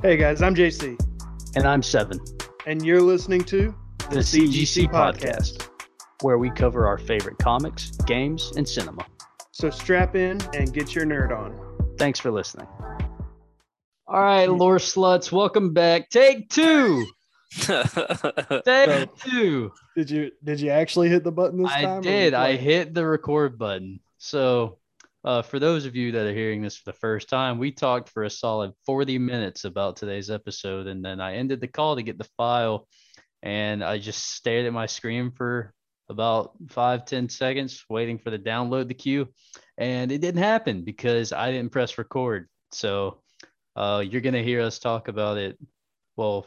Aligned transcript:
Hey 0.00 0.16
guys, 0.16 0.42
I'm 0.42 0.54
JC, 0.54 0.96
And 1.56 1.66
I'm 1.66 1.82
Seven, 1.82 2.20
and 2.68 2.86
you're 2.86 3.02
listening 3.02 3.42
to 3.46 3.74
the 4.10 4.20
CGC 4.20 4.86
podcast, 4.92 5.70
where 6.22 6.38
we 6.38 6.50
cover 6.50 6.86
our 6.86 6.98
favorite 6.98 7.36
comics, 7.38 7.90
games, 8.06 8.52
and 8.54 8.66
cinema. 8.68 9.04
So 9.50 9.70
strap 9.70 10.14
in 10.14 10.40
and 10.54 10.72
get 10.72 10.94
your 10.94 11.04
nerd 11.04 11.36
on. 11.36 11.96
Thanks 11.98 12.20
for 12.20 12.30
listening. 12.30 12.68
All 14.06 14.22
right, 14.22 14.48
mm. 14.48 14.56
lore 14.56 14.76
sluts, 14.76 15.32
welcome 15.32 15.74
back. 15.74 16.10
Take 16.10 16.48
two. 16.48 17.04
Take 17.50 19.16
two. 19.16 19.72
Did 19.96 20.10
you 20.10 20.30
did 20.44 20.60
you 20.60 20.70
actually 20.70 21.08
hit 21.08 21.24
the 21.24 21.32
button 21.32 21.60
this 21.60 21.72
time? 21.72 21.98
I 21.98 22.00
did. 22.02 22.34
I 22.34 22.54
hit 22.54 22.94
the 22.94 23.04
record 23.04 23.58
button. 23.58 23.98
So, 24.18 24.78
uh, 25.24 25.42
for 25.42 25.58
those 25.58 25.84
of 25.84 25.96
you 25.96 26.12
that 26.12 26.26
are 26.26 26.34
hearing 26.34 26.62
this 26.62 26.76
for 26.76 26.90
the 26.90 26.98
first 26.98 27.28
time, 27.28 27.58
we 27.58 27.72
talked 27.72 28.08
for 28.10 28.24
a 28.24 28.30
solid 28.30 28.72
40 28.86 29.18
minutes 29.18 29.64
about 29.64 29.96
today's 29.96 30.30
episode, 30.30 30.86
and 30.86 31.04
then 31.04 31.20
I 31.20 31.36
ended 31.36 31.60
the 31.60 31.68
call 31.68 31.96
to 31.96 32.02
get 32.02 32.18
the 32.18 32.28
file, 32.36 32.86
and 33.42 33.82
I 33.82 33.98
just 33.98 34.32
stared 34.32 34.66
at 34.66 34.72
my 34.72 34.86
screen 34.86 35.30
for 35.32 35.72
about 36.08 36.52
five, 36.68 37.04
10 37.04 37.28
seconds, 37.28 37.84
waiting 37.88 38.18
for 38.18 38.30
the 38.30 38.38
download 38.38 38.88
the 38.88 38.94
queue, 38.94 39.28
and 39.76 40.10
it 40.12 40.20
didn't 40.20 40.42
happen 40.42 40.84
because 40.84 41.32
I 41.32 41.50
didn't 41.50 41.72
press 41.72 41.98
record. 41.98 42.48
So, 42.72 43.22
uh, 43.76 44.04
you're 44.06 44.20
gonna 44.20 44.42
hear 44.42 44.62
us 44.62 44.78
talk 44.78 45.08
about 45.08 45.36
it. 45.38 45.58
Well, 46.16 46.46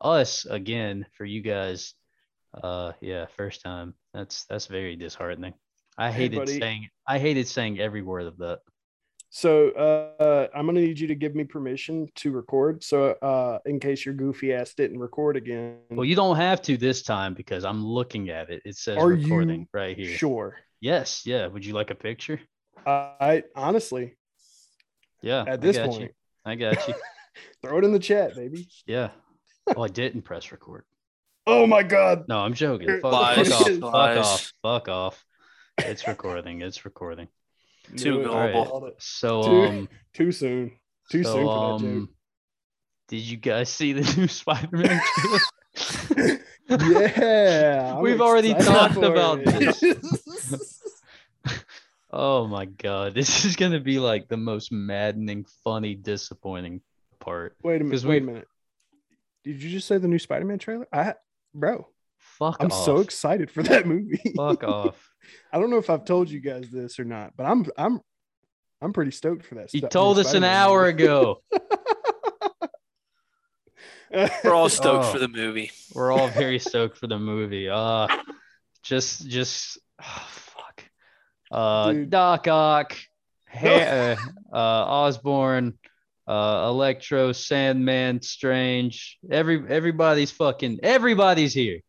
us 0.00 0.44
again 0.44 1.06
for 1.12 1.24
you 1.24 1.40
guys 1.40 1.94
uh 2.62 2.92
yeah 3.00 3.26
first 3.36 3.62
time 3.62 3.94
that's 4.12 4.44
that's 4.44 4.66
very 4.66 4.96
disheartening 4.96 5.54
i 5.98 6.10
hated 6.10 6.38
buddy. 6.38 6.58
saying 6.58 6.88
i 7.06 7.18
hated 7.18 7.46
saying 7.48 7.80
every 7.80 8.02
word 8.02 8.26
of 8.26 8.38
that. 8.38 8.60
So 9.30 9.70
uh, 9.70 10.46
I'm 10.56 10.66
gonna 10.66 10.80
need 10.80 10.98
you 10.98 11.08
to 11.08 11.14
give 11.14 11.34
me 11.34 11.44
permission 11.44 12.08
to 12.16 12.30
record. 12.32 12.82
So 12.82 13.10
uh, 13.20 13.58
in 13.66 13.80
case 13.80 14.06
your 14.06 14.14
goofy 14.14 14.54
ass 14.54 14.72
didn't 14.74 14.98
record 14.98 15.36
again. 15.36 15.78
well 15.90 16.04
you 16.04 16.16
don't 16.16 16.36
have 16.36 16.62
to 16.62 16.76
this 16.76 17.02
time 17.02 17.34
because 17.34 17.64
i'm 17.64 17.84
looking 17.84 18.30
at 18.30 18.50
it. 18.50 18.62
It 18.64 18.76
says 18.76 18.96
Are 18.96 19.08
recording 19.08 19.60
you 19.60 19.66
right 19.72 19.96
here. 19.96 20.16
Sure. 20.16 20.56
yes 20.80 21.26
yeah. 21.26 21.46
Would 21.46 21.64
you 21.64 21.74
like 21.74 21.90
a 21.90 21.94
picture? 21.94 22.40
I 22.86 23.42
honestly. 23.54 24.16
Yeah 25.22 25.44
at 25.46 25.60
this 25.60 25.76
I 25.76 25.86
point. 25.86 26.00
You. 26.02 26.08
i 26.44 26.54
got 26.54 26.88
you. 26.88 26.94
Throw 27.62 27.78
it 27.78 27.84
in 27.84 27.92
the 27.92 27.98
chat, 27.98 28.34
baby. 28.34 28.68
yeah. 28.86 29.10
Oh 29.76 29.82
i 29.82 29.88
didn't 29.88 30.22
press 30.22 30.52
record. 30.52 30.84
Oh 31.46 31.66
my 31.66 31.82
god. 31.82 32.24
no 32.28 32.38
i'm 32.38 32.54
joking. 32.54 32.88
Fuck, 33.02 33.36
fuck 33.36 33.38
off. 33.38 33.68
Fuck 33.68 33.94
off. 33.94 34.52
Fuck 34.62 34.88
off 34.88 35.24
it's 35.78 36.06
recording 36.08 36.62
it's 36.62 36.84
recording 36.84 37.28
Too 37.96 38.12
Knew 38.12 38.20
it. 38.20 38.24
global. 38.24 38.64
Called 38.66 38.92
so 38.98 39.42
Too- 39.42 39.62
um 39.64 39.88
Too 40.14 40.32
soon. 40.32 40.72
Too 41.10 41.22
so, 41.22 41.32
soon 41.34 41.44
for 41.46 41.72
that 41.72 41.78
joke. 41.80 41.88
um, 41.96 42.08
did 43.08 43.20
you 43.20 43.36
guys 43.36 43.68
see 43.68 43.92
the 43.92 44.14
new 44.20 44.26
spider-man 44.28 45.00
trailer 45.14 46.38
yeah. 46.68 47.94
I'm 47.96 48.02
We've 48.02 48.20
already 48.20 48.54
talked 48.54 48.96
about 48.96 49.40
it. 49.44 49.76
this. 49.80 50.82
Oh 52.18 52.46
my 52.46 52.64
god, 52.64 53.14
this 53.14 53.44
is 53.44 53.56
gonna 53.56 53.80
be 53.80 53.98
like 53.98 54.26
the 54.28 54.38
most 54.38 54.72
maddening, 54.72 55.44
funny, 55.64 55.94
disappointing 55.94 56.80
part. 57.18 57.56
wait 57.62 57.82
a 57.82 57.84
minute. 57.84 58.04
Wait 58.04 58.22
a 58.22 58.24
minute. 58.24 58.48
Did 59.44 59.62
you 59.62 59.68
just 59.70 59.86
say 59.86 59.98
the 59.98 60.08
new 60.08 60.18
Spider-Man 60.18 60.58
trailer? 60.58 60.88
I 60.90 61.14
bro, 61.54 61.86
Fuck 62.38 62.56
I'm 62.60 62.70
off. 62.70 62.84
so 62.84 62.98
excited 62.98 63.50
for 63.50 63.62
that 63.64 63.86
movie. 63.92 64.20
Fuck 64.36 64.64
off. 64.64 65.10
I 65.52 65.58
don't 65.58 65.70
know 65.70 65.78
if 65.78 65.90
I've 65.90 66.04
told 66.04 66.28
you 66.30 66.40
guys 66.40 66.68
this 66.70 66.98
or 66.98 67.04
not, 67.04 67.32
but 67.36 67.44
I'm 67.44 67.66
I'm 67.76 68.00
I'm 68.80 68.92
pretty 68.92 69.10
stoked 69.10 69.44
for 69.46 69.54
that. 69.56 69.72
You 69.74 69.78
stu- 69.78 69.86
new 69.86 69.88
told 69.88 70.18
us 70.18 70.34
an 70.34 70.44
hour 70.44 70.84
ago. 70.86 71.40
We're 74.44 74.54
all 74.54 74.68
stoked 74.68 75.06
Oh. 75.06 75.12
for 75.12 75.18
the 75.18 75.28
movie. 75.28 75.70
We're 75.94 76.12
all 76.12 76.28
very 76.28 76.58
stoked 76.58 76.96
for 76.98 77.06
the 77.06 77.18
movie. 77.18 77.68
Uh 77.68 78.06
just 78.82 79.26
just 79.28 79.78
oh, 80.02 80.26
fuck. 80.30 80.84
Uh 81.50 81.92
Dude. 81.92 82.10
Doc 82.10 82.46
Ock, 82.48 82.96
Ha- 83.52 84.16
uh, 84.52 84.56
Osborn, 84.56 85.74
uh 86.28 86.66
Electro, 86.68 87.32
Sandman, 87.32 88.22
Strange. 88.22 89.18
Every 89.30 89.62
everybody's 89.68 90.30
fucking 90.30 90.80
everybody's 90.84 91.52
here. 91.52 91.80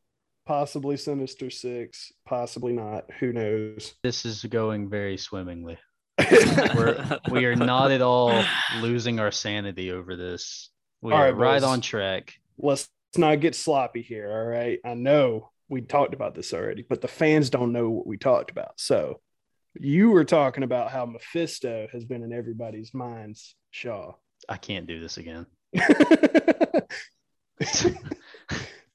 Possibly 0.48 0.96
Sinister 0.98 1.50
Six, 1.50 2.14
possibly 2.26 2.72
not. 2.72 3.06
Who 3.20 3.34
knows? 3.34 3.94
This 4.02 4.26
is 4.26 4.44
going 4.46 4.90
very 4.90 5.18
swimmingly. 5.18 5.78
We're 6.76 7.20
we 7.30 7.46
are 7.46 7.56
not 7.56 7.92
at 7.92 8.02
all 8.02 8.44
losing 8.82 9.20
our 9.20 9.30
sanity 9.30 9.92
over 9.92 10.16
this. 10.16 10.72
We 11.02 11.12
All 11.12 11.20
are 11.20 11.26
right, 11.26 11.36
right 11.36 11.64
on 11.64 11.82
track. 11.82 12.34
Let's 12.58 12.90
not 13.18 13.42
get 13.42 13.54
sloppy 13.54 14.02
here. 14.02 14.32
All 14.32 14.46
right. 14.46 14.80
I 14.84 14.96
know 14.96 15.52
we 15.70 15.82
talked 15.82 16.16
about 16.16 16.34
this 16.34 16.54
already, 16.54 16.84
but 16.88 17.02
the 17.02 17.08
fans 17.08 17.50
don't 17.50 17.74
know 17.74 17.90
what 17.90 18.08
we 18.08 18.18
talked 18.18 18.50
about. 18.50 18.72
So 18.78 19.20
you 19.76 20.10
were 20.10 20.26
talking 20.26 20.64
about 20.64 20.90
how 20.90 21.06
Mephisto 21.06 21.88
has 21.92 22.06
been 22.06 22.24
in 22.24 22.34
everybody's 22.34 22.94
minds, 22.94 23.56
Shaw. 23.70 24.14
I 24.50 24.58
can't 24.58 24.88
do 24.88 25.00
this 25.00 25.18
again. 25.18 25.46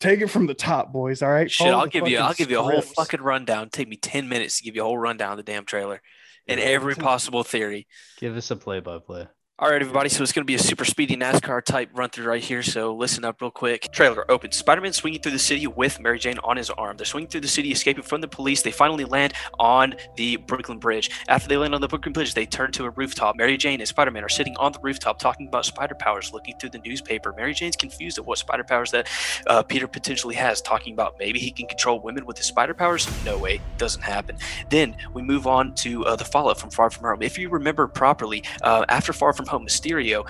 Take 0.03 0.21
it 0.21 0.27
from 0.27 0.49
the 0.49 0.55
top, 0.55 0.93
boys. 0.93 1.23
All 1.23 1.31
right. 1.31 1.49
Shit, 1.49 1.69
Follow 1.69 1.79
I'll 1.79 1.87
give 1.87 2.09
you. 2.09 2.19
I'll 2.19 2.35
give 2.35 2.51
you 2.51 2.59
a 2.59 2.63
whole 2.63 2.83
scripts. 2.83 2.95
fucking 2.95 3.21
rundown. 3.21 3.71
Take 3.71 3.87
me 3.87 3.97
ten 3.97 4.29
minutes 4.29 4.59
to 4.59 4.65
give 4.65 4.75
you 4.75 4.83
a 4.83 4.85
whole 4.85 4.99
rundown 4.99 5.31
of 5.31 5.37
the 5.37 5.45
damn 5.45 5.65
trailer 5.65 6.03
and 6.49 6.59
every 6.59 6.97
possible 6.97 7.45
theory. 7.45 7.87
Give 8.19 8.37
us 8.37 8.51
a 8.51 8.57
play 8.57 8.81
by 8.81 8.99
play. 8.99 9.29
All 9.62 9.71
right, 9.71 9.81
everybody. 9.81 10.09
So 10.09 10.25
it's 10.25 10.33
going 10.33 10.43
to 10.43 10.45
be 10.45 10.56
a 10.56 10.59
super 10.59 10.84
speedy 10.84 11.17
NASCAR 11.17 11.62
type 11.65 11.91
run 11.95 12.11
through 12.11 12.27
right 12.27 12.43
here. 12.43 12.65
So 12.65 12.93
listen 12.97 13.25
up 13.25 13.41
real 13.41 13.53
quick. 13.53 13.93
Trailer 13.93 14.28
opens. 14.28 14.56
Spider-Man 14.56 14.93
swinging 14.93 15.21
through 15.21 15.31
the 15.31 15.39
city 15.39 15.69
with 15.69 16.00
Mary 16.00 16.19
Jane 16.19 16.41
on 16.43 16.56
his 16.56 16.69
arm. 16.71 16.97
They're 16.97 17.06
swinging 17.06 17.28
through 17.28 17.43
the 17.43 17.49
city, 17.49 17.71
escaping 17.71 18.03
from 18.03 18.21
the 18.21 18.27
police. 18.27 18.62
They 18.62 18.73
finally 18.73 19.05
land 19.05 19.34
on 19.61 19.95
the 20.17 20.34
Brooklyn 20.34 20.81
Bridge. 20.81 21.12
After 21.28 21.47
they 21.47 21.56
land 21.56 21.77
on 21.77 21.81
the 21.81 21.87
Brooklyn 21.87 22.12
Bridge, 22.12 22.34
they 22.34 22.45
turn 22.45 22.73
to 22.73 22.87
a 22.87 22.91
rooftop. 22.91 23.37
Mary 23.37 23.56
Jane 23.56 23.81
and 23.81 23.87
Spider-Man 23.87 24.25
are 24.25 24.28
sitting 24.28 24.56
on 24.56 24.73
the 24.73 24.81
rooftop 24.83 25.21
talking 25.21 25.47
about 25.47 25.65
spider 25.65 25.94
powers, 25.94 26.33
looking 26.33 26.59
through 26.59 26.71
the 26.71 26.81
newspaper. 26.84 27.33
Mary 27.37 27.55
Jane's 27.55 27.77
confused 27.77 28.19
at 28.19 28.27
what 28.27 28.39
spider 28.39 28.65
powers 28.65 28.91
that 28.91 29.09
uh, 29.47 29.62
Peter 29.62 29.87
potentially 29.87 30.34
has, 30.34 30.61
talking 30.61 30.93
about 30.93 31.15
maybe 31.21 31.39
he 31.39 31.53
can 31.53 31.69
control 31.69 32.00
women 32.00 32.27
with 32.27 32.37
his 32.37 32.49
spider 32.49 32.75
powers. 32.75 33.09
No 33.25 33.39
way, 33.39 33.61
doesn't 33.79 34.03
happen. 34.03 34.37
Then 34.71 34.97
we 35.15 35.23
move 35.23 35.47
on 35.47 35.73
to 35.77 36.05
uh, 36.05 36.17
the 36.17 36.25
follow-up 36.25 36.59
from 36.59 36.71
Far 36.71 36.91
From 36.91 37.05
Home. 37.09 37.23
If 37.23 37.39
you 37.39 37.49
remember 37.49 37.87
properly, 37.87 38.43
uh, 38.62 38.84
after 38.89 39.12
Far 39.12 39.33
From 39.33 39.47
Mysterio 39.59 40.27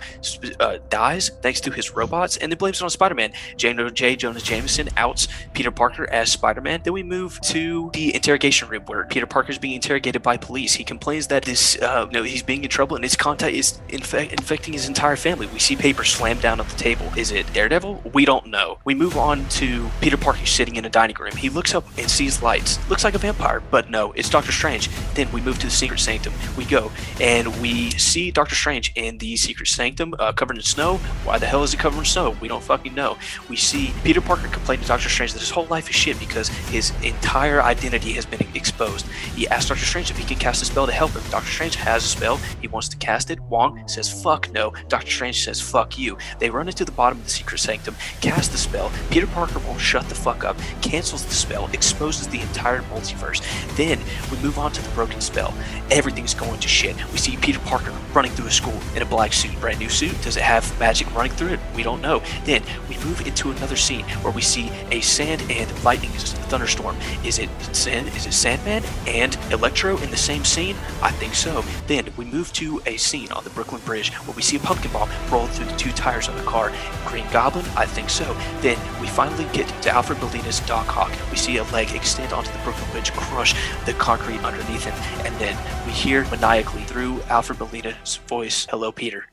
uh, 0.60 0.78
dies 0.88 1.30
thanks 1.40 1.60
to 1.60 1.70
his 1.70 1.94
robots 1.94 2.36
and 2.36 2.50
then 2.50 2.58
blames 2.58 2.80
it 2.80 2.84
on 2.84 2.90
Spider-Man. 2.90 3.32
J. 3.56 3.72
J. 3.90 4.16
Jonah 4.16 4.40
Jameson 4.40 4.88
outs 4.96 5.28
Peter 5.52 5.70
Parker 5.70 6.08
as 6.10 6.30
Spider-Man. 6.30 6.82
Then 6.84 6.92
we 6.92 7.02
move 7.02 7.40
to 7.42 7.90
the 7.94 8.14
interrogation 8.14 8.68
room 8.68 8.82
where 8.86 9.04
Peter 9.04 9.26
Parker 9.26 9.50
is 9.50 9.58
being 9.58 9.74
interrogated 9.74 10.22
by 10.22 10.36
police. 10.36 10.74
He 10.74 10.84
complains 10.84 11.28
that 11.28 11.44
this, 11.44 11.80
uh, 11.80 12.06
no, 12.12 12.22
he's 12.22 12.42
being 12.42 12.64
in 12.64 12.70
trouble 12.70 12.96
and 12.96 13.04
his 13.04 13.16
contact 13.16 13.54
is 13.54 13.80
infe- 13.88 14.30
infecting 14.30 14.72
his 14.72 14.88
entire 14.88 15.16
family. 15.16 15.46
We 15.46 15.58
see 15.58 15.76
paper 15.76 16.04
slammed 16.04 16.42
down 16.42 16.60
on 16.60 16.68
the 16.68 16.74
table. 16.74 17.10
Is 17.16 17.30
it 17.32 17.50
Daredevil? 17.52 18.02
We 18.12 18.24
don't 18.24 18.46
know. 18.46 18.78
We 18.84 18.94
move 18.94 19.16
on 19.16 19.48
to 19.50 19.90
Peter 20.00 20.16
Parker 20.16 20.46
sitting 20.46 20.76
in 20.76 20.84
a 20.84 20.90
dining 20.90 21.16
room. 21.18 21.36
He 21.36 21.48
looks 21.48 21.74
up 21.74 21.84
and 21.98 22.10
sees 22.10 22.42
lights. 22.42 22.78
Looks 22.88 23.04
like 23.04 23.14
a 23.14 23.18
vampire, 23.18 23.62
but 23.70 23.90
no, 23.90 24.12
it's 24.12 24.28
Doctor 24.28 24.52
Strange. 24.52 24.88
Then 25.14 25.30
we 25.32 25.40
move 25.40 25.58
to 25.60 25.66
the 25.66 25.72
secret 25.72 26.00
sanctum. 26.00 26.32
We 26.56 26.64
go 26.64 26.90
and 27.20 27.60
we 27.60 27.90
see 27.92 28.30
Doctor 28.30 28.54
Strange 28.54 28.92
in 28.94 29.11
the 29.18 29.36
secret 29.36 29.68
sanctum 29.68 30.14
uh, 30.18 30.32
covered 30.32 30.56
in 30.56 30.62
snow. 30.62 30.96
Why 31.24 31.38
the 31.38 31.46
hell 31.46 31.62
is 31.62 31.74
it 31.74 31.80
covered 31.80 31.98
in 31.98 32.04
snow? 32.04 32.36
We 32.40 32.48
don't 32.48 32.62
fucking 32.62 32.94
know. 32.94 33.18
We 33.48 33.56
see 33.56 33.92
Peter 34.04 34.20
Parker 34.20 34.48
complain 34.48 34.80
to 34.80 34.86
Doctor 34.86 35.08
Strange 35.08 35.32
that 35.32 35.40
his 35.40 35.50
whole 35.50 35.66
life 35.66 35.88
is 35.88 35.96
shit 35.96 36.18
because 36.18 36.48
his 36.48 36.92
entire 37.02 37.62
identity 37.62 38.12
has 38.12 38.26
been 38.26 38.46
exposed. 38.54 39.06
He 39.34 39.48
asks 39.48 39.68
Doctor 39.68 39.84
Strange 39.84 40.10
if 40.10 40.18
he 40.18 40.24
can 40.24 40.38
cast 40.38 40.62
a 40.62 40.64
spell 40.64 40.86
to 40.86 40.92
help 40.92 41.12
him. 41.12 41.22
Doctor 41.30 41.50
Strange 41.50 41.76
has 41.76 42.04
a 42.04 42.08
spell. 42.08 42.36
He 42.60 42.68
wants 42.68 42.88
to 42.90 42.96
cast 42.96 43.30
it. 43.30 43.40
Wong 43.40 43.86
says, 43.88 44.22
fuck 44.22 44.50
no. 44.52 44.72
Doctor 44.88 45.10
Strange 45.10 45.42
says, 45.42 45.60
fuck 45.60 45.98
you. 45.98 46.16
They 46.38 46.50
run 46.50 46.68
into 46.68 46.84
the 46.84 46.92
bottom 46.92 47.18
of 47.18 47.24
the 47.24 47.30
secret 47.30 47.58
sanctum, 47.58 47.96
cast 48.20 48.52
the 48.52 48.58
spell. 48.58 48.90
Peter 49.10 49.26
Parker 49.26 49.58
won't 49.60 49.80
shut 49.80 50.08
the 50.08 50.14
fuck 50.14 50.44
up, 50.44 50.56
cancels 50.80 51.24
the 51.24 51.34
spell, 51.34 51.68
exposes 51.72 52.28
the 52.28 52.40
entire 52.40 52.82
multiverse. 52.82 53.42
Then 53.76 54.00
we 54.30 54.38
move 54.38 54.58
on 54.58 54.72
to 54.72 54.82
the 54.82 54.90
broken 54.90 55.20
spell. 55.20 55.54
Everything's 55.90 56.34
going 56.34 56.60
to 56.60 56.68
shit. 56.68 56.96
We 57.12 57.18
see 57.18 57.36
Peter 57.36 57.60
Parker 57.60 57.92
running 58.14 58.32
through 58.32 58.46
a 58.46 58.50
school 58.50 58.78
in 58.94 59.02
a 59.02 59.06
black 59.06 59.32
suit, 59.32 59.58
brand 59.60 59.78
new 59.78 59.88
suit. 59.88 60.20
Does 60.22 60.36
it 60.36 60.42
have 60.42 60.78
magic 60.78 61.12
running 61.14 61.32
through 61.32 61.48
it? 61.48 61.60
We 61.74 61.82
don't 61.82 62.00
know. 62.00 62.22
Then 62.44 62.62
we 62.88 62.96
move 62.98 63.26
into 63.26 63.50
another 63.50 63.76
scene 63.76 64.04
where 64.22 64.32
we 64.32 64.42
see 64.42 64.70
a 64.90 65.00
sand 65.00 65.42
and 65.50 65.84
lightning 65.84 66.10
thunderstorm. 66.10 66.96
Is 67.24 67.38
it 67.38 67.48
sand? 67.72 68.08
Is 68.08 68.26
it 68.26 68.32
Sandman 68.32 68.82
and 69.06 69.36
Electro 69.50 69.96
in 69.98 70.10
the 70.10 70.16
same 70.16 70.44
scene? 70.44 70.76
I 71.02 71.10
think 71.10 71.34
so. 71.34 71.64
Then 71.86 72.12
we 72.16 72.24
move 72.24 72.52
to 72.54 72.82
a 72.86 72.96
scene 72.96 73.32
on 73.32 73.44
the 73.44 73.50
Brooklyn 73.50 73.80
Bridge 73.84 74.12
where 74.12 74.36
we 74.36 74.42
see 74.42 74.56
a 74.56 74.60
pumpkin 74.60 74.92
bomb 74.92 75.08
roll 75.30 75.46
through 75.46 75.66
the 75.66 75.76
two 75.76 75.92
tires 75.92 76.28
of 76.28 76.38
a 76.38 76.42
car. 76.44 76.72
Green 77.06 77.26
Goblin? 77.32 77.64
I 77.76 77.86
think 77.86 78.10
so. 78.10 78.36
Then 78.60 78.78
we 79.00 79.06
finally 79.06 79.46
get 79.52 79.68
to 79.82 79.90
Alfred 79.90 80.20
Molina's 80.20 80.60
Doc 80.60 80.96
Ock. 80.96 81.12
We 81.30 81.36
see 81.36 81.56
a 81.58 81.64
leg 81.64 81.92
extend 81.92 82.32
onto 82.32 82.50
the 82.52 82.58
Brooklyn 82.58 82.90
Bridge, 82.90 83.12
crush 83.12 83.54
the 83.86 83.92
concrete 83.94 84.42
underneath 84.44 84.84
him, 84.84 84.94
and 85.26 85.34
then 85.36 85.56
we 85.86 85.92
hear 85.92 86.24
maniacally 86.30 86.82
through 86.84 87.22
Alfred 87.28 87.58
Molina's 87.58 88.16
voice, 88.28 88.66
"Hello, 88.70 88.81
Peter." 88.90 89.26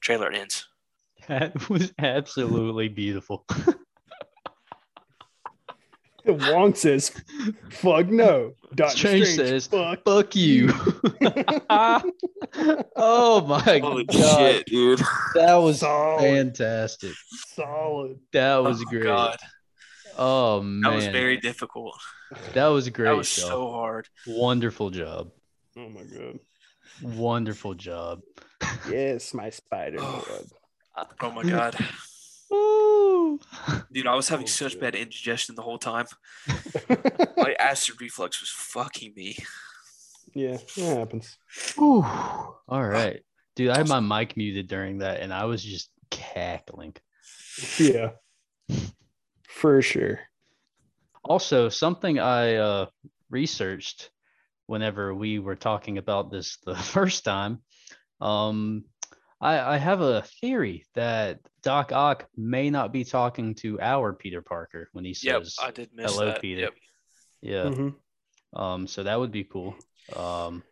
Trailer 0.00 0.30
ends. 0.30 0.66
That 1.28 1.68
was 1.68 1.92
absolutely 1.98 2.88
beautiful. 2.88 3.44
Wong 6.26 6.74
says, 6.74 7.10
"Fuck 7.70 8.06
no." 8.08 8.52
Doctor 8.74 8.96
Strange 8.96 9.26
Strange, 9.26 9.48
says, 9.48 9.66
"Fuck." 9.66 10.04
Fuck 10.04 10.36
you. 10.36 10.70
oh 12.96 13.44
my 13.46 13.78
Holy 13.82 14.04
god. 14.04 14.36
shit, 14.38 14.66
dude. 14.66 15.00
That 15.34 15.56
was 15.56 15.80
Solid. 15.80 16.20
fantastic. 16.22 17.12
Solid. 17.54 18.18
That 18.32 18.56
oh 18.58 18.62
was 18.64 18.80
Oh, 18.82 18.90
great. 18.90 19.04
God. 19.04 19.36
Oh 20.18 20.62
man. 20.62 20.82
That 20.82 20.94
was 20.96 21.06
very 21.06 21.38
difficult. 21.38 21.98
That 22.54 22.66
was 22.66 22.88
great. 22.90 23.06
that 23.06 23.16
was 23.16 23.26
Shaw. 23.28 23.48
so 23.48 23.70
hard. 23.72 24.08
Wonderful 24.26 24.90
job. 24.90 25.30
Oh 25.76 25.88
my 25.88 26.02
god. 26.02 26.38
Wonderful 27.02 27.74
job. 27.74 28.20
Yes, 28.90 29.32
my 29.34 29.50
spider. 29.50 29.98
Lord. 29.98 30.24
Oh 31.20 31.30
my 31.30 31.42
god. 31.42 31.76
Woo. 32.50 33.38
Dude, 33.92 34.06
I 34.08 34.14
was 34.16 34.28
having 34.28 34.44
Oh, 34.44 34.48
such 34.48 34.72
shit. 34.72 34.80
bad 34.80 34.94
indigestion 34.96 35.54
the 35.54 35.62
whole 35.62 35.78
time. 35.78 36.06
My 37.36 37.54
acid 37.60 38.00
reflux 38.00 38.40
was 38.40 38.50
fucking 38.50 39.12
me. 39.16 39.36
yeah, 40.34 40.58
it 40.76 40.96
happens. 40.96 41.38
Whew. 41.76 42.02
All 42.04 42.58
right. 42.68 43.20
Dude, 43.54 43.70
I 43.70 43.78
had 43.78 43.88
my 43.88 44.00
mic 44.00 44.36
muted 44.36 44.66
during 44.68 44.98
that 44.98 45.20
and 45.20 45.32
I 45.32 45.44
was 45.44 45.62
just 45.62 45.90
cackling. 46.10 46.96
Yeah, 47.78 48.10
for 49.48 49.80
sure. 49.82 50.20
Also, 51.24 51.68
something 51.68 52.18
I 52.18 52.54
uh, 52.56 52.86
researched 53.28 54.10
whenever 54.70 55.12
we 55.12 55.40
were 55.40 55.56
talking 55.56 55.98
about 55.98 56.30
this 56.30 56.58
the 56.64 56.76
first 56.96 57.24
time, 57.24 57.58
um, 58.20 58.84
I, 59.40 59.58
I 59.74 59.76
have 59.78 60.00
a 60.00 60.22
theory 60.40 60.84
that 60.94 61.40
Doc 61.62 61.90
Ock 61.90 62.28
may 62.36 62.70
not 62.70 62.92
be 62.92 63.04
talking 63.04 63.56
to 63.56 63.80
our 63.80 64.12
Peter 64.12 64.42
Parker 64.42 64.88
when 64.92 65.04
he 65.04 65.16
Yep, 65.22 65.42
says, 65.42 65.56
I 65.60 65.72
did 65.72 65.90
miss 65.92 66.12
hello, 66.12 66.26
that. 66.26 66.40
Peter. 66.40 66.60
Yep. 66.62 66.74
"Yeah." 67.42 67.64
Mhm. 67.64 67.94
Um, 68.52 68.86
so 68.86 69.02
that 69.02 69.18
would 69.18 69.32
be 69.32 69.42
cool. 69.44 69.74
Um, 70.14 70.62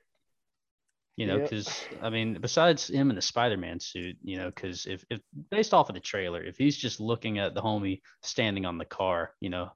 you 1.16 1.26
know, 1.26 1.38
Yep. 1.38 1.50
because 1.50 1.88
I 2.00 2.10
mean, 2.10 2.38
besides 2.40 2.88
him 2.88 3.10
in 3.10 3.16
the 3.16 3.22
Spider-Man 3.22 3.80
suit, 3.80 4.16
you 4.22 4.36
know, 4.38 4.48
because 4.48 4.86
if, 4.86 5.04
if 5.10 5.20
based 5.50 5.74
off 5.74 5.88
of 5.88 5.96
the 5.96 6.00
trailer, 6.00 6.40
if 6.40 6.56
he's 6.56 6.76
just 6.76 7.00
looking 7.00 7.40
at 7.40 7.54
the 7.54 7.62
homie 7.62 8.00
standing 8.22 8.64
on 8.64 8.78
the 8.78 8.84
car, 8.84 9.34
you 9.40 9.50
know, 9.50 9.72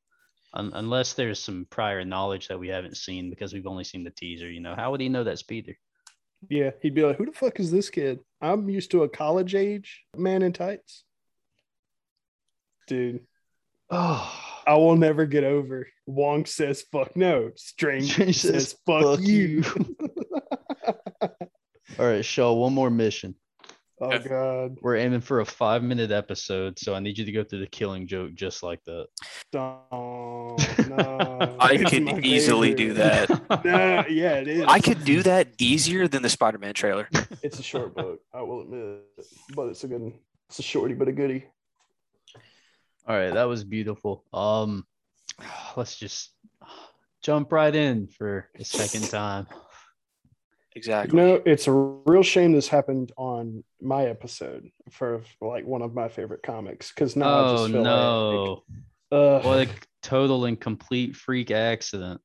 un- 0.54 0.72
unless 0.74 1.14
there's 1.14 1.38
some 1.38 1.66
prior 1.70 2.04
knowledge 2.04 2.48
that 2.48 2.58
we 2.58 2.68
haven't 2.68 2.96
seen 2.96 3.30
because 3.30 3.52
we've 3.52 3.66
only 3.66 3.84
seen 3.84 4.04
the 4.04 4.10
teaser, 4.10 4.50
you 4.50 4.60
know, 4.60 4.74
how 4.74 4.90
would 4.90 5.00
he 5.00 5.08
know 5.08 5.24
that's 5.24 5.42
Peter? 5.42 5.76
Yeah, 6.48 6.70
he'd 6.80 6.94
be 6.94 7.04
like, 7.04 7.16
"Who 7.18 7.26
the 7.26 7.32
fuck 7.32 7.60
is 7.60 7.70
this 7.70 7.88
kid? 7.88 8.18
I'm 8.40 8.68
used 8.68 8.90
to 8.90 9.04
a 9.04 9.08
college 9.08 9.54
age 9.54 10.02
man 10.16 10.42
in 10.42 10.52
tights." 10.52 11.04
Dude, 12.88 13.20
Oh, 13.92 14.38
I 14.66 14.74
will 14.74 14.96
never 14.96 15.26
get 15.26 15.44
over. 15.44 15.88
Wong 16.06 16.46
says, 16.46 16.82
"Fuck 16.90 17.16
no." 17.16 17.50
Strange, 17.56 18.14
says, 18.36 18.76
"Fuck, 18.86 19.02
"Fuck 19.02 19.20
you." 19.20 19.62
all 21.98 22.06
right, 22.06 22.24
Shaw, 22.24 22.52
one 22.54 22.72
more 22.72 22.90
mission. 22.90 23.34
Oh 24.00 24.18
god, 24.18 24.78
We're 24.82 24.96
aiming 24.96 25.20
for 25.20 25.40
a 25.40 25.44
five-minute 25.46 26.10
episode, 26.10 26.78
so 26.78 26.94
I 26.94 27.00
need 27.00 27.18
you 27.18 27.24
to 27.24 27.32
go 27.32 27.44
through 27.44 27.60
the 27.60 27.66
killing 27.66 28.06
joke 28.06 28.34
just 28.34 28.62
like 28.62 28.80
that. 28.84 29.06
Oh, 29.54 30.56
no. 30.88 31.56
I 31.60 31.74
It's 31.74 31.90
could 31.90 32.02
my 32.04 32.18
easily 32.20 32.74
do 32.74 32.94
that. 32.94 33.28
No, 33.64 34.04
yeah, 34.08 34.34
it 34.36 34.48
is. 34.48 34.64
I 34.66 34.80
could 34.80 35.04
do 35.04 35.22
that 35.22 35.48
easier 35.58 36.08
than 36.08 36.22
the 36.22 36.28
Spider-Man 36.28 36.74
trailer. 36.74 37.08
It's 37.42 37.58
a 37.58 37.62
short 37.62 37.94
book, 37.94 38.20
I 38.32 38.40
will 38.42 38.62
admit, 38.62 39.02
but 39.54 39.68
it's 39.68 39.82
a 39.84 39.88
good. 39.88 40.00
one. 40.00 40.14
It's 40.48 40.58
a 40.58 40.62
shorty, 40.62 40.94
but 40.94 41.08
a 41.08 41.12
goodie. 41.12 41.44
All 43.06 43.16
right, 43.16 43.34
that 43.34 43.44
was 43.44 43.64
beautiful. 43.64 44.24
Um, 44.32 44.86
let's 45.76 45.96
just 45.96 46.30
jump 47.22 47.50
right 47.52 47.74
in 47.74 48.06
for 48.08 48.48
a 48.58 48.64
second 48.64 49.08
time. 49.10 49.46
Exactly. 50.74 51.18
You 51.20 51.26
know, 51.26 51.42
it's 51.44 51.66
a 51.66 51.72
real 51.72 52.22
shame 52.22 52.52
this 52.52 52.68
happened 52.68 53.12
on 53.16 53.62
my 53.80 54.06
episode 54.06 54.70
for 54.90 55.22
like 55.40 55.66
one 55.66 55.82
of 55.82 55.94
my 55.94 56.08
favorite 56.08 56.42
comics 56.42 56.90
because 56.90 57.14
now 57.14 57.26
I 57.28 57.50
oh 57.50 57.56
just 57.56 57.72
feel 57.72 57.82
no! 57.82 58.62
like, 59.12 59.20
uh, 59.20 59.40
what 59.46 59.68
a 59.68 59.70
total 60.02 60.46
and 60.46 60.58
complete 60.58 61.14
freak 61.14 61.50
accident. 61.50 62.20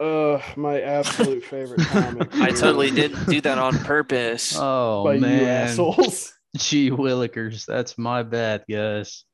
uh, 0.00 0.40
my 0.56 0.80
absolute 0.80 1.44
favorite 1.44 1.80
comic. 1.86 2.34
I 2.34 2.50
totally 2.50 2.90
didn't 2.90 3.26
do 3.28 3.40
that 3.42 3.58
on 3.58 3.78
purpose. 3.78 4.56
Oh 4.60 5.04
by 5.04 5.14
you 5.14 5.20
man, 5.20 5.68
assholes. 5.68 6.32
gee 6.56 6.90
willikers, 6.90 7.66
that's 7.66 7.96
my 7.96 8.24
bad, 8.24 8.64
guys. 8.68 9.24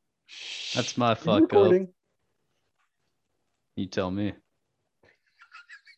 That's 0.74 0.98
my 0.98 1.10
You 1.10 1.14
fuck 1.16 1.52
up. 1.54 1.72
You 3.76 3.86
tell 3.86 4.10
me. 4.10 4.34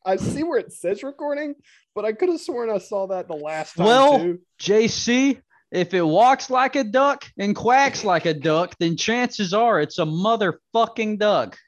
I 0.07 0.17
see 0.17 0.43
where 0.45 0.59
it 0.59 0.73
says 0.73 1.03
recording, 1.03 1.55
but 1.95 2.05
I 2.05 2.13
could 2.13 2.29
have 2.29 2.41
sworn 2.41 2.71
I 2.71 2.79
saw 2.79 3.07
that 3.09 3.29
the 3.29 3.35
last 3.37 3.77
time 3.77 3.87
Well- 3.87 4.19
too. 4.19 4.41
JC, 4.61 5.41
if 5.71 5.95
it 5.95 6.03
walks 6.03 6.51
like 6.51 6.77
a 6.77 6.85
duck 6.85 7.25
and 7.39 7.55
quacks 7.57 8.05
like 8.05 8.27
a 8.27 8.35
duck, 8.35 8.75
then 8.79 8.97
chances 8.97 9.53
are 9.55 9.81
it's 9.81 9.99
a 9.99 10.05
motherfucking 10.05 11.19
duck. 11.19 11.59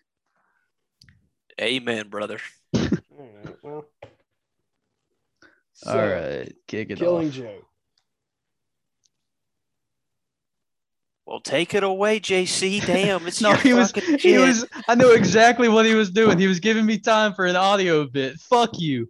Amen, 1.61 2.09
brother. 2.09 2.39
All 2.75 2.83
right, 3.19 3.57
well. 3.63 3.85
So, 5.73 5.95
right, 5.97 6.53
kick 6.67 6.91
it 6.91 6.99
Killing 6.99 7.29
off. 7.29 7.35
Joe. 7.35 7.61
Well, 11.27 11.41
take 11.41 11.75
it 11.75 11.83
away, 11.83 12.21
JC. 12.21 12.85
Damn, 12.87 13.27
it's 13.27 13.41
No, 13.43 13.51
your 13.51 13.59
he 13.59 13.75
was 13.75 13.91
fucking 13.91 14.19
he 14.19 14.39
was 14.39 14.65
I 14.87 14.95
knew 14.95 15.13
exactly 15.13 15.69
what 15.69 15.85
he 15.85 15.95
was 15.95 16.11
doing. 16.11 16.39
He 16.39 16.47
was 16.47 16.61
giving 16.61 16.87
me 16.87 16.99
time 16.99 17.35
for 17.35 17.47
an 17.47 17.57
audio 17.57 18.05
bit. 18.07 18.37
Fuck 18.39 18.79
you. 18.79 19.09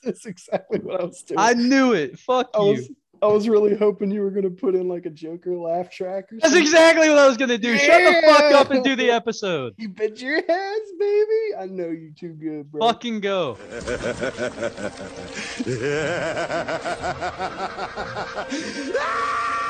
That's 0.02 0.26
exactly 0.26 0.80
what 0.80 1.00
I 1.00 1.04
was 1.04 1.22
doing. 1.22 1.38
I 1.38 1.52
knew 1.54 1.92
it. 1.92 2.18
Fuck 2.18 2.50
I 2.54 2.58
you. 2.62 2.70
was 2.72 2.90
I 3.22 3.26
was 3.26 3.50
really 3.50 3.76
hoping 3.76 4.10
you 4.10 4.22
were 4.22 4.30
gonna 4.30 4.48
put 4.48 4.74
in 4.74 4.88
like 4.88 5.04
a 5.04 5.10
Joker 5.10 5.54
laugh 5.54 5.90
track 5.90 6.32
or 6.32 6.36
That's 6.36 6.44
something. 6.46 6.62
exactly 6.62 7.10
what 7.10 7.18
I 7.18 7.28
was 7.28 7.36
gonna 7.36 7.58
do. 7.58 7.76
Shut 7.76 8.00
the 8.02 8.22
fuck 8.26 8.54
up 8.54 8.70
and 8.70 8.82
do 8.82 8.96
the 8.96 9.10
episode. 9.10 9.74
You 9.76 9.90
bet 9.90 10.22
your 10.22 10.36
heads, 10.36 10.92
baby. 10.98 11.54
I 11.58 11.66
know 11.66 11.88
you 11.88 12.12
too 12.18 12.32
good, 12.32 12.72
bro. 12.72 12.80
Fucking 12.80 13.20
go. 13.20 13.58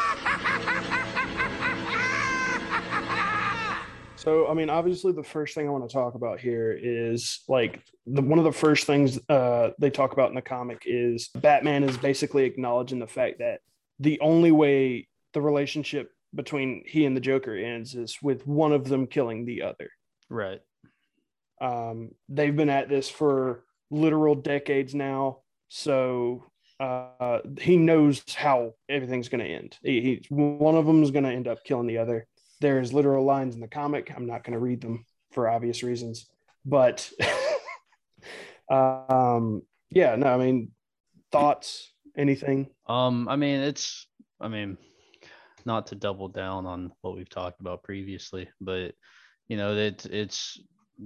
So, 4.20 4.46
I 4.48 4.52
mean, 4.52 4.68
obviously, 4.68 5.12
the 5.12 5.22
first 5.22 5.54
thing 5.54 5.66
I 5.66 5.70
want 5.70 5.88
to 5.88 5.92
talk 5.92 6.14
about 6.14 6.40
here 6.40 6.78
is 6.78 7.40
like 7.48 7.82
the 8.06 8.20
one 8.20 8.38
of 8.38 8.44
the 8.44 8.52
first 8.52 8.86
things 8.86 9.18
uh, 9.30 9.70
they 9.78 9.88
talk 9.88 10.12
about 10.12 10.28
in 10.28 10.34
the 10.34 10.42
comic 10.42 10.82
is 10.84 11.28
Batman 11.28 11.84
is 11.84 11.96
basically 11.96 12.44
acknowledging 12.44 12.98
the 12.98 13.06
fact 13.06 13.38
that 13.38 13.60
the 13.98 14.20
only 14.20 14.52
way 14.52 15.08
the 15.32 15.40
relationship 15.40 16.10
between 16.34 16.84
he 16.86 17.06
and 17.06 17.16
the 17.16 17.20
Joker 17.20 17.56
ends 17.56 17.94
is 17.94 18.18
with 18.20 18.46
one 18.46 18.72
of 18.72 18.86
them 18.86 19.06
killing 19.06 19.46
the 19.46 19.62
other. 19.62 19.90
Right. 20.28 20.60
Um, 21.58 22.10
they've 22.28 22.54
been 22.54 22.68
at 22.68 22.90
this 22.90 23.08
for 23.08 23.64
literal 23.90 24.34
decades 24.34 24.94
now, 24.94 25.38
so 25.68 26.44
uh, 26.78 27.38
he 27.58 27.78
knows 27.78 28.22
how 28.34 28.74
everything's 28.86 29.30
going 29.30 29.44
to 29.44 29.50
end. 29.50 29.78
He, 29.82 30.00
he, 30.02 30.26
one 30.28 30.76
of 30.76 30.84
them 30.84 31.02
is 31.02 31.10
going 31.10 31.24
to 31.24 31.32
end 31.32 31.48
up 31.48 31.64
killing 31.64 31.86
the 31.86 31.98
other. 31.98 32.26
There's 32.60 32.92
literal 32.92 33.24
lines 33.24 33.54
in 33.54 33.60
the 33.60 33.68
comic. 33.68 34.12
I'm 34.14 34.26
not 34.26 34.44
going 34.44 34.54
to 34.54 34.58
read 34.58 34.80
them 34.80 35.04
for 35.32 35.48
obvious 35.48 35.82
reasons, 35.82 36.26
but 36.64 37.10
um, 38.70 39.62
yeah, 39.90 40.16
no, 40.16 40.26
I 40.26 40.36
mean, 40.36 40.70
thoughts, 41.32 41.92
anything? 42.16 42.68
Um, 42.86 43.28
I 43.28 43.36
mean, 43.36 43.60
it's, 43.60 44.06
I 44.40 44.48
mean, 44.48 44.76
not 45.64 45.88
to 45.88 45.94
double 45.94 46.28
down 46.28 46.66
on 46.66 46.92
what 47.00 47.16
we've 47.16 47.28
talked 47.28 47.60
about 47.60 47.82
previously, 47.82 48.48
but 48.60 48.94
you 49.48 49.56
know, 49.56 49.74
that 49.74 50.06
it's 50.06 50.60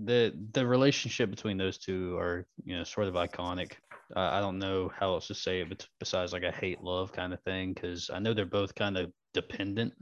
the 0.04 0.34
the 0.52 0.66
relationship 0.66 1.30
between 1.30 1.56
those 1.56 1.78
two 1.78 2.16
are, 2.18 2.46
you 2.64 2.76
know, 2.76 2.84
sort 2.84 3.08
of 3.08 3.14
iconic. 3.14 3.72
I 4.14 4.40
don't 4.40 4.58
know 4.58 4.92
how 4.94 5.14
else 5.14 5.28
to 5.28 5.34
say 5.34 5.60
it, 5.60 5.88
besides 5.98 6.32
like 6.32 6.42
a 6.42 6.52
hate 6.52 6.82
love 6.82 7.12
kind 7.12 7.32
of 7.32 7.40
thing, 7.42 7.72
because 7.72 8.10
I 8.12 8.18
know 8.18 8.34
they're 8.34 8.44
both 8.44 8.74
kind 8.74 8.98
of 8.98 9.10
dependent 9.32 9.94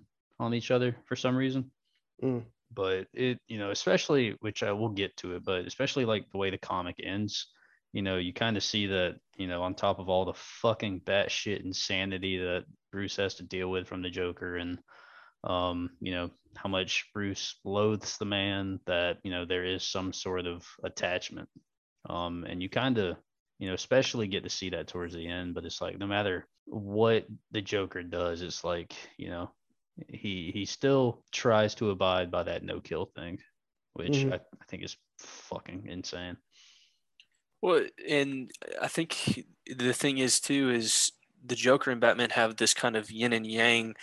on 0.42 0.54
each 0.54 0.70
other 0.70 0.96
for 1.06 1.16
some 1.16 1.36
reason. 1.36 1.70
Mm. 2.22 2.44
But 2.74 3.06
it, 3.12 3.38
you 3.48 3.58
know, 3.58 3.70
especially 3.70 4.36
which 4.40 4.62
I 4.62 4.72
will 4.72 4.88
get 4.88 5.16
to 5.18 5.36
it, 5.36 5.44
but 5.44 5.66
especially 5.66 6.04
like 6.04 6.30
the 6.30 6.38
way 6.38 6.50
the 6.50 6.58
comic 6.58 6.96
ends, 7.02 7.48
you 7.92 8.02
know, 8.02 8.16
you 8.16 8.32
kind 8.32 8.56
of 8.56 8.64
see 8.64 8.86
that, 8.86 9.16
you 9.36 9.46
know, 9.46 9.62
on 9.62 9.74
top 9.74 9.98
of 9.98 10.08
all 10.08 10.24
the 10.24 10.34
fucking 10.34 11.00
batshit 11.00 11.64
insanity 11.64 12.38
that 12.38 12.64
Bruce 12.90 13.16
has 13.16 13.34
to 13.36 13.42
deal 13.42 13.70
with 13.70 13.86
from 13.86 14.02
the 14.02 14.10
Joker 14.10 14.56
and 14.56 14.78
um, 15.44 15.90
you 16.00 16.12
know, 16.12 16.30
how 16.56 16.68
much 16.68 17.10
Bruce 17.12 17.56
loathes 17.64 18.16
the 18.18 18.24
man, 18.24 18.80
that, 18.86 19.18
you 19.24 19.30
know, 19.30 19.44
there 19.44 19.64
is 19.64 19.82
some 19.82 20.12
sort 20.12 20.46
of 20.46 20.64
attachment. 20.84 21.48
Um, 22.08 22.44
and 22.48 22.62
you 22.62 22.68
kind 22.68 22.98
of, 22.98 23.16
you 23.58 23.68
know, 23.68 23.74
especially 23.74 24.26
get 24.26 24.44
to 24.44 24.50
see 24.50 24.70
that 24.70 24.88
towards 24.88 25.14
the 25.14 25.26
end. 25.26 25.54
But 25.54 25.64
it's 25.64 25.80
like 25.80 25.98
no 25.98 26.06
matter 26.06 26.46
what 26.66 27.26
the 27.50 27.60
Joker 27.60 28.02
does, 28.02 28.42
it's 28.42 28.64
like, 28.64 28.94
you 29.16 29.30
know, 29.30 29.50
he 30.08 30.50
he 30.52 30.64
still 30.64 31.24
tries 31.32 31.74
to 31.76 31.90
abide 31.90 32.30
by 32.30 32.42
that 32.44 32.62
no 32.62 32.80
kill 32.80 33.06
thing, 33.06 33.40
which 33.94 34.24
Mhm. 34.24 34.32
I, 34.32 34.36
I 34.36 34.64
think 34.68 34.82
is 34.84 34.96
fucking 35.18 35.86
insane. 35.86 36.38
Well, 37.60 37.86
and 38.08 38.50
I 38.80 38.88
think 38.88 39.44
the 39.66 39.92
thing 39.92 40.18
is 40.18 40.40
too 40.40 40.70
is 40.70 41.12
the 41.44 41.54
Joker 41.54 41.90
and 41.90 42.00
Batman 42.00 42.30
have 42.30 42.56
this 42.56 42.74
kind 42.74 42.96
of 42.96 43.10
yin 43.10 43.32
and 43.32 43.46
yang 43.46 43.94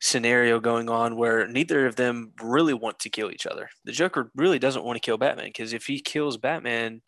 scenario 0.00 0.60
going 0.60 0.90
on 0.90 1.16
where 1.16 1.48
neither 1.48 1.86
of 1.86 1.96
them 1.96 2.34
really 2.42 2.74
want 2.74 2.98
to 3.00 3.10
kill 3.10 3.30
each 3.30 3.46
other. 3.46 3.70
The 3.84 3.92
Joker 3.92 4.30
really 4.36 4.58
doesn't 4.58 4.84
want 4.84 4.96
to 4.96 5.00
kill 5.00 5.18
Batman 5.18 5.46
because 5.46 5.72
if 5.72 5.86
he 5.86 6.00
kills 6.00 6.38
Batman, 6.38 7.02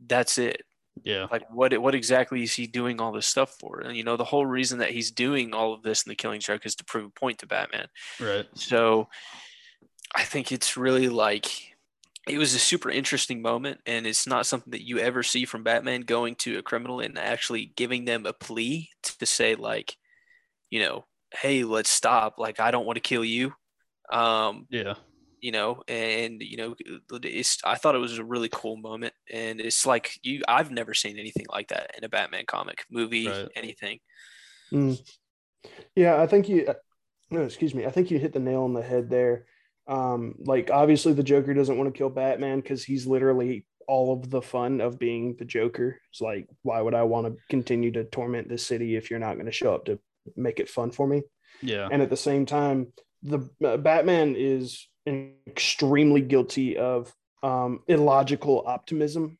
that's 0.00 0.38
it. 0.38 0.62
Yeah. 1.02 1.26
Like 1.30 1.50
what 1.50 1.76
what 1.80 1.94
exactly 1.94 2.42
is 2.42 2.52
he 2.52 2.66
doing 2.66 3.00
all 3.00 3.12
this 3.12 3.26
stuff 3.26 3.56
for? 3.58 3.80
And 3.80 3.96
you 3.96 4.04
know, 4.04 4.16
the 4.16 4.24
whole 4.24 4.46
reason 4.46 4.78
that 4.78 4.90
he's 4.90 5.10
doing 5.10 5.54
all 5.54 5.72
of 5.72 5.82
this 5.82 6.02
in 6.02 6.10
the 6.10 6.16
Killing 6.16 6.40
Joke 6.40 6.66
is 6.66 6.76
to 6.76 6.84
prove 6.84 7.06
a 7.06 7.20
point 7.20 7.38
to 7.38 7.46
Batman. 7.46 7.88
Right. 8.20 8.46
So 8.54 9.08
I 10.14 10.24
think 10.24 10.52
it's 10.52 10.76
really 10.76 11.08
like 11.08 11.50
it 12.28 12.38
was 12.38 12.54
a 12.54 12.58
super 12.58 12.90
interesting 12.90 13.42
moment, 13.42 13.80
and 13.84 14.06
it's 14.06 14.26
not 14.26 14.46
something 14.46 14.70
that 14.72 14.86
you 14.86 14.98
ever 14.98 15.22
see 15.22 15.44
from 15.44 15.64
Batman 15.64 16.02
going 16.02 16.36
to 16.36 16.58
a 16.58 16.62
criminal 16.62 17.00
and 17.00 17.18
actually 17.18 17.72
giving 17.74 18.04
them 18.04 18.26
a 18.26 18.32
plea 18.32 18.90
to 19.18 19.26
say 19.26 19.56
like, 19.56 19.96
you 20.70 20.80
know, 20.80 21.04
hey, 21.32 21.64
let's 21.64 21.90
stop. 21.90 22.38
Like 22.38 22.60
I 22.60 22.70
don't 22.70 22.86
want 22.86 22.96
to 22.96 23.00
kill 23.00 23.24
you. 23.24 23.54
Um, 24.12 24.66
Yeah. 24.70 24.94
You 25.42 25.52
know, 25.52 25.82
and 25.88 26.40
you 26.40 26.56
know, 26.56 26.74
it's 27.22 27.58
I 27.64 27.74
thought 27.74 27.94
it 27.94 27.98
was 27.98 28.16
a 28.16 28.24
really 28.24 28.48
cool 28.50 28.76
moment, 28.76 29.12
and 29.30 29.60
it's 29.60 29.84
like 29.84 30.18
you 30.22 30.40
I've 30.48 30.70
never 30.70 30.94
seen 30.94 31.18
anything 31.18 31.46
like 31.50 31.68
that 31.68 31.90
in 31.98 32.04
a 32.04 32.08
Batman 32.08 32.44
comic, 32.46 32.84
movie, 32.90 33.28
Right. 33.28 33.48
anything. 33.54 33.98
Mm. 34.72 34.98
Yeah, 35.94 36.20
I 36.22 36.26
think 36.26 36.48
you. 36.48 36.66
No, 37.30 37.42
excuse 37.42 37.74
me. 37.74 37.84
I 37.84 37.90
think 37.90 38.10
you 38.10 38.18
hit 38.18 38.32
the 38.32 38.40
nail 38.40 38.62
on 38.62 38.72
the 38.72 38.82
head 38.82 39.10
there. 39.10 39.44
Um, 39.86 40.36
like 40.38 40.70
obviously 40.70 41.12
the 41.12 41.22
Joker 41.22 41.52
doesn't 41.52 41.76
want 41.76 41.92
to 41.92 41.98
kill 41.98 42.08
Batman 42.10 42.60
because 42.60 42.84
he's 42.84 43.06
literally 43.06 43.66
all 43.88 44.12
of 44.12 44.30
the 44.30 44.40
fun 44.40 44.80
of 44.80 44.98
being 44.98 45.34
the 45.38 45.44
Joker. 45.44 46.00
It's 46.10 46.20
like, 46.20 46.46
why 46.62 46.80
would 46.80 46.94
I 46.94 47.02
want 47.02 47.26
to 47.26 47.36
continue 47.50 47.90
to 47.92 48.04
torment 48.04 48.48
this 48.48 48.64
city 48.66 48.96
if 48.96 49.10
you're 49.10 49.18
not 49.18 49.34
going 49.34 49.46
to 49.46 49.52
show 49.52 49.74
up 49.74 49.86
to 49.86 49.98
make 50.36 50.60
it 50.60 50.68
fun 50.70 50.90
for 50.92 51.06
me? 51.06 51.22
Yeah. 51.60 51.88
and 51.92 52.00
at 52.02 52.10
the 52.10 52.16
same 52.16 52.44
time 52.46 52.92
the 53.22 53.48
uh, 53.64 53.76
batman 53.76 54.34
is 54.36 54.88
extremely 55.06 56.20
guilty 56.20 56.76
of 56.76 57.12
um, 57.42 57.80
illogical 57.88 58.64
optimism. 58.66 59.38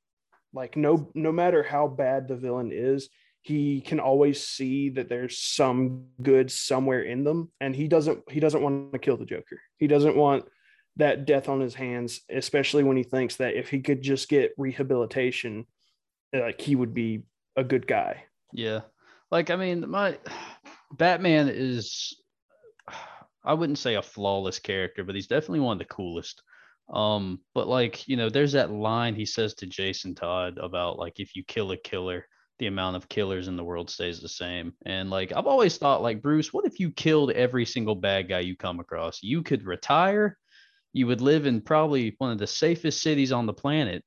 Like 0.52 0.76
no 0.76 1.11
no 1.14 1.33
matter 1.33 1.62
how 1.62 1.88
bad 1.88 2.28
the 2.28 2.37
villain 2.37 2.71
is 2.73 3.09
he 3.40 3.81
can 3.81 3.99
always 3.99 4.47
see 4.47 4.90
that 4.90 5.09
there's 5.09 5.38
some 5.38 6.04
good 6.23 6.50
somewhere 6.50 7.02
in 7.02 7.25
them 7.25 7.50
and 7.61 7.75
he 7.75 7.88
doesn't 7.88 8.23
he 8.31 8.38
doesn't 8.38 8.62
want 8.62 8.92
to 8.92 8.99
kill 8.99 9.16
the 9.16 9.25
joker. 9.25 9.61
He 9.78 9.87
doesn't 9.87 10.16
want 10.16 10.45
that 10.97 11.25
death 11.25 11.49
on 11.49 11.61
his 11.61 11.75
hands 11.75 12.21
especially 12.31 12.85
when 12.85 12.99
he 12.99 13.02
thinks 13.02 13.37
that 13.37 13.54
if 13.54 13.71
he 13.71 13.81
could 13.81 14.02
just 14.02 14.28
get 14.28 14.52
rehabilitation 14.59 15.66
like 16.35 16.61
he 16.61 16.76
would 16.76 16.95
be 16.95 17.23
a 17.57 17.64
good 17.64 17.87
guy. 17.87 18.25
Yeah. 18.52 18.81
Like, 19.31 19.50
I 19.50 19.57
mean, 19.57 19.88
my 19.88 20.19
Batman 20.92 21.49
is, 21.49 22.16
I 23.44 23.54
wouldn't 23.54 23.78
say 23.78 23.94
a 23.94 24.02
flawless 24.02 24.58
character, 24.58 25.04
but 25.04 25.14
he's 25.14 25.26
definitely 25.26 25.61
one 25.61 25.75
of 25.75 25.78
the 25.78 25.94
coolest. 25.94 26.42
Um, 26.92 27.40
but 27.54 27.68
like, 27.68 28.06
you 28.08 28.16
know, 28.16 28.28
there's 28.28 28.52
that 28.52 28.70
line 28.70 29.14
he 29.14 29.26
says 29.26 29.54
to 29.54 29.66
Jason 29.66 30.14
Todd 30.14 30.58
about 30.58 30.99
like, 30.99 31.20
if 31.20 31.34
you 31.34 31.44
kill 31.44 31.72
a 31.72 31.76
killer, 31.76 32.26
the 32.58 32.66
amount 32.66 32.96
of 32.96 33.08
killers 33.08 33.49
in 33.49 33.56
the 33.56 33.64
world 33.64 33.90
stays 33.90 34.20
the 34.20 34.28
same. 34.28 34.75
And 34.87 35.11
like, 35.11 35.32
I've 35.34 35.46
always 35.46 35.78
thought, 35.78 36.02
like, 36.02 36.22
Bruce, 36.22 36.52
what 36.52 36.66
if 36.66 36.78
you 36.78 36.90
killed 36.92 37.32
every 37.32 37.64
single 37.64 37.94
bad 37.94 38.28
guy 38.28 38.40
you 38.40 38.56
come 38.56 38.78
across? 38.78 39.22
You 39.22 39.42
could 39.42 39.64
retire, 39.64 40.38
you 40.92 41.06
would 41.06 41.20
live 41.20 41.46
in 41.46 41.61
probably 41.62 42.14
one 42.18 42.30
of 42.30 42.38
the 42.38 42.46
safest 42.46 43.02
cities 43.02 43.32
on 43.32 43.46
the 43.46 43.54
planet 43.54 44.04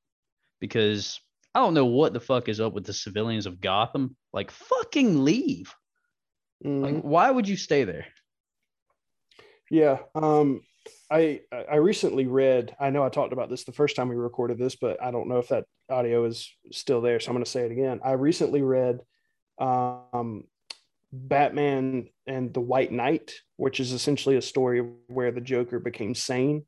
because 0.60 1.20
I 1.54 1.60
don't 1.60 1.74
know 1.74 1.86
what 1.86 2.12
the 2.12 2.20
fuck 2.20 2.48
is 2.48 2.60
up 2.60 2.72
with 2.72 2.86
the 2.86 2.92
civilians 2.92 3.46
of 3.46 3.60
Gotham. 3.60 4.16
Like, 4.32 4.50
fucking 4.50 5.24
leave. 5.24 5.74
Mhm. 6.64 6.82
Like, 6.82 7.02
why 7.02 7.30
would 7.30 7.48
you 7.48 7.56
stay 7.56 7.84
there? 7.84 8.06
Yeah. 9.70 9.98
Um, 10.14 10.62
I 11.10 11.40
I 11.50 11.76
recently 11.76 12.26
read. 12.26 12.74
I 12.78 12.90
know 12.90 13.04
I 13.04 13.08
talked 13.08 13.32
about 13.32 13.50
this 13.50 13.64
the 13.64 13.72
first 13.72 13.96
time 13.96 14.08
we 14.08 14.16
recorded 14.16 14.58
this, 14.58 14.76
but 14.76 15.02
I 15.02 15.10
don't 15.10 15.28
know 15.28 15.38
if 15.38 15.48
that 15.48 15.64
audio 15.88 16.24
is 16.24 16.50
still 16.72 17.00
there, 17.00 17.20
so 17.20 17.30
I'm 17.30 17.34
going 17.34 17.44
to 17.44 17.50
say 17.50 17.64
it 17.64 17.72
again. 17.72 18.00
I 18.04 18.12
recently 18.12 18.62
read 18.62 19.00
um, 19.58 20.44
Batman 21.12 22.08
and 22.26 22.52
the 22.52 22.60
White 22.60 22.92
Knight, 22.92 23.34
which 23.56 23.80
is 23.80 23.92
essentially 23.92 24.36
a 24.36 24.42
story 24.42 24.80
of 24.80 24.86
where 25.06 25.30
the 25.30 25.40
Joker 25.40 25.78
became 25.78 26.14
sane, 26.14 26.64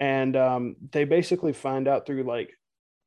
and 0.00 0.36
um, 0.36 0.76
they 0.92 1.04
basically 1.04 1.52
find 1.52 1.88
out 1.88 2.06
through 2.06 2.24
like 2.24 2.50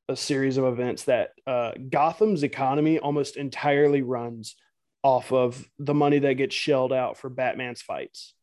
a 0.10 0.16
series 0.16 0.58
of 0.58 0.66
events 0.66 1.06
that 1.06 1.32
uh, 1.48 1.72
Gotham's 1.90 2.44
economy 2.44 3.00
almost 3.00 3.38
entirely 3.38 4.01
runs 4.01 4.56
off 5.04 5.32
of 5.32 5.63
the 5.80 5.94
money 5.94 6.20
that 6.20 6.34
gets 6.34 6.54
shelled 6.54 6.94
out 6.94 7.18
for 7.18 7.30
Batman's 7.30 7.82
fights 7.82 8.36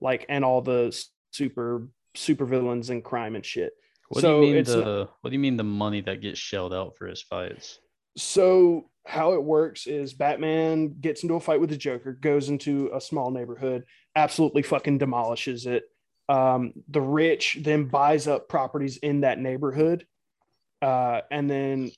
like 0.00 0.26
and 0.28 0.44
all 0.44 0.62
the 0.62 0.96
super 1.32 1.88
super 2.14 2.46
villains 2.46 2.90
and 2.90 3.04
crime 3.04 3.34
and 3.34 3.44
shit. 3.44 3.72
What 4.08 4.22
So 4.22 4.40
do 4.40 4.46
you 4.46 4.54
mean 4.54 4.64
the 4.64 4.76
not- 4.84 5.10
what 5.20 5.30
do 5.30 5.34
you 5.34 5.40
mean 5.40 5.56
the 5.56 5.64
money 5.64 6.00
that 6.02 6.20
gets 6.20 6.38
shelled 6.38 6.72
out 6.72 6.96
for 6.96 7.06
his 7.06 7.22
fights? 7.22 7.78
So 8.16 8.88
how 9.06 9.34
it 9.34 9.42
works 9.42 9.86
is 9.86 10.14
Batman 10.14 10.96
gets 11.00 11.22
into 11.22 11.34
a 11.34 11.40
fight 11.40 11.60
with 11.60 11.70
the 11.70 11.76
Joker, 11.76 12.12
goes 12.12 12.48
into 12.48 12.90
a 12.94 13.00
small 13.00 13.30
neighborhood, 13.30 13.84
absolutely 14.16 14.62
fucking 14.62 14.98
demolishes 14.98 15.66
it. 15.66 15.84
Um, 16.28 16.72
the 16.88 17.00
rich 17.00 17.58
then 17.60 17.84
buys 17.84 18.26
up 18.26 18.48
properties 18.48 18.96
in 18.96 19.20
that 19.20 19.38
neighborhood, 19.38 20.06
uh, 20.82 21.20
and 21.30 21.48
then 21.48 21.92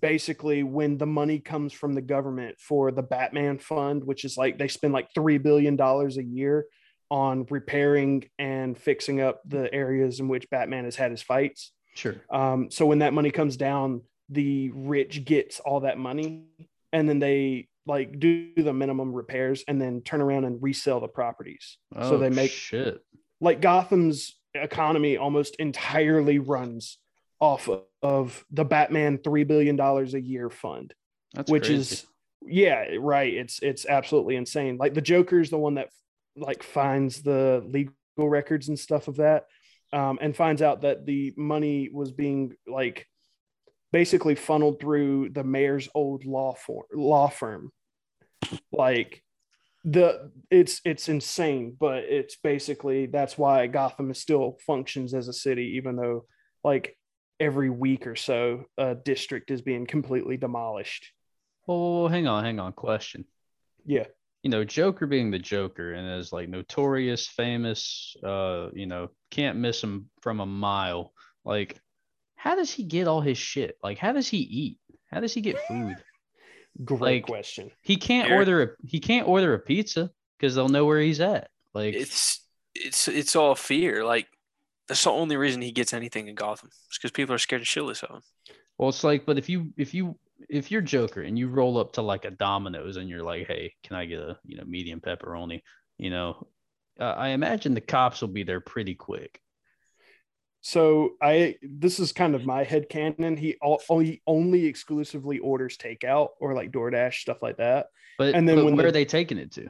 basically 0.00 0.62
when 0.62 0.98
the 0.98 1.06
money 1.06 1.38
comes 1.38 1.72
from 1.72 1.94
the 1.94 2.02
government 2.02 2.56
for 2.60 2.90
the 2.90 3.02
Batman 3.02 3.58
fund, 3.58 4.04
which 4.04 4.24
is 4.24 4.36
like 4.36 4.58
they 4.58 4.68
spend 4.68 4.92
like 4.92 5.08
three 5.14 5.38
billion 5.38 5.76
dollars 5.76 6.18
a 6.18 6.24
year 6.24 6.66
on 7.12 7.44
repairing 7.50 8.24
and 8.38 8.76
fixing 8.76 9.20
up 9.20 9.42
the 9.44 9.72
areas 9.72 10.18
in 10.18 10.28
which 10.28 10.48
Batman 10.48 10.84
has 10.86 10.96
had 10.96 11.10
his 11.10 11.20
fights. 11.20 11.72
Sure. 11.94 12.16
Um, 12.30 12.70
so 12.70 12.86
when 12.86 13.00
that 13.00 13.12
money 13.12 13.30
comes 13.30 13.58
down, 13.58 14.00
the 14.30 14.70
rich 14.70 15.22
gets 15.26 15.60
all 15.60 15.80
that 15.80 15.98
money, 15.98 16.46
and 16.90 17.06
then 17.06 17.18
they 17.18 17.68
like 17.84 18.18
do 18.18 18.54
the 18.56 18.72
minimum 18.72 19.12
repairs 19.12 19.62
and 19.68 19.78
then 19.78 20.00
turn 20.00 20.22
around 20.22 20.44
and 20.46 20.62
resell 20.62 21.00
the 21.00 21.08
properties. 21.08 21.76
Oh, 21.94 22.12
so 22.12 22.18
they 22.18 22.30
make 22.30 22.50
shit. 22.50 23.02
like 23.42 23.60
Gotham's 23.60 24.38
economy 24.54 25.18
almost 25.18 25.56
entirely 25.56 26.38
runs 26.38 26.96
off 27.40 27.68
of, 28.02 28.44
the 28.50 28.64
Batman 28.64 29.18
three 29.18 29.44
billion 29.44 29.76
dollars 29.76 30.14
a 30.14 30.20
year 30.20 30.48
fund, 30.48 30.94
That's 31.34 31.50
which 31.50 31.64
crazy. 31.66 31.74
is 31.74 32.06
yeah, 32.46 32.86
right. 32.98 33.34
It's 33.34 33.60
it's 33.62 33.84
absolutely 33.84 34.36
insane. 34.36 34.78
Like 34.78 34.94
the 34.94 35.02
Joker's 35.02 35.50
the 35.50 35.58
one 35.58 35.74
that 35.74 35.90
like 36.36 36.62
finds 36.62 37.22
the 37.22 37.64
legal 37.66 37.94
records 38.16 38.68
and 38.68 38.78
stuff 38.78 39.08
of 39.08 39.16
that, 39.16 39.46
um, 39.92 40.18
and 40.20 40.36
finds 40.36 40.62
out 40.62 40.82
that 40.82 41.06
the 41.06 41.34
money 41.36 41.90
was 41.92 42.12
being 42.12 42.54
like 42.66 43.06
basically 43.92 44.34
funneled 44.34 44.80
through 44.80 45.28
the 45.30 45.44
mayor's 45.44 45.88
old 45.94 46.24
law 46.24 46.54
for 46.54 46.86
law 46.92 47.28
firm. 47.28 47.70
Like 48.72 49.22
the 49.84 50.30
it's 50.50 50.80
it's 50.84 51.08
insane, 51.08 51.76
but 51.78 52.04
it's 52.04 52.36
basically 52.36 53.06
that's 53.06 53.36
why 53.36 53.66
Gotham 53.66 54.10
is 54.10 54.18
still 54.18 54.58
functions 54.66 55.14
as 55.14 55.28
a 55.28 55.32
city, 55.32 55.74
even 55.76 55.96
though 55.96 56.24
like 56.64 56.96
every 57.40 57.70
week 57.70 58.06
or 58.06 58.14
so 58.14 58.64
a 58.78 58.94
district 58.94 59.50
is 59.50 59.62
being 59.62 59.86
completely 59.86 60.36
demolished. 60.36 61.10
Oh, 61.66 62.08
hang 62.08 62.26
on, 62.26 62.44
hang 62.44 62.60
on. 62.60 62.72
Question. 62.72 63.24
Yeah. 63.84 64.06
You 64.42 64.50
know, 64.50 64.64
Joker 64.64 65.06
being 65.06 65.30
the 65.30 65.38
Joker 65.38 65.92
and 65.92 66.18
is 66.20 66.32
like 66.32 66.48
notorious, 66.48 67.26
famous, 67.28 68.16
uh, 68.24 68.68
you 68.72 68.86
know, 68.86 69.10
can't 69.30 69.58
miss 69.58 69.82
him 69.82 70.08
from 70.20 70.40
a 70.40 70.46
mile. 70.46 71.12
Like, 71.44 71.80
how 72.34 72.56
does 72.56 72.70
he 72.72 72.82
get 72.82 73.06
all 73.06 73.20
his 73.20 73.38
shit? 73.38 73.78
Like, 73.84 73.98
how 73.98 74.12
does 74.12 74.26
he 74.26 74.38
eat? 74.38 74.78
How 75.12 75.20
does 75.20 75.32
he 75.32 75.40
get 75.40 75.60
food? 75.68 75.96
Great 76.84 77.00
Like- 77.00 77.26
question. 77.26 77.70
He 77.82 77.96
can't 77.96 78.28
Eric? 78.30 78.38
order 78.40 78.62
a 78.62 78.86
he 78.86 78.98
can't 78.98 79.28
order 79.28 79.54
a 79.54 79.58
pizza 79.58 80.10
because 80.38 80.54
they'll 80.54 80.68
know 80.68 80.86
where 80.86 81.00
he's 81.00 81.20
at. 81.20 81.50
Like, 81.74 81.94
It's 81.94 82.40
it's 82.74 83.06
it's 83.08 83.36
all 83.36 83.54
fear. 83.54 84.04
Like 84.04 84.26
that's 84.88 85.04
the 85.04 85.10
only 85.10 85.36
reason 85.36 85.62
he 85.62 85.70
gets 85.70 85.92
anything 85.92 86.26
in 86.28 86.34
Gotham. 86.34 86.70
It's 86.88 86.98
because 86.98 87.10
people 87.12 87.34
are 87.34 87.38
scared 87.38 87.62
to 87.64 87.66
shitless 87.68 88.02
of 88.02 88.16
him. 88.16 88.22
Well, 88.78 88.88
it's 88.88 89.04
like, 89.04 89.24
but 89.26 89.38
if 89.38 89.48
you 89.48 89.72
if 89.76 89.94
you 89.94 90.18
if 90.48 90.70
you're 90.70 90.82
Joker 90.82 91.22
and 91.22 91.38
you 91.38 91.48
roll 91.48 91.78
up 91.78 91.92
to 91.94 92.02
like 92.02 92.24
a 92.24 92.30
Domino's 92.30 92.96
and 92.96 93.08
you're 93.08 93.22
like, 93.22 93.46
hey, 93.46 93.74
can 93.82 93.96
I 93.96 94.06
get 94.06 94.20
a 94.20 94.38
you 94.44 94.56
know 94.56 94.64
medium 94.64 95.00
pepperoni? 95.00 95.62
You 95.98 96.10
know, 96.10 96.46
uh, 97.00 97.04
I 97.16 97.28
imagine 97.28 97.74
the 97.74 97.80
cops 97.80 98.20
will 98.20 98.28
be 98.28 98.42
there 98.42 98.60
pretty 98.60 98.94
quick. 98.94 99.40
So 100.60 101.14
I 101.20 101.56
this 101.62 101.98
is 101.98 102.12
kind 102.12 102.34
of 102.34 102.46
my 102.46 102.62
head 102.62 102.88
canon. 102.88 103.36
He 103.36 103.56
only 103.88 104.22
only 104.26 104.66
exclusively 104.66 105.38
orders 105.40 105.76
takeout 105.76 106.28
or 106.40 106.54
like 106.54 106.70
DoorDash 106.70 107.14
stuff 107.14 107.42
like 107.42 107.56
that. 107.56 107.86
But 108.18 108.34
And 108.34 108.48
then 108.48 108.56
but 108.56 108.64
where 108.66 108.76
the- 108.76 108.88
are 108.88 108.92
they 108.92 109.04
taking 109.04 109.38
it 109.38 109.52
to? 109.52 109.68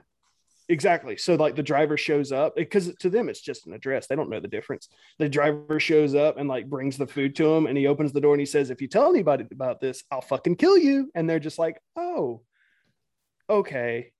Exactly. 0.73 1.19
So 1.19 1.35
like 1.35 1.55
the 1.55 1.62
driver 1.62 1.99
shows 1.99 2.33
up 2.33 2.57
because 2.57 2.95
to 2.97 3.11
them 3.11 3.29
it's 3.29 3.43
just 3.43 3.67
an 3.67 3.75
address. 3.75 4.07
They 4.07 4.17
don't 4.17 4.31
know 4.31 4.41
the 4.41 4.49
difference. 4.49 4.88
The 5.19 5.29
driver 5.29 5.79
shows 5.79 6.14
up 6.14 6.38
and 6.38 6.49
like 6.49 6.71
brings 6.71 6.97
the 6.97 7.07
food 7.07 7.37
to 7.37 7.47
him 7.47 7.67
and 7.67 7.76
he 7.76 7.87
opens 7.87 8.14
the 8.14 8.23
door 8.23 8.33
and 8.33 8.41
he 8.41 8.47
says, 8.47 8.71
"If 8.71 8.81
you 8.81 8.88
tell 8.88 9.11
anybody 9.11 9.45
about 9.52 9.83
this, 9.83 10.02
I'll 10.11 10.23
fucking 10.23 10.57
kill 10.57 10.79
you." 10.79 11.11
And 11.14 11.29
they're 11.29 11.38
just 11.38 11.59
like, 11.59 11.79
"Oh, 11.95 12.41
okay, 13.50 14.12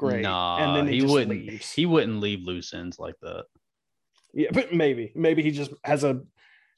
great." 0.00 0.22
Nah, 0.22 0.56
and 0.56 0.76
then 0.76 0.92
he, 0.92 0.98
he, 0.98 1.06
wouldn't. 1.06 1.30
leaves. 1.30 1.70
He 1.70 1.86
wouldn't 1.86 2.18
leave 2.18 2.42
loose 2.42 2.74
ends 2.74 2.98
like 2.98 3.14
that. 3.22 3.44
yeah, 4.32 4.48
but 4.52 4.74
maybe 4.74 5.12
maybe 5.14 5.44
he 5.44 5.52
just 5.52 5.70
has 5.84 6.02
a 6.02 6.22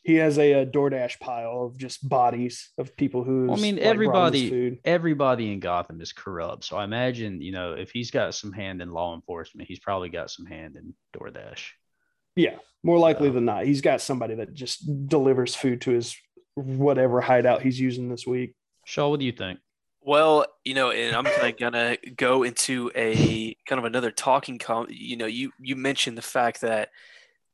he 0.07 0.15
has 0.15 0.39
a, 0.39 0.53
a 0.53 0.67
DoorDash 0.67 1.19
pile 1.19 1.65
of 1.65 1.77
just 1.77 2.09
bodies 2.09 2.71
of 2.79 2.97
people 2.97 3.25
who. 3.25 3.47
Well, 3.49 3.59
I 3.59 3.61
mean, 3.61 3.75
like, 3.77 3.83
brought 3.83 3.91
him 3.97 4.01
his 4.01 4.43
everybody- 4.43 4.51
food. 4.51 4.79
Everybody 4.85 5.53
in 5.53 5.61
Gotham 5.61 6.01
is 6.01 6.13
corrupt, 6.13 6.65
so 6.65 6.77
I 6.77 6.85
imagine 6.85 7.41
you 7.43 7.53
know 7.53 7.73
if 7.73 7.91
he's 7.91 8.11
got 8.11 8.35
some 8.35 8.53
hand 8.53 8.81
in 8.81 8.93
law 8.93 9.15
enforcement, 9.15 9.67
he's 9.69 9.81
probably 9.81 10.09
got 10.09 10.31
some 10.31 10.47
hand 10.47 10.77
in 10.77 10.95
DoorDash. 11.19 11.71
Yeah, 12.37 12.57
more 12.83 12.99
likely 12.99 13.29
Yeah. 13.29 13.35
than 13.35 13.45
not, 13.47 13.65
he's 13.65 13.81
got 13.81 14.01
somebody 14.01 14.35
that 14.37 14.55
just 14.55 15.09
delivers 15.09 15.55
food 15.57 15.81
to 15.83 15.91
his 15.91 16.17
whatever 16.55 17.21
hideout 17.21 17.63
he's 17.63 17.81
using 17.81 18.09
this 18.09 18.27
week. 18.27 18.55
Shaw, 18.85 19.09
what 19.11 19.21
do 19.21 19.27
you 19.27 19.33
think? 19.33 19.59
Well, 20.03 20.47
you 20.65 20.75
know, 20.75 20.93
and 20.93 21.17
I'm 21.17 21.25
kind 21.25 21.53
of 21.53 21.59
gonna 21.59 21.97
go 22.17 22.45
into 22.45 22.93
a 22.95 23.55
kind 23.67 23.81
of 23.81 23.85
another 23.87 24.13
talking 24.13 24.59
com. 24.59 24.87
You 24.89 25.17
know, 25.17 25.27
you 25.27 25.51
you 25.61 25.75
mentioned 25.75 26.17
the 26.17 26.23
fact 26.23 26.61
that, 26.61 26.91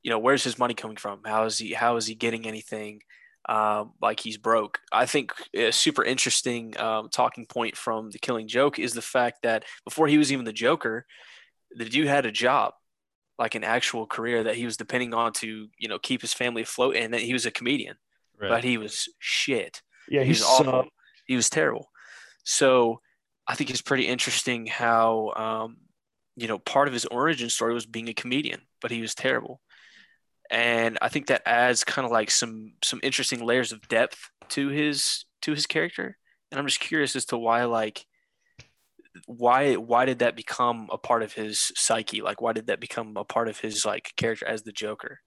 you 0.03 0.11
know, 0.11 0.19
where's 0.19 0.45
his 0.45 0.59
money 0.59 0.75
coming 0.75 0.97
from? 0.97 1.21
How 1.25 1.45
is 1.45 1.59
he 1.59 1.73
how 1.73 1.97
is 1.97 2.07
he 2.07 2.15
getting 2.15 2.47
anything? 2.47 3.01
Um, 3.49 3.93
like 4.01 4.21
he's 4.21 4.37
broke. 4.37 4.79
I 4.93 5.07
think 5.07 5.33
a 5.55 5.73
super 5.73 6.05
interesting 6.05 6.79
um, 6.79 7.09
talking 7.09 7.47
point 7.47 7.77
from 7.77 8.11
the 8.11 8.19
Killing 8.19 8.47
Joke 8.47 8.79
is 8.79 8.93
the 8.93 9.03
fact 9.03 9.43
that 9.43 9.65
before 9.85 10.07
he 10.07 10.19
was 10.19 10.33
even 10.33 10.45
the 10.45 10.53
Joker, 10.53 11.07
the 11.73 11.85
dude 11.85 12.07
had 12.07 12.25
a 12.25 12.33
job, 12.33 12.75
like 13.39 13.57
an 13.57 13.65
actual 13.65 14.07
career 14.07 14.45
that 14.45 14.55
he 14.55 14.65
was 14.65 14.77
depending 14.77 15.13
on 15.15 15.33
to 15.35 15.69
you 15.79 15.89
know 15.89 15.99
keep 15.99 16.21
his 16.21 16.33
family 16.33 16.63
afloat, 16.63 16.97
and 16.97 17.15
that 17.15 17.21
he 17.23 17.33
was 17.33 17.47
a 17.47 17.51
comedian, 17.51 17.97
but 18.39 18.65
he 18.65 18.79
was 18.79 19.09
shit 19.19 19.83
Yeah, 20.09 20.21
he 20.21 20.29
he's 20.29 20.41
was 20.41 20.49
awful. 20.49 20.89
He 21.27 21.37
was 21.37 21.51
terrible. 21.51 21.89
So 22.45 23.01
I 23.47 23.55
think 23.55 23.71
it's 23.71 23.83
pretty 23.83 24.07
interesting 24.07 24.67
how, 24.67 25.33
um, 25.37 25.77
you 26.37 26.49
know, 26.49 26.59
part 26.59 26.89
of 26.89 26.95
his 26.95 27.07
origin 27.07 27.51
story 27.51 27.75
was 27.75 27.87
being 27.87 28.09
a 28.09 28.15
comedian, 28.15 28.61
but 28.81 28.91
he 28.91 29.01
was 29.01 29.15
terrible. 29.15 29.61
And 30.53 30.99
I 31.01 31.09
think 31.09 31.27
that 31.27 31.49
adds 31.49 31.83
kind 31.83 32.05
of 32.05 32.13
like 32.13 32.31
some 32.31 32.75
some 32.85 33.01
interesting 33.03 33.45
layers 33.45 33.73
of 33.73 33.89
depth 33.89 34.31
to 34.51 34.69
his 34.69 35.25
to 35.41 35.53
his 35.53 35.67
character. 35.67 36.19
And 36.51 36.61
I'm 36.61 36.67
just 36.67 36.81
curious 36.81 37.17
as 37.17 37.25
to 37.27 37.39
why 37.39 37.65
like 37.65 38.05
why 39.27 39.77
why 39.77 40.05
did 40.05 40.19
that 40.19 40.37
become 40.37 40.89
a 40.93 40.99
part 40.99 41.23
of 41.23 41.33
his 41.33 41.73
psyche? 41.75 42.21
Like 42.21 42.43
why 42.43 42.53
did 42.53 42.67
that 42.67 42.81
become 42.81 43.17
a 43.17 43.25
part 43.25 43.49
of 43.49 43.61
his 43.61 43.87
like 43.87 44.13
character 44.17 44.47
as 44.47 44.63
the 44.63 44.73
Joker? 44.73 45.21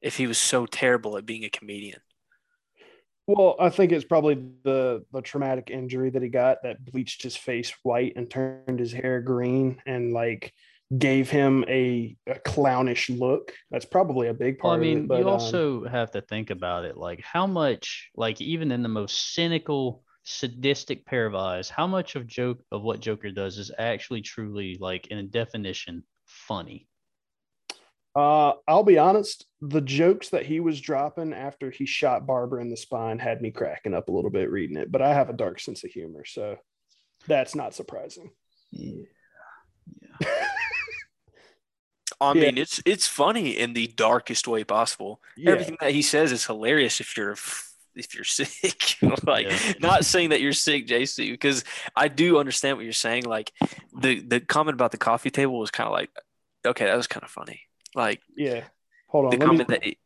If 0.00 0.16
he 0.16 0.28
was 0.28 0.38
so 0.38 0.64
terrible 0.64 1.16
at 1.16 1.26
being 1.26 1.44
a 1.44 1.50
comedian. 1.50 2.00
Well, 3.26 3.56
I 3.58 3.70
think 3.70 3.90
it's 3.90 4.04
probably 4.04 4.34
the 4.62 5.04
the 5.12 5.22
traumatic 5.22 5.70
injury 5.70 6.10
that 6.10 6.22
he 6.22 6.28
got 6.28 6.62
that 6.62 6.84
bleached 6.84 7.24
his 7.24 7.34
face 7.34 7.72
white 7.82 8.12
and 8.14 8.30
turned 8.30 8.78
his 8.78 8.92
hair 8.92 9.20
green 9.20 9.82
and 9.86 10.12
like 10.12 10.52
gave 10.98 11.30
him 11.30 11.64
a, 11.68 12.16
a 12.26 12.38
clownish 12.40 13.10
look. 13.10 13.52
That's 13.70 13.84
probably 13.84 14.28
a 14.28 14.34
big 14.34 14.58
Well, 14.62 14.72
part 14.72 14.80
I 14.80 14.82
mean, 14.82 14.98
of 14.98 15.04
it. 15.04 15.08
But 15.08 15.18
you 15.20 15.24
um, 15.24 15.32
also 15.32 15.84
have 15.84 16.10
to 16.12 16.20
think 16.20 16.50
about 16.50 16.84
it 16.84 16.96
like 16.96 17.22
how 17.22 17.46
much, 17.46 18.10
like 18.16 18.40
even 18.40 18.70
in 18.70 18.82
the 18.82 18.88
most 18.88 19.34
cynical, 19.34 20.02
sadistic 20.24 21.04
pair 21.06 21.26
of 21.26 21.34
eyes, 21.34 21.68
how 21.68 21.86
much 21.86 22.16
of 22.16 22.26
joke 22.26 22.58
of 22.70 22.82
what 22.82 23.00
Joker 23.00 23.30
does 23.30 23.58
is 23.58 23.70
actually 23.78 24.22
truly 24.22 24.76
like 24.80 25.06
in 25.08 25.18
a 25.18 25.22
definition 25.22 26.04
funny. 26.26 26.88
Uh, 28.16 28.52
I'll 28.68 28.84
be 28.84 28.98
honest. 28.98 29.46
The 29.60 29.80
jokes 29.80 30.28
that 30.28 30.46
he 30.46 30.60
was 30.60 30.80
dropping 30.80 31.32
after 31.32 31.70
he 31.70 31.84
shot 31.84 32.26
Barbara 32.26 32.62
in 32.62 32.70
the 32.70 32.76
spine 32.76 33.18
had 33.18 33.42
me 33.42 33.50
cracking 33.50 33.94
up 33.94 34.08
a 34.08 34.12
little 34.12 34.30
bit 34.30 34.50
reading 34.50 34.76
it. 34.76 34.92
But 34.92 35.02
I 35.02 35.12
have 35.12 35.30
a 35.30 35.34
dark 35.34 35.58
sense 35.58 35.82
of 35.82 35.90
humor, 35.90 36.24
so 36.24 36.56
that's 37.26 37.56
not 37.56 37.74
surprising. 37.74 38.30
Yeah. 38.70 39.02
I 42.24 42.34
Yeah. 42.34 42.42
mean, 42.46 42.58
it's 42.58 42.80
it's 42.84 43.06
funny 43.06 43.50
in 43.58 43.72
the 43.74 43.86
darkest 43.88 44.46
way 44.48 44.64
possible. 44.64 45.20
Yeah, 45.36 45.52
Everything 45.52 45.76
that 45.80 45.92
he 45.92 46.02
says 46.02 46.32
is 46.32 46.44
hilarious 46.46 47.00
if 47.00 47.16
you're 47.16 47.32
if 47.94 48.14
you're 48.14 48.24
sick. 48.38 48.96
like, 49.24 49.46
Yeah. 49.46 49.72
not 49.80 50.04
saying 50.04 50.30
that 50.30 50.40
you're 50.40 50.52
sick, 50.52 50.86
JC, 50.86 51.30
because 51.30 51.64
I 51.94 52.08
do 52.08 52.38
understand 52.38 52.76
what 52.76 52.84
you're 52.84 52.92
saying. 52.92 53.24
Like, 53.24 53.52
the 54.00 54.20
the 54.20 54.40
comment 54.40 54.74
about 54.74 54.90
the 54.90 54.98
coffee 54.98 55.30
table 55.30 55.58
was 55.58 55.70
kind 55.70 55.86
of 55.86 55.92
like, 55.92 56.10
okay, 56.66 56.86
that 56.86 56.96
was 56.96 57.06
kind 57.06 57.22
of 57.24 57.30
funny. 57.30 57.60
Like 57.94 58.20
yeah. 58.36 58.64
Hold 59.08 59.26
on. 59.32 59.38
the 59.38 59.46
let 59.46 59.56
me- 59.58 59.64
that 59.68 59.86
it, 59.86 59.98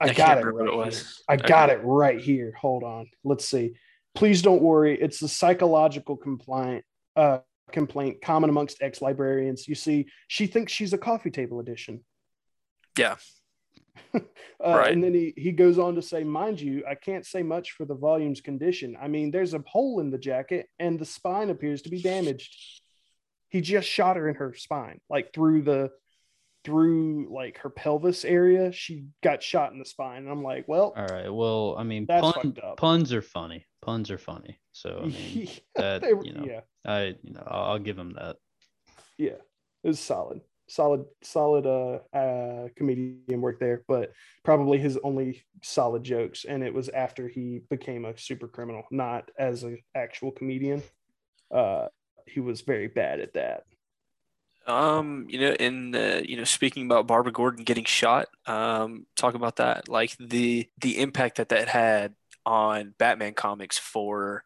I, 0.00 0.10
I 0.10 0.12
got 0.12 0.38
it 0.38 0.44
right 0.44 0.66
it 0.66 0.70
here. 0.70 0.76
was. 0.78 1.22
I 1.28 1.34
Okay. 1.34 1.46
got 1.48 1.70
it 1.70 1.80
right 1.82 2.20
here. 2.20 2.52
Hold 2.60 2.84
on. 2.84 3.06
Let's 3.24 3.44
see. 3.48 3.74
Please 4.14 4.42
don't 4.42 4.62
worry. 4.62 5.00
It's 5.00 5.18
the 5.20 5.28
psychological 5.28 6.16
compliant 6.16 6.84
uh, 7.16 7.38
complaint 7.72 8.22
common 8.22 8.50
amongst 8.50 8.82
ex 8.82 9.00
librarians. 9.02 9.68
You 9.68 9.74
see, 9.74 10.06
she 10.26 10.46
thinks 10.46 10.72
she's 10.72 10.92
a 10.92 10.98
coffee 10.98 11.30
table 11.30 11.60
edition. 11.60 12.04
Yeah. 12.96 13.16
uh, 14.14 14.20
Right. 14.60 14.92
And 14.92 15.02
then 15.02 15.14
he, 15.14 15.34
he 15.36 15.52
goes 15.52 15.78
on 15.78 15.94
to 15.94 16.02
say, 16.02 16.24
mind 16.24 16.60
you, 16.60 16.84
I 16.88 16.94
can't 16.94 17.26
say 17.26 17.42
much 17.42 17.72
for 17.72 17.84
the 17.84 17.94
volume's 17.94 18.40
condition. 18.40 18.96
I 19.00 19.08
mean, 19.08 19.30
there's 19.30 19.54
a 19.54 19.62
hole 19.66 20.00
in 20.00 20.10
the 20.10 20.18
jacket 20.18 20.68
and 20.78 20.98
the 20.98 21.04
spine 21.04 21.50
appears 21.50 21.82
to 21.82 21.90
be 21.90 22.02
damaged. 22.02 22.54
He 23.48 23.60
just 23.60 23.88
shot 23.88 24.16
her 24.16 24.28
in 24.28 24.34
her 24.36 24.54
spine, 24.54 25.00
like 25.08 25.32
through 25.32 25.62
the 25.62 25.90
through 26.64 27.28
like 27.30 27.58
her 27.58 27.70
pelvis 27.70 28.24
area. 28.24 28.72
She 28.72 29.06
got 29.22 29.42
shot 29.42 29.72
in 29.72 29.78
the 29.78 29.84
spine. 29.84 30.22
And 30.22 30.30
I'm 30.30 30.42
like, 30.42 30.66
well, 30.68 30.92
All 30.96 31.06
right. 31.06 31.32
Well, 31.32 31.76
I 31.78 31.82
mean, 31.82 32.04
That's 32.06 32.22
pun, 32.22 32.32
fucked 32.34 32.58
up. 32.58 32.76
puns 32.76 33.12
are 33.12 33.22
funny. 33.22 33.64
Puns 33.80 34.10
are 34.10 34.18
funny. 34.18 34.60
So 34.72 35.00
I 35.02 35.06
mean, 35.06 35.48
that, 35.76 36.02
they 36.02 36.08
you 36.08 36.34
know, 36.34 36.44
yeah, 36.44 36.60
I 36.88 37.04
you 37.22 37.34
know 37.34 37.44
I'll, 37.46 37.72
I'll 37.72 37.78
give 37.78 37.98
him 37.98 38.14
that. 38.14 38.36
yeah, 39.18 39.36
it 39.84 39.88
was 39.88 40.00
solid, 40.00 40.40
solid, 40.68 41.04
solid 41.22 41.66
uh, 41.66 42.16
uh, 42.16 42.68
comedian 42.76 43.40
work 43.40 43.60
there, 43.60 43.84
but 43.86 44.12
probably 44.44 44.78
his 44.78 44.98
only 45.04 45.44
solid 45.62 46.02
jokes, 46.02 46.44
and 46.46 46.62
it 46.62 46.72
was 46.72 46.88
after 46.88 47.28
he 47.28 47.60
became 47.68 48.06
a 48.06 48.16
super 48.16 48.48
criminal, 48.48 48.84
not 48.90 49.30
as 49.38 49.64
an 49.64 49.78
actual 49.94 50.32
comedian. 50.32 50.82
Uh, 51.54 51.88
he 52.26 52.40
was 52.40 52.62
very 52.62 52.88
bad 52.88 53.20
at 53.20 53.34
that. 53.34 53.64
Um, 54.66 55.26
you 55.28 55.40
know, 55.40 55.52
in 55.52 55.94
uh, 55.94 56.20
you 56.24 56.36
know, 56.36 56.44
speaking 56.44 56.86
about 56.86 57.06
Barbara 57.06 57.32
Gordon 57.32 57.64
getting 57.64 57.84
shot, 57.84 58.28
um, 58.46 59.06
talk 59.16 59.34
about 59.34 59.56
that, 59.56 59.88
like 59.88 60.16
the 60.18 60.68
the 60.80 61.00
impact 61.00 61.36
that 61.36 61.50
that 61.50 61.68
had 61.68 62.14
on 62.46 62.94
Batman 62.98 63.34
comics 63.34 63.78
for 63.78 64.44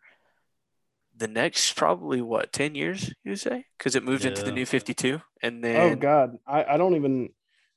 the 1.22 1.28
next 1.28 1.76
probably 1.76 2.20
what 2.20 2.52
ten 2.52 2.74
years 2.74 3.14
you 3.22 3.37
say 3.37 3.64
because 3.78 3.94
it 3.94 4.02
moved 4.02 4.24
into 4.24 4.42
the 4.42 4.50
New 4.50 4.66
Fifty 4.66 4.92
Two, 4.92 5.20
and 5.40 5.62
then 5.62 5.92
oh 5.92 5.94
God, 5.94 6.37
I, 6.46 6.64
I 6.64 6.76
don't 6.76 6.96
even. 6.96 7.28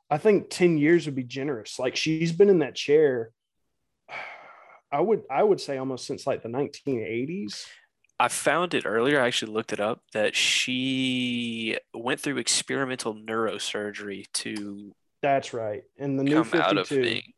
I 0.10 0.17
think 0.17 0.47
ten 0.49 0.77
years 0.79 1.05
would 1.05 1.15
be 1.15 1.23
generous. 1.23 1.77
Like 1.77 1.95
she's 1.95 2.31
been 2.31 2.49
in 2.49 2.60
that 2.60 2.73
chair. 2.75 3.31
I 4.91 4.99
would 4.99 5.21
I 5.29 5.43
would 5.43 5.62
say 5.62 5.77
almost 5.77 6.08
since 6.08 6.25
like 6.25 6.41
the 6.41 6.49
1980s. 6.49 7.65
I 8.19 8.29
found 8.29 8.73
it 8.73 8.86
earlier. 8.86 9.21
I 9.21 9.27
actually 9.27 9.51
looked 9.51 9.73
it 9.73 9.79
up 9.79 10.01
that 10.13 10.36
she 10.36 11.77
went 11.93 12.19
through 12.19 12.38
experimental 12.38 13.13
neurosurgery 13.13 14.25
to 14.36 14.93
That's 15.21 15.53
right. 15.53 15.84
In 15.97 16.17
the 16.17 16.23
new 16.23 16.43
come 16.43 16.62
out 16.62 16.77
of 16.77 16.88
52. 16.88 17.01
being 17.01 17.34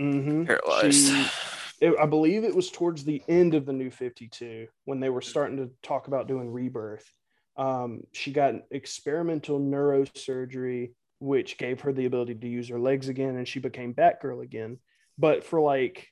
Mhm. 0.00 0.46
paralyzed. 0.46 1.06
She- 1.06 1.53
it- 1.80 1.98
I 1.98 2.06
believe 2.06 2.44
it 2.44 2.54
was 2.54 2.70
towards 2.70 3.04
the 3.04 3.22
end 3.28 3.54
of 3.54 3.66
the 3.66 3.72
new 3.72 3.90
52 3.90 4.68
when 4.84 5.00
they 5.00 5.10
were 5.10 5.20
starting 5.20 5.56
to 5.58 5.70
talk 5.82 6.06
about 6.08 6.28
doing 6.28 6.50
rebirth. 6.50 7.08
Um, 7.56 8.02
she 8.12 8.32
got 8.32 8.54
experimental 8.70 9.60
neurosurgery, 9.60 10.94
which 11.20 11.58
gave 11.58 11.80
her 11.82 11.92
the 11.92 12.06
ability 12.06 12.34
to 12.34 12.48
use 12.48 12.68
her 12.68 12.80
legs 12.80 13.08
again, 13.08 13.36
and 13.36 13.46
she 13.46 13.60
became 13.60 13.94
Batgirl 13.94 14.42
again. 14.42 14.78
But 15.18 15.44
for 15.44 15.60
like, 15.60 16.08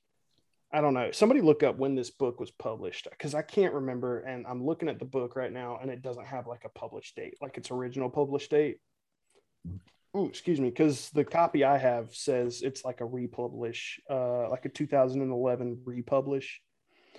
I 0.72 0.81
don't 0.81 0.94
know, 0.94 1.11
somebody 1.11 1.40
look 1.40 1.62
up 1.62 1.77
when 1.77 1.94
this 1.94 2.11
book 2.11 2.40
was 2.40 2.51
published 2.51 3.09
because 3.11 3.35
I 3.35 3.42
can't 3.42 3.75
remember. 3.75 4.20
And 4.20 4.46
I'm 4.46 4.64
looking 4.64 4.88
at 4.88 4.98
the 4.98 5.05
book 5.05 5.37
right 5.37 5.53
now, 5.53 5.79
and 5.83 5.90
it 5.90 6.03
doesn't 6.03 6.27
have 6.27 6.46
like 6.46 6.64
a 6.64 6.70
published 6.70 7.16
date, 7.16 7.35
like 7.40 7.59
its 7.59 7.70
original 7.70 8.09
published 8.09 8.51
date. 8.51 8.79
Ooh, 10.16 10.27
excuse 10.27 10.61
me, 10.61 10.68
because 10.68 11.11
the 11.11 11.25
copy 11.25 11.64
I 11.64 11.79
have 11.79 12.14
says 12.14 12.62
it's 12.62 12.85
like 12.85 13.01
a 13.01 13.07
republish, 13.07 13.98
uh, 14.11 14.48
like 14.51 14.66
a 14.66 14.68
2011 14.68 15.83
republish. 15.85 16.61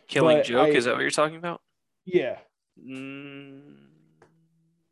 Killing 0.07 0.37
but 0.37 0.45
joke 0.45 0.67
I- 0.67 0.71
is 0.71 0.85
that 0.85 0.93
what 0.93 1.01
you're 1.01 1.09
talking 1.09 1.37
about? 1.37 1.61
Yeah, 2.05 2.37
Mm, 2.81 3.75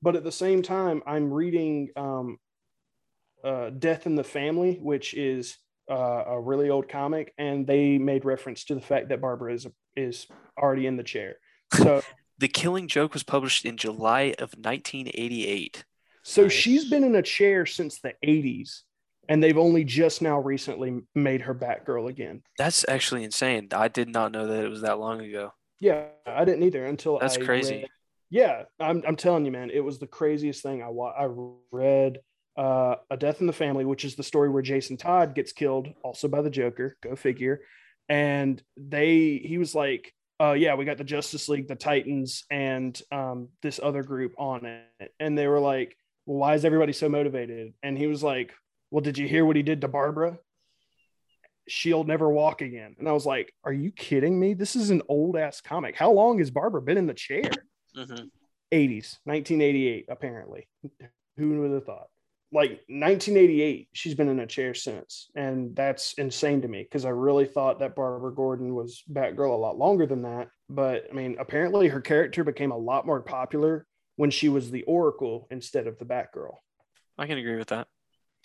but 0.01 0.15
at 0.15 0.23
the 0.23 0.31
same 0.31 0.61
time, 0.61 1.01
I'm 1.05 1.31
reading 1.31 1.89
um, 1.95 2.37
uh, 3.43 3.71
Death 3.71 4.05
in 4.05 4.15
the 4.15 4.23
Family, 4.23 4.77
which 4.81 5.13
is 5.13 5.57
uh, 5.89 6.23
a 6.27 6.39
really 6.39 6.69
old 6.69 6.87
comic, 6.87 7.33
and 7.37 7.65
they 7.65 7.97
made 7.97 8.25
reference 8.25 8.63
to 8.65 8.75
the 8.75 8.81
fact 8.81 9.09
that 9.09 9.21
Barbara 9.21 9.53
is 9.53 9.67
is 9.95 10.27
already 10.57 10.87
in 10.87 10.95
the 10.95 11.03
chair. 11.03 11.35
So 11.73 12.01
The 12.37 12.47
Killing 12.47 12.87
Joke 12.87 13.13
was 13.13 13.23
published 13.23 13.65
in 13.65 13.77
July 13.77 14.33
of 14.39 14.53
1988. 14.57 15.83
So 16.23 16.43
Nice. 16.43 16.51
she's 16.51 16.89
been 16.89 17.03
in 17.03 17.15
a 17.15 17.21
chair 17.21 17.65
since 17.65 17.99
the 17.99 18.13
80s, 18.25 18.81
and 19.29 19.41
they've 19.43 19.57
only 19.57 19.83
just 19.83 20.21
now 20.21 20.39
recently 20.39 21.01
made 21.15 21.41
her 21.41 21.55
Batgirl 21.55 22.09
again. 22.09 22.43
That's 22.57 22.85
actually 22.87 23.23
insane. 23.23 23.69
I 23.73 23.87
did 23.87 24.09
not 24.09 24.31
know 24.31 24.47
that 24.47 24.63
it 24.63 24.69
was 24.69 24.81
that 24.81 24.99
long 24.99 25.21
ago. 25.21 25.53
Yeah, 25.79 26.05
I 26.25 26.45
didn't 26.45 26.63
either 26.63 26.85
until 26.85 27.17
That's 27.19 27.37
I 27.37 27.43
crazy. 27.45 27.75
read- 27.77 27.87
yeah, 28.29 28.63
I'm 28.79 29.03
I'm 29.05 29.15
telling 29.17 29.45
you, 29.45 29.51
man, 29.51 29.69
it 29.71 29.81
was 29.83 29.99
the 29.99 30.07
craziest 30.07 30.63
thing. 30.63 30.81
I 30.81 30.87
I 30.87 31.27
read 31.71 32.19
uh, 32.57 32.95
a 33.09 33.17
Death 33.17 33.41
in 33.41 33.47
the 33.47 33.51
Family, 33.53 33.83
which 33.83 34.05
is 34.05 34.15
the 34.15 34.23
story 34.23 34.49
where 34.49 34.61
Jason 34.61 34.95
Todd 34.95 35.35
gets 35.35 35.51
killed, 35.51 35.89
also 36.03 36.27
by 36.29 36.41
the 36.41 36.49
Joker. 36.49 36.95
Go 37.01 37.15
figure. 37.15 37.61
And 38.07 38.61
they 38.77 39.41
he 39.43 39.57
was 39.57 39.73
like, 39.75 40.13
uh, 40.39 40.53
yeah, 40.53 40.75
we 40.75 40.85
got 40.85 40.97
the 40.97 41.03
Justice 41.03 41.49
League, 41.49 41.67
the 41.67 41.75
Titans, 41.75 42.45
and 42.49 42.99
um, 43.11 43.49
this 43.61 43.79
other 43.81 44.03
group 44.03 44.33
on 44.37 44.65
it, 44.65 45.13
and 45.19 45.37
they 45.37 45.47
were 45.47 45.59
like, 45.59 45.97
well, 46.31 46.39
why 46.39 46.55
is 46.55 46.63
everybody 46.63 46.93
so 46.93 47.09
motivated? 47.09 47.73
And 47.83 47.97
he 47.97 48.07
was 48.07 48.23
like, 48.23 48.53
well, 48.89 49.01
did 49.01 49.17
you 49.17 49.27
hear 49.27 49.43
what 49.45 49.57
he 49.57 49.63
did 49.63 49.81
to 49.81 49.89
Barbara? 49.89 50.37
She'll 51.67 52.05
never 52.05 52.29
walk 52.29 52.61
again. 52.61 52.95
And 52.99 53.09
I 53.09 53.11
was 53.11 53.25
like, 53.25 53.53
are 53.65 53.73
you 53.73 53.91
kidding 53.91 54.39
me? 54.39 54.53
This 54.53 54.77
is 54.77 54.91
an 54.91 55.01
old 55.09 55.35
ass 55.35 55.59
comic. 55.59 55.97
How 55.97 56.13
long 56.13 56.39
has 56.39 56.49
Barbara 56.49 56.81
been 56.81 56.97
in 56.97 57.05
the 57.07 57.13
chair? 57.13 57.51
hmm 57.93 58.27
80s, 58.73 59.17
1988, 59.25 60.05
apparently. 60.07 60.69
Who 61.35 61.59
would 61.59 61.71
have 61.71 61.83
thought? 61.83 62.07
Like 62.53 62.79
1988, 62.87 63.89
she's 63.91 64.15
been 64.15 64.29
in 64.29 64.39
a 64.39 64.47
chair 64.47 64.73
since. 64.73 65.29
And 65.35 65.75
that's 65.75 66.13
insane 66.13 66.61
to 66.61 66.69
me 66.69 66.83
because 66.83 67.03
I 67.03 67.09
really 67.09 67.45
thought 67.45 67.79
that 67.79 67.97
Barbara 67.97 68.33
Gordon 68.33 68.73
was 68.73 69.03
Batgirl 69.11 69.53
a 69.53 69.57
lot 69.57 69.77
longer 69.77 70.05
than 70.05 70.21
that. 70.21 70.47
But 70.69 71.07
I 71.11 71.13
mean, 71.13 71.35
apparently 71.37 71.89
her 71.89 71.99
character 71.99 72.45
became 72.45 72.71
a 72.71 72.77
lot 72.77 73.05
more 73.05 73.19
popular 73.19 73.85
when 74.21 74.29
she 74.29 74.49
was 74.49 74.69
the 74.69 74.83
Oracle 74.83 75.47
instead 75.49 75.87
of 75.87 75.97
the 75.97 76.05
Batgirl. 76.05 76.55
I 77.17 77.25
can 77.25 77.39
agree 77.39 77.55
with 77.55 77.69
that. 77.69 77.87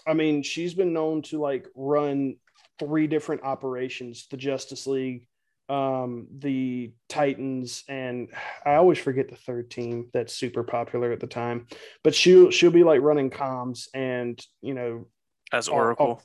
I 0.06 0.14
mean, 0.14 0.42
she's 0.42 0.72
been 0.72 0.94
known 0.94 1.20
to 1.28 1.38
like 1.38 1.66
run 1.74 2.36
three 2.78 3.06
different 3.06 3.42
operations 3.42 4.26
the 4.30 4.38
Justice 4.38 4.86
League, 4.86 5.24
um, 5.68 6.28
the 6.38 6.94
Titans, 7.10 7.84
and 7.90 8.28
I 8.64 8.76
always 8.76 8.96
forget 8.98 9.28
the 9.28 9.36
third 9.36 9.70
team 9.70 10.08
that's 10.14 10.32
super 10.34 10.62
popular 10.62 11.12
at 11.12 11.20
the 11.20 11.26
time. 11.26 11.66
But 12.02 12.14
she'll 12.14 12.50
she'll 12.50 12.70
be 12.70 12.82
like 12.82 13.02
running 13.02 13.28
comms 13.28 13.88
and 13.92 14.40
you 14.62 14.72
know, 14.72 15.08
As 15.52 15.68
Oracle. 15.68 16.22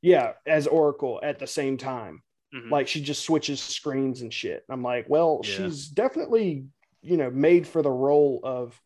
yeah, 0.00 0.34
as 0.46 0.68
Oracle 0.68 1.18
at 1.24 1.40
the 1.40 1.48
same 1.48 1.76
time. 1.76 2.22
Mhm. 2.54 2.70
Like 2.70 2.86
she 2.86 3.02
just 3.02 3.24
switches 3.24 3.60
screens 3.60 4.22
and 4.22 4.32
shit. 4.32 4.62
I'm 4.68 4.84
like, 4.84 5.06
well, 5.08 5.40
Yeah. 5.42 5.50
she's 5.56 5.88
definitely 5.88 6.66
you 7.04 7.16
know 7.16 7.30
made 7.32 7.66
for 7.66 7.82
the 7.82 7.90
role 7.90 8.38
of, 8.44 8.80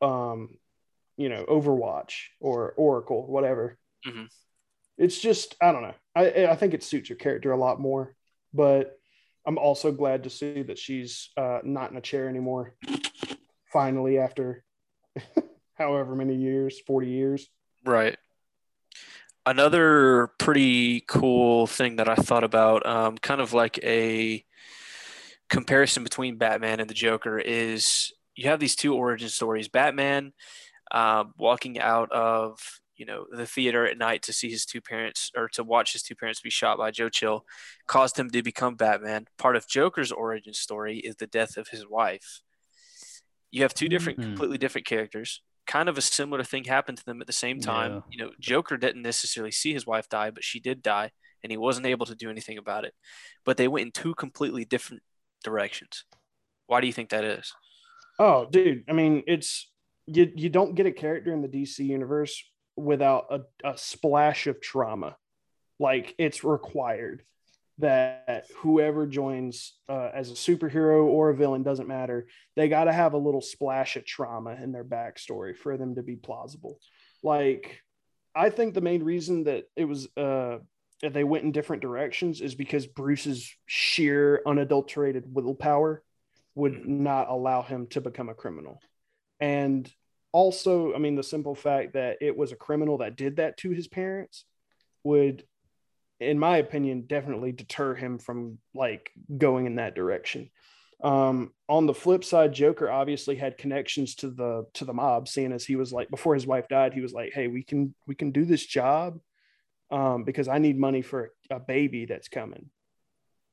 um, 0.00 0.56
you 1.16 1.28
know, 1.28 1.44
Overwatch 1.44 2.28
or 2.40 2.72
Oracle, 2.76 3.26
whatever. 3.26 3.78
Mhm. 4.06 4.28
It's 4.96 5.18
just 5.20 5.56
I 5.60 5.72
don't 5.72 5.82
know. 5.82 5.94
I 6.14 6.46
I 6.46 6.56
think 6.56 6.74
it 6.74 6.82
suits 6.82 7.08
her 7.08 7.14
character 7.14 7.52
a 7.52 7.58
lot 7.58 7.80
more, 7.80 8.14
but 8.52 8.98
I'm 9.46 9.58
also 9.58 9.92
glad 9.92 10.24
to 10.24 10.30
see 10.30 10.62
that 10.62 10.78
she's 10.78 11.30
uh, 11.36 11.60
not 11.64 11.90
in 11.90 11.96
a 11.96 12.00
chair 12.02 12.28
anymore. 12.28 12.74
Finally, 13.72 14.18
after 14.18 14.64
however 15.74 16.14
many 16.14 16.36
years, 16.36 16.80
forty 16.86 17.08
years. 17.08 17.48
Right. 17.84 18.16
Another 19.46 20.28
pretty 20.38 21.00
cool 21.00 21.66
thing 21.66 21.96
that 21.96 22.08
I 22.08 22.14
thought 22.14 22.44
about, 22.44 22.84
um, 22.84 23.16
kind 23.16 23.40
of 23.40 23.54
like 23.54 23.78
a 23.82 24.44
comparison 25.48 26.04
between 26.04 26.36
Batman 26.36 26.78
and 26.78 26.90
the 26.90 26.94
Joker, 26.94 27.38
is 27.38 28.12
you 28.40 28.48
have 28.48 28.58
these 28.60 28.74
two 28.74 28.94
origin 28.94 29.28
stories. 29.28 29.68
Batman 29.68 30.32
um, 30.90 31.34
walking 31.36 31.78
out 31.78 32.10
of 32.10 32.58
you 32.96 33.04
know 33.06 33.26
the 33.30 33.46
theater 33.46 33.86
at 33.86 33.98
night 33.98 34.22
to 34.22 34.32
see 34.32 34.50
his 34.50 34.64
two 34.64 34.80
parents 34.80 35.30
or 35.36 35.48
to 35.50 35.62
watch 35.62 35.92
his 35.92 36.02
two 36.02 36.14
parents 36.14 36.40
be 36.40 36.50
shot 36.50 36.78
by 36.78 36.90
Joe 36.90 37.08
Chill 37.10 37.44
caused 37.86 38.18
him 38.18 38.30
to 38.30 38.42
become 38.42 38.76
Batman. 38.76 39.26
Part 39.38 39.56
of 39.56 39.68
Joker's 39.68 40.10
origin 40.12 40.54
story 40.54 40.98
is 40.98 41.16
the 41.16 41.26
death 41.26 41.56
of 41.58 41.68
his 41.68 41.86
wife. 41.86 42.40
You 43.50 43.62
have 43.62 43.74
two 43.74 43.88
different, 43.88 44.18
Mhm. 44.18 44.22
completely 44.22 44.58
different 44.58 44.86
characters. 44.86 45.42
Kind 45.66 45.88
of 45.88 45.98
a 45.98 46.02
similar 46.02 46.42
thing 46.44 46.64
happened 46.64 46.98
to 46.98 47.04
them 47.04 47.20
at 47.20 47.26
the 47.26 47.32
same 47.32 47.60
time. 47.60 47.92
Yeah. 47.92 48.00
You 48.10 48.18
know, 48.18 48.32
Joker 48.40 48.76
didn't 48.78 49.02
necessarily 49.02 49.50
see 49.52 49.72
his 49.74 49.86
wife 49.86 50.08
die, 50.08 50.30
but 50.30 50.44
she 50.44 50.60
did 50.60 50.82
die, 50.82 51.10
and 51.42 51.50
he 51.52 51.56
wasn't 51.58 51.86
able 51.86 52.06
to 52.06 52.14
do 52.14 52.30
anything 52.30 52.58
about 52.58 52.84
it. 52.84 52.94
But 53.44 53.56
they 53.56 53.68
went 53.68 53.86
in 53.86 53.92
two 53.92 54.14
completely 54.14 54.64
different 54.64 55.02
directions. 55.44 56.04
Why 56.66 56.80
do 56.80 56.86
you 56.86 56.92
think 56.92 57.10
that 57.10 57.24
is? 57.24 57.52
Oh, 58.20 58.46
dude. 58.48 58.84
I 58.86 58.92
mean, 58.92 59.22
it's 59.26 59.66
you 60.06 60.30
you 60.36 60.50
don't 60.50 60.74
get 60.74 60.84
a 60.84 60.92
character 60.92 61.32
in 61.32 61.40
the 61.40 61.48
DC 61.48 61.78
universe 61.78 62.44
without 62.76 63.26
a, 63.30 63.68
a 63.72 63.78
splash 63.78 64.46
of 64.46 64.60
trauma. 64.60 65.16
Like 65.78 66.14
it's 66.18 66.44
required 66.44 67.22
that 67.78 68.44
whoever 68.58 69.06
joins 69.06 69.72
uh, 69.88 70.10
as 70.12 70.30
a 70.30 70.34
superhero 70.34 71.06
or 71.06 71.30
a 71.30 71.34
villain 71.34 71.62
doesn't 71.62 71.88
matter. 71.88 72.26
They 72.56 72.68
got 72.68 72.84
to 72.84 72.92
have 72.92 73.14
a 73.14 73.18
little 73.18 73.40
splash 73.40 73.96
of 73.96 74.04
trauma 74.04 74.54
in 74.62 74.70
their 74.70 74.84
backstory 74.84 75.56
for 75.56 75.78
them 75.78 75.94
to 75.94 76.02
be 76.02 76.16
plausible. 76.16 76.78
Like, 77.22 77.80
I 78.34 78.50
think 78.50 78.74
the 78.74 78.82
main 78.82 79.02
reason 79.02 79.44
that 79.44 79.64
it 79.76 79.86
was 79.86 80.14
uh, 80.18 80.58
they 81.02 81.24
went 81.24 81.44
in 81.44 81.52
different 81.52 81.80
directions 81.80 82.42
is 82.42 82.54
because 82.54 82.86
Bruce's 82.86 83.50
sheer 83.64 84.42
unadulterated 84.46 85.24
willpower 85.26 86.02
would 86.54 86.86
not 86.86 87.28
allow 87.28 87.62
him 87.62 87.86
to 87.88 88.00
become 88.00 88.28
a 88.28 88.34
criminal. 88.34 88.80
And 89.38 89.90
also, 90.32 90.94
I 90.94 90.98
mean, 90.98 91.16
the 91.16 91.22
simple 91.22 91.54
fact 91.54 91.94
that 91.94 92.18
it 92.20 92.36
was 92.36 92.52
a 92.52 92.56
criminal 92.56 92.98
that 92.98 93.16
did 93.16 93.36
that 93.36 93.56
to 93.58 93.70
his 93.70 93.88
parents 93.88 94.44
would, 95.02 95.44
in 96.18 96.38
my 96.38 96.58
opinion, 96.58 97.06
definitely 97.06 97.52
deter 97.52 97.94
him 97.94 98.18
from 98.18 98.58
like 98.74 99.10
going 99.36 99.66
in 99.66 99.76
that 99.76 99.94
direction. 99.94 100.50
Um, 101.02 101.52
on 101.68 101.86
the 101.86 101.94
flip 101.94 102.24
side, 102.24 102.52
Joker 102.52 102.90
obviously 102.90 103.34
had 103.36 103.56
connections 103.56 104.14
to 104.16 104.30
the 104.30 104.66
to 104.74 104.84
the 104.84 104.92
mob, 104.92 105.28
seeing 105.28 105.52
as 105.52 105.64
he 105.64 105.76
was 105.76 105.92
like 105.92 106.10
before 106.10 106.34
his 106.34 106.46
wife 106.46 106.68
died, 106.68 106.92
he 106.92 107.00
was 107.00 107.14
like, 107.14 107.32
"Hey, 107.32 107.48
we 107.48 107.62
can 107.62 107.94
we 108.06 108.14
can 108.14 108.32
do 108.32 108.44
this 108.44 108.64
job 108.64 109.18
um, 109.90 110.24
because 110.24 110.46
I 110.46 110.58
need 110.58 110.78
money 110.78 111.00
for 111.00 111.32
a 111.50 111.58
baby 111.58 112.04
that's 112.04 112.28
coming." 112.28 112.68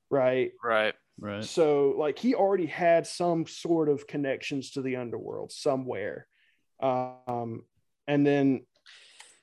Right 0.10 0.52
Right. 0.62 0.94
Right. 1.20 1.44
so 1.44 1.96
like 1.98 2.20
he 2.20 2.36
already 2.36 2.68
had 2.68 3.08
some 3.08 3.48
sort 3.48 3.90
of 3.90 4.06
connections 4.06 4.72
to 4.72 4.82
the 4.82 4.98
underworld 4.98 5.52
somewhere. 5.52 6.28
Um 6.80 7.64
and 8.08 8.26
then 8.26 8.66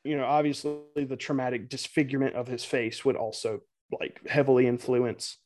you 0.04 0.16
know 0.16 0.24
obviously 0.24 0.78
the 0.96 1.16
traumatic 1.16 1.68
disfigurement 1.68 2.36
of 2.36 2.46
his 2.46 2.64
face 2.64 3.04
would 3.04 3.16
also 3.16 3.60
like 4.00 4.20
heavily 4.28 4.66
influence 4.66 5.38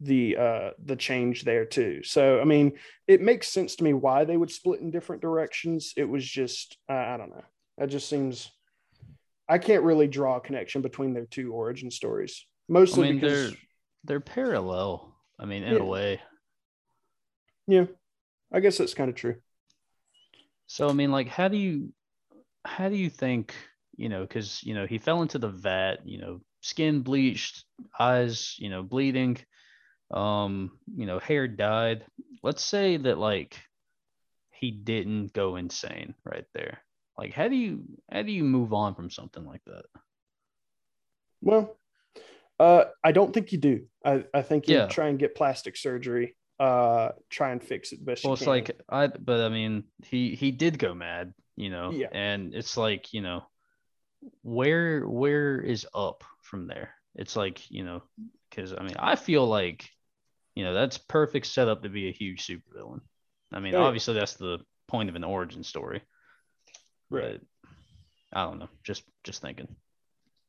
the 0.00 0.36
uh 0.36 0.70
the 0.82 0.96
change 0.96 1.44
there 1.44 1.66
too. 1.66 2.02
So 2.02 2.40
i 2.40 2.44
mean 2.44 2.72
it 3.06 3.20
makes 3.20 3.48
sense 3.48 3.76
to 3.76 3.84
me 3.84 3.92
why 3.92 4.24
they 4.24 4.36
would 4.36 4.50
split 4.50 4.80
in 4.80 4.90
different 4.90 5.22
directions. 5.22 5.92
It 5.96 6.08
was 6.08 6.24
just 6.24 6.78
uh, 6.88 6.94
i 6.94 7.16
don't 7.16 7.30
know. 7.30 7.44
That 7.76 7.88
just 7.90 8.08
seems 8.08 8.50
i 9.48 9.58
can't 9.58 9.84
really 9.84 10.08
draw 10.08 10.36
a 10.36 10.40
connection 10.40 10.80
between 10.80 11.12
their 11.12 11.26
two 11.26 11.52
origin 11.52 11.90
stories. 11.90 12.46
Mostly 12.68 13.08
I 13.08 13.12
mean, 13.12 13.20
because 13.20 13.50
they're 13.50 13.60
they're 14.04 14.20
parallel. 14.20 15.15
I 15.38 15.44
mean, 15.44 15.62
in 15.62 15.74
Yeah. 15.74 15.82
a 15.82 15.84
way. 15.84 16.20
yeah 17.66 17.84
i 18.52 18.60
guess 18.60 18.78
that's 18.78 18.94
kind 18.94 19.10
of 19.10 19.16
true 19.16 19.36
So 20.66 20.88
I 20.88 20.92
mean, 20.92 21.12
like, 21.12 21.28
how 21.28 21.48
do 21.48 21.56
you 21.56 21.92
how 22.64 22.88
do 22.88 22.96
you 22.96 23.08
think 23.10 23.54
you 23.96 24.08
know? 24.08 24.22
Because 24.22 24.62
you 24.64 24.74
know 24.74 24.86
he 24.86 24.98
fell 24.98 25.22
into 25.22 25.38
the 25.38 25.48
vat. 25.48 25.98
You 26.04 26.18
know, 26.18 26.40
skin 26.60 27.02
bleached, 27.02 27.64
eyes 27.98 28.56
you 28.58 28.68
know 28.68 28.82
bleeding, 28.82 29.38
um, 30.10 30.78
you 30.94 31.06
know, 31.06 31.18
hair 31.18 31.46
dyed. 31.48 32.04
Let's 32.42 32.64
say 32.64 32.96
that 32.96 33.18
like 33.18 33.60
he 34.50 34.70
didn't 34.70 35.32
go 35.32 35.56
insane 35.56 36.14
right 36.24 36.46
there. 36.54 36.82
Like, 37.16 37.32
how 37.32 37.48
do 37.48 37.56
you 37.56 37.84
how 38.10 38.22
do 38.22 38.32
you 38.32 38.44
move 38.44 38.72
on 38.72 38.94
from 38.94 39.10
something 39.10 39.44
like 39.46 39.62
that? 39.66 39.84
Well, 41.40 41.78
uh, 42.58 42.84
I 43.04 43.12
don't 43.12 43.32
think 43.32 43.52
you 43.52 43.58
do. 43.58 43.86
I, 44.04 44.24
I 44.32 44.42
think 44.42 44.68
you 44.68 44.74
Yeah. 44.74 44.86
try 44.86 45.08
and 45.08 45.18
get 45.18 45.34
plastic 45.34 45.76
surgery, 45.76 46.36
uh, 46.58 47.10
try 47.30 47.50
and 47.52 47.62
fix 47.62 47.92
it 47.92 48.04
best 48.04 48.24
Well, 48.24 48.32
you 48.32 48.34
it's 48.34 48.40
can. 48.40 48.48
like 48.48 48.80
I, 48.88 49.06
but 49.08 49.40
I 49.40 49.48
mean, 49.48 49.84
he 50.04 50.34
he 50.34 50.50
did 50.50 50.78
go 50.78 50.94
mad, 50.94 51.34
you 51.56 51.70
know, 51.70 51.92
Yeah. 51.92 52.08
and 52.12 52.54
it's 52.54 52.76
like 52.76 53.12
you 53.12 53.20
know, 53.20 53.44
where 54.42 55.06
where 55.06 55.60
is 55.60 55.86
up 55.94 56.24
from 56.42 56.66
there? 56.66 56.94
It's 57.14 57.36
like 57.36 57.70
you 57.70 57.84
know, 57.84 58.02
because 58.50 58.72
I 58.72 58.82
mean, 58.82 58.96
I 58.98 59.16
feel 59.16 59.46
like, 59.46 59.88
you 60.54 60.64
know, 60.64 60.74
that's 60.74 60.98
perfect 60.98 61.46
setup 61.46 61.82
to 61.82 61.88
be 61.88 62.08
a 62.08 62.12
huge 62.12 62.46
supervillain. 62.46 63.00
I 63.52 63.60
mean, 63.60 63.74
Oh, 63.74 63.82
yeah. 63.82 63.86
obviously 63.86 64.14
that's 64.14 64.34
the 64.34 64.58
point 64.88 65.08
of 65.08 65.16
an 65.16 65.24
origin 65.24 65.62
story, 65.64 66.02
Right. 67.10 67.32
but 67.32 67.40
I 68.32 68.44
don't 68.44 68.58
know, 68.58 68.68
just 68.84 69.02
just 69.24 69.42
thinking. 69.42 69.68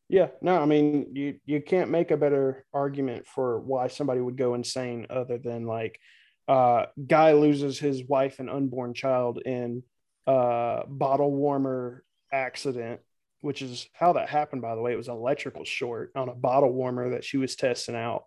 Yeah, 0.10 0.28
no, 0.42 0.58
I 0.58 0.66
mean 0.66 1.12
you 1.16 1.40
you 1.46 1.62
can't 1.62 1.92
make 1.92 2.12
a 2.12 2.18
better 2.18 2.66
argument 2.74 3.26
for 3.28 3.60
why 3.60 3.88
somebody 3.88 4.22
would 4.22 4.38
go 4.38 4.54
insane 4.54 5.08
other 5.10 5.38
than 5.38 5.66
like 5.66 6.00
uh 6.48 6.86
guy 7.06 7.34
loses 7.34 7.78
his 7.78 8.04
wife 8.08 8.40
and 8.40 8.50
unborn 8.50 8.94
child 8.94 9.42
in 9.46 9.84
uh 10.26 10.84
bottle 10.88 11.32
warmer 11.32 12.04
accident, 12.32 13.02
which 13.42 13.62
is 13.62 13.88
how 13.94 14.14
that 14.14 14.30
happened 14.30 14.62
by 14.62 14.76
the 14.76 14.82
way. 14.82 14.94
It 14.94 14.98
was 14.98 15.10
an 15.10 15.16
electrical 15.16 15.66
short 15.66 16.12
on 16.16 16.30
a 16.30 16.36
bottle 16.36 16.72
warmer 16.72 17.10
that 17.12 17.26
she 17.26 17.36
was 17.38 17.58
testing 17.58 17.96
out 17.96 18.24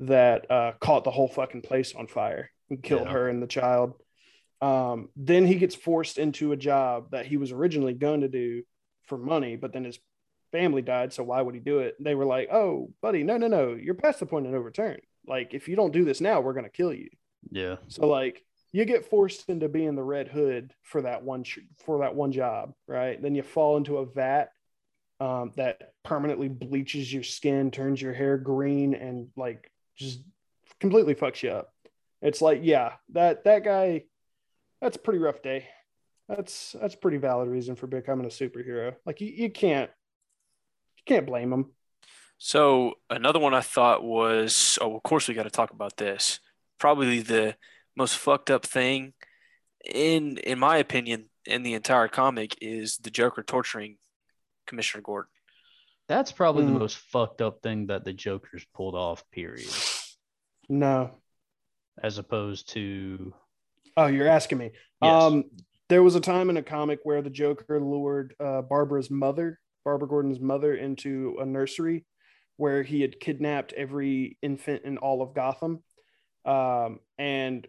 that 0.00 0.48
uh 0.48 0.72
caught 0.80 1.02
the 1.02 1.10
whole 1.10 1.26
fucking 1.28 1.62
place 1.62 1.96
on 1.96 2.06
fire 2.06 2.48
and 2.70 2.80
killed 2.80 3.06
Yeah. 3.08 3.12
her 3.12 3.28
and 3.28 3.42
the 3.42 3.48
child. 3.48 3.94
Um 4.60 5.08
then 5.16 5.46
he 5.48 5.56
gets 5.56 5.74
forced 5.74 6.16
into 6.16 6.52
a 6.52 6.56
job 6.56 7.10
that 7.10 7.26
he 7.26 7.36
was 7.38 7.50
originally 7.50 7.94
going 7.94 8.20
to 8.20 8.28
do 8.28 8.62
for 9.06 9.18
money, 9.18 9.56
but 9.56 9.72
then 9.72 9.82
his 9.82 9.98
family 10.52 10.82
died, 10.82 11.12
so 11.12 11.22
why 11.24 11.42
would 11.42 11.54
he 11.54 11.60
do 11.60 11.80
it? 11.80 11.96
They 12.00 12.14
were 12.14 12.26
like, 12.26 12.48
"Oh, 12.52 12.92
buddy, 13.00 13.22
no, 13.22 13.36
no, 13.36 13.48
no, 13.48 13.74
you're 13.74 13.94
past 13.94 14.20
the 14.20 14.26
point 14.26 14.46
of 14.46 14.52
no 14.52 14.58
return. 14.58 15.00
Like, 15.26 15.54
if 15.54 15.68
you 15.68 15.76
don't 15.76 15.92
do 15.92 16.04
this 16.04 16.20
now, 16.20 16.40
we're 16.40 16.54
gonna 16.54 16.68
kill 16.68 16.92
you." 16.92 17.08
Yeah. 17.50 17.76
So, 17.88 18.06
like, 18.06 18.44
you 18.72 18.84
get 18.84 19.06
forced 19.06 19.48
into 19.48 19.68
being 19.68 19.94
the 19.94 20.02
red 20.02 20.28
hood 20.28 20.74
for 20.82 21.02
that 21.02 21.22
one 21.22 21.44
ch- 21.44 21.60
for 21.84 22.00
that 22.00 22.14
one 22.14 22.32
job, 22.32 22.74
right? 22.86 23.20
Then 23.20 23.34
you 23.34 23.42
fall 23.42 23.76
into 23.76 23.98
a 23.98 24.06
vat 24.06 24.52
um, 25.20 25.52
that 25.56 25.92
permanently 26.04 26.48
bleaches 26.48 27.12
your 27.12 27.22
skin, 27.22 27.70
turns 27.70 28.00
your 28.00 28.12
hair 28.12 28.36
green, 28.38 28.94
and 28.94 29.28
like 29.36 29.70
just 29.96 30.20
completely 30.80 31.14
fucks 31.14 31.42
you 31.42 31.50
up. 31.50 31.72
It's 32.20 32.42
like, 32.42 32.60
yeah, 32.62 32.94
that 33.12 33.44
that 33.44 33.64
guy, 33.64 34.04
that's 34.80 34.96
a 34.96 35.00
pretty 35.00 35.18
rough 35.18 35.42
day. 35.42 35.66
That's 36.28 36.76
that's 36.80 36.94
a 36.94 36.98
pretty 36.98 37.16
valid 37.18 37.48
reason 37.48 37.74
for 37.74 37.86
becoming 37.86 38.26
a 38.26 38.30
superhero. 38.30 38.94
Like, 39.06 39.20
you, 39.20 39.28
you 39.28 39.50
can't 39.50 39.90
can't 41.08 41.26
blame 41.26 41.52
him. 41.52 41.66
So 42.38 42.94
another 43.10 43.38
one 43.40 43.54
I 43.54 43.60
thought 43.62 44.04
was, 44.04 44.78
oh, 44.80 44.94
of 44.96 45.02
course 45.02 45.26
we 45.26 45.34
got 45.34 45.42
to 45.44 45.50
talk 45.50 45.70
about 45.72 45.96
this. 45.96 46.38
Probably 46.78 47.20
the 47.20 47.56
most 47.96 48.16
fucked 48.16 48.50
up 48.50 48.64
thing, 48.64 49.14
in 49.84 50.38
in 50.38 50.58
my 50.58 50.76
opinion, 50.76 51.30
in 51.46 51.62
the 51.64 51.74
entire 51.74 52.06
comic 52.08 52.56
is 52.60 52.98
the 52.98 53.10
Joker 53.10 53.42
torturing 53.42 53.96
Commissioner 54.66 55.02
Gordon. 55.02 55.30
That's 56.06 56.30
probably 56.30 56.64
Mm. 56.64 56.72
the 56.74 56.78
most 56.78 56.96
fucked 56.98 57.40
up 57.42 57.60
thing 57.62 57.88
that 57.88 58.04
the 58.04 58.12
Joker's 58.12 58.64
pulled 58.74 58.94
off, 58.94 59.24
period. 59.30 59.68
No, 60.68 61.10
As 62.02 62.18
opposed 62.18 62.68
to 62.74 63.34
Oh, 63.96 64.06
you're 64.06 64.28
asking 64.28 64.58
me. 64.58 64.70
Yes. 65.02 65.22
Um, 65.24 65.44
there 65.88 66.04
was 66.04 66.14
a 66.14 66.20
time 66.20 66.50
in 66.50 66.56
a 66.56 66.62
comic 66.62 67.00
where 67.02 67.20
the 67.22 67.30
Joker 67.30 67.80
lured 67.80 68.34
uh, 68.38 68.62
Barbara's 68.62 69.10
mother, 69.10 69.58
Barbara 69.88 70.06
Gordon's 70.06 70.38
mother, 70.38 70.74
into 70.74 71.38
a 71.40 71.46
nursery 71.46 72.04
where 72.58 72.82
he 72.82 73.00
had 73.00 73.18
kidnapped 73.18 73.72
every 73.72 74.36
infant 74.42 74.82
in 74.84 74.98
all 74.98 75.22
of 75.22 75.32
Gotham. 75.32 75.82
Um, 76.44 77.00
and 77.16 77.66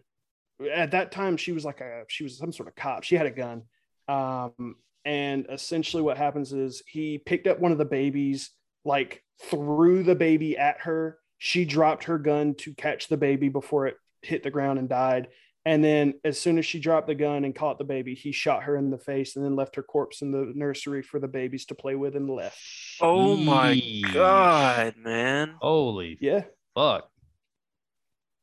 at 0.70 0.90
that 0.90 1.12
time, 1.12 1.38
she 1.38 1.52
was 1.52 1.64
like 1.64 1.80
a 1.80 2.04
she 2.08 2.24
was 2.24 2.36
some 2.36 2.52
sort 2.52 2.68
of 2.68 2.74
cop. 2.74 3.04
She 3.04 3.16
had 3.16 3.24
a 3.24 3.30
gun. 3.30 3.62
Um, 4.06 4.76
and 5.06 5.46
essentially, 5.50 6.02
what 6.02 6.18
happens 6.18 6.52
is 6.52 6.82
he 6.86 7.16
picked 7.16 7.46
up 7.46 7.58
one 7.58 7.72
of 7.72 7.78
the 7.78 7.86
babies, 7.86 8.50
like 8.84 9.24
threw 9.44 10.02
the 10.02 10.14
baby 10.14 10.58
at 10.58 10.82
her. 10.82 11.16
She 11.38 11.64
dropped 11.64 12.04
her 12.04 12.18
gun 12.18 12.54
to 12.56 12.74
catch 12.74 13.08
the 13.08 13.16
baby 13.16 13.48
before 13.48 13.86
it 13.86 13.96
hit 14.20 14.42
the 14.42 14.50
ground 14.50 14.78
and 14.78 14.90
died. 14.90 15.28
And 15.66 15.84
then, 15.84 16.14
as 16.24 16.40
soon 16.40 16.56
as 16.58 16.64
she 16.64 16.78
dropped 16.80 17.06
the 17.06 17.14
gun 17.14 17.44
and 17.44 17.54
caught 17.54 17.76
the 17.78 17.84
baby, 17.84 18.14
he 18.14 18.32
shot 18.32 18.62
her 18.62 18.76
in 18.76 18.90
the 18.90 18.96
face 18.98 19.36
and 19.36 19.44
then 19.44 19.56
left 19.56 19.76
her 19.76 19.82
corpse 19.82 20.22
in 20.22 20.30
the 20.32 20.50
nursery 20.54 21.02
for 21.02 21.20
the 21.20 21.28
babies 21.28 21.66
to 21.66 21.74
play 21.74 21.94
with 21.96 22.16
and 22.16 22.30
left. 22.30 22.58
Oh 23.00 23.36
my 23.36 23.74
Sheesh. 23.74 24.14
God, 24.14 24.94
man! 24.96 25.56
Holy 25.60 26.16
Yeah. 26.20 26.44
fuck. 26.74 27.10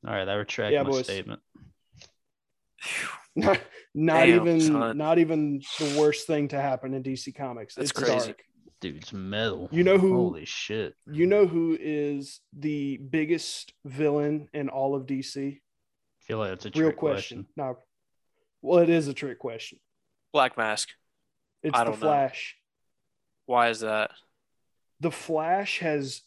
All 0.06 0.14
right, 0.14 0.28
I 0.30 0.34
retract 0.36 0.74
Yeah, 0.74 0.84
my 0.84 0.90
boys. 0.92 1.06
statement. 1.06 1.42
not 3.36 3.60
not 3.96 4.26
Damn, 4.26 4.36
even 4.36 4.62
son. 4.62 4.98
not 4.98 5.18
even 5.18 5.62
the 5.80 5.98
worst 6.00 6.28
thing 6.28 6.48
to 6.50 6.62
happen 6.62 6.94
in 6.94 7.02
DC 7.04 7.36
Comics. 7.36 7.74
That's 7.76 7.90
it's 7.90 8.00
crazy. 8.00 8.26
dark. 8.28 8.44
Dude's 8.80 9.12
metal. 9.12 9.70
You 9.72 9.84
know 9.84 9.98
who- 9.98 10.14
Holy 10.16 10.46
shit. 10.46 10.94
You 11.12 11.26
know 11.26 11.48
who 11.48 11.76
is 11.80 12.42
the 12.58 12.98
biggest 12.98 13.74
villain 13.86 14.50
in 14.54 14.70
all 14.70 14.94
of 14.96 15.08
DC? 15.08 15.62
I 16.28 16.34
feel 16.34 16.40
like 16.40 16.50
that's 16.50 16.66
a 16.66 16.70
Real 16.72 16.90
trick 16.90 16.98
question. 16.98 17.46
question. 17.46 17.48
No. 17.56 17.78
Well, 18.62 18.80
it 18.80 18.90
is 18.90 19.08
a 19.08 19.14
trick 19.14 19.40
question. 19.40 19.80
Black 20.34 20.58
Mask. 20.58 20.90
It's 21.64 21.74
I 21.74 21.86
the 21.86 21.92
don't 21.92 22.00
know. 22.02 22.06
Flash. 22.08 22.58
Why 23.46 23.70
is 23.70 23.80
that? 23.80 24.12
The 25.00 25.12
Flash 25.12 25.80
has 25.80 26.22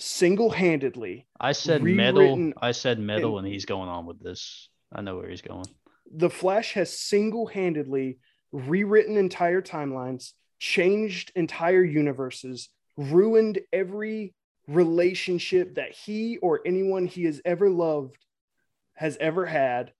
single-handedly 0.00 1.26
I 1.38 1.52
said 1.52 1.82
metal. 1.84 2.52
I 2.60 2.72
said 2.72 2.98
metal, 2.98 3.38
in- 3.38 3.44
and 3.44 3.52
he's 3.54 3.66
going 3.66 3.88
on 3.88 4.06
with 4.06 4.20
this. 4.20 4.68
I 4.92 5.00
know 5.00 5.16
where 5.16 5.28
he's 5.28 5.42
going. 5.42 5.66
the 6.12 6.30
Flash 6.30 6.72
has 6.74 6.96
single-handedly 6.98 8.18
rewritten 8.52 9.16
entire 9.16 9.62
timelines, 9.62 10.32
changed 10.58 11.30
entire 11.36 11.84
universes, 11.84 12.68
ruined 12.96 13.60
every 13.72 14.34
relationship 14.66 15.76
that 15.76 15.92
he 15.92 16.36
or 16.38 16.60
anyone 16.66 17.06
he 17.06 17.24
has 17.24 17.40
ever 17.44 17.68
loved 17.70 18.16
has 18.94 19.16
ever 19.18 19.46
had. 19.46 19.92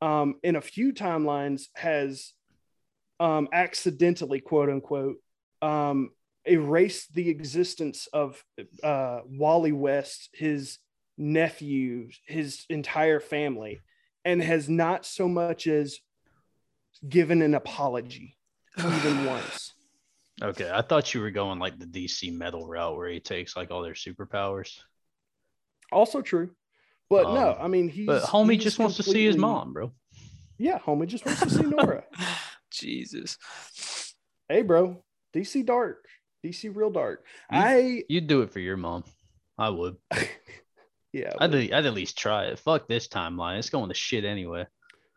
Um, 0.00 0.36
in 0.42 0.56
a 0.56 0.60
few 0.60 0.92
timelines, 0.92 1.66
has 1.74 2.32
um, 3.20 3.48
accidentally, 3.52 4.40
quote 4.40 4.68
unquote, 4.68 5.16
um, 5.60 6.10
erased 6.44 7.14
the 7.14 7.28
existence 7.28 8.08
of 8.12 8.42
uh, 8.82 9.20
Wally 9.26 9.72
West, 9.72 10.30
his 10.32 10.78
nephew, 11.16 12.08
his 12.26 12.64
entire 12.68 13.20
family, 13.20 13.80
and 14.24 14.42
has 14.42 14.68
not 14.68 15.06
so 15.06 15.28
much 15.28 15.66
as 15.66 16.00
given 17.08 17.42
an 17.42 17.54
apology 17.54 18.36
even 18.78 19.24
once. 19.26 19.74
Okay, 20.42 20.70
I 20.72 20.82
thought 20.82 21.14
you 21.14 21.20
were 21.20 21.30
going 21.30 21.58
like 21.58 21.78
the 21.78 21.86
DC 21.86 22.36
metal 22.36 22.66
route 22.66 22.96
where 22.96 23.08
he 23.08 23.20
takes 23.20 23.56
like 23.56 23.70
all 23.70 23.82
their 23.82 23.92
superpowers. 23.92 24.76
Also 25.92 26.22
true. 26.22 26.50
But 27.12 27.34
no, 27.34 27.50
Um, 27.52 27.56
I 27.60 27.68
mean, 27.68 27.88
he's. 27.88 28.06
But 28.06 28.22
homie 28.22 28.54
he's 28.54 28.64
just 28.64 28.78
wants 28.78 28.96
to 28.96 29.02
see 29.02 29.24
his 29.26 29.36
mom, 29.36 29.72
bro. 29.72 29.92
Yeah, 30.58 30.78
homie 30.78 31.06
just 31.06 31.24
wants 31.26 31.40
to 31.42 31.50
see 31.50 31.62
Nora. 31.62 32.04
Jesus. 32.70 33.36
hey, 34.48 34.62
bro, 34.62 35.02
DC 35.34 35.64
dark, 35.66 36.04
DC 36.44 36.74
real 36.74 36.90
dark. 36.90 37.24
You- 37.50 37.58
I 37.58 38.02
You'd 38.08 38.26
do 38.26 38.42
it 38.42 38.50
for 38.52 38.60
your 38.60 38.76
mom. 38.76 39.04
I 39.58 39.68
would. 39.68 39.96
yeah, 41.12 41.32
I'd, 41.38 41.54
I'd 41.54 41.86
at 41.86 41.94
least 41.94 42.16
try 42.18 42.46
it. 42.46 42.58
Fuck 42.58 42.88
this 42.88 43.08
timeline. 43.08 43.58
It's 43.58 43.70
going 43.70 43.88
to 43.90 43.94
shit 43.94 44.24
anyway. 44.24 44.66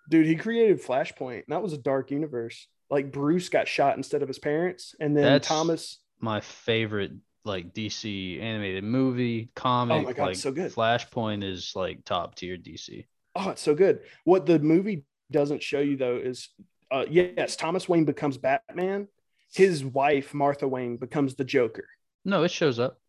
dude, 0.10 0.26
he 0.28 0.36
created 0.36 0.84
Flashpoint. 0.84 1.36
and 1.46 1.46
That 1.50 1.64
was 1.64 1.74
a 1.74 1.78
dark 1.78 2.12
universe. 2.12 2.68
Like 2.90 3.12
Bruce 3.12 3.50
got 3.50 3.68
shot 3.68 3.98
instead 3.98 4.22
of 4.22 4.28
his 4.28 4.38
parents, 4.40 4.96
and 5.00 5.16
then 5.16 5.24
That's- 5.24 5.48
Thomas. 5.48 6.00
My 6.20 6.42
favorite 6.42 7.12
like 7.46 7.74
DC 7.74 8.42
animated 8.42 8.84
movie, 8.84 9.50
comic, 9.56 9.98
Oh 9.98 10.02
my 10.02 10.14
God, 10.14 10.26
like 10.28 10.36
so 10.36 10.52
good. 10.52 10.72
Flashpoint 10.74 11.44
is 11.44 11.74
like 11.76 12.04
top 12.06 12.36
tier 12.36 12.58
DC. 12.58 13.06
Oh, 13.36 13.50
it's 13.50 13.62
so 13.62 13.76
good. 13.76 14.00
What 14.24 14.46
the 14.46 14.60
movie 14.60 15.04
doesn't 15.32 15.62
show 15.64 15.80
you 15.80 15.98
though 15.98 16.18
is, 16.18 16.50
uh, 16.92 17.06
yes, 17.10 17.56
Thomas 17.56 17.88
Wayne 17.90 18.06
becomes 18.06 18.38
Batman. 18.38 19.08
His 19.54 19.84
wife 19.86 20.34
Martha 20.34 20.68
Wayne 20.68 20.98
becomes 20.98 21.36
the 21.36 21.44
Joker. 21.46 21.88
No, 22.24 22.44
it 22.44 22.52
shows 22.52 22.80
up. 22.80 23.00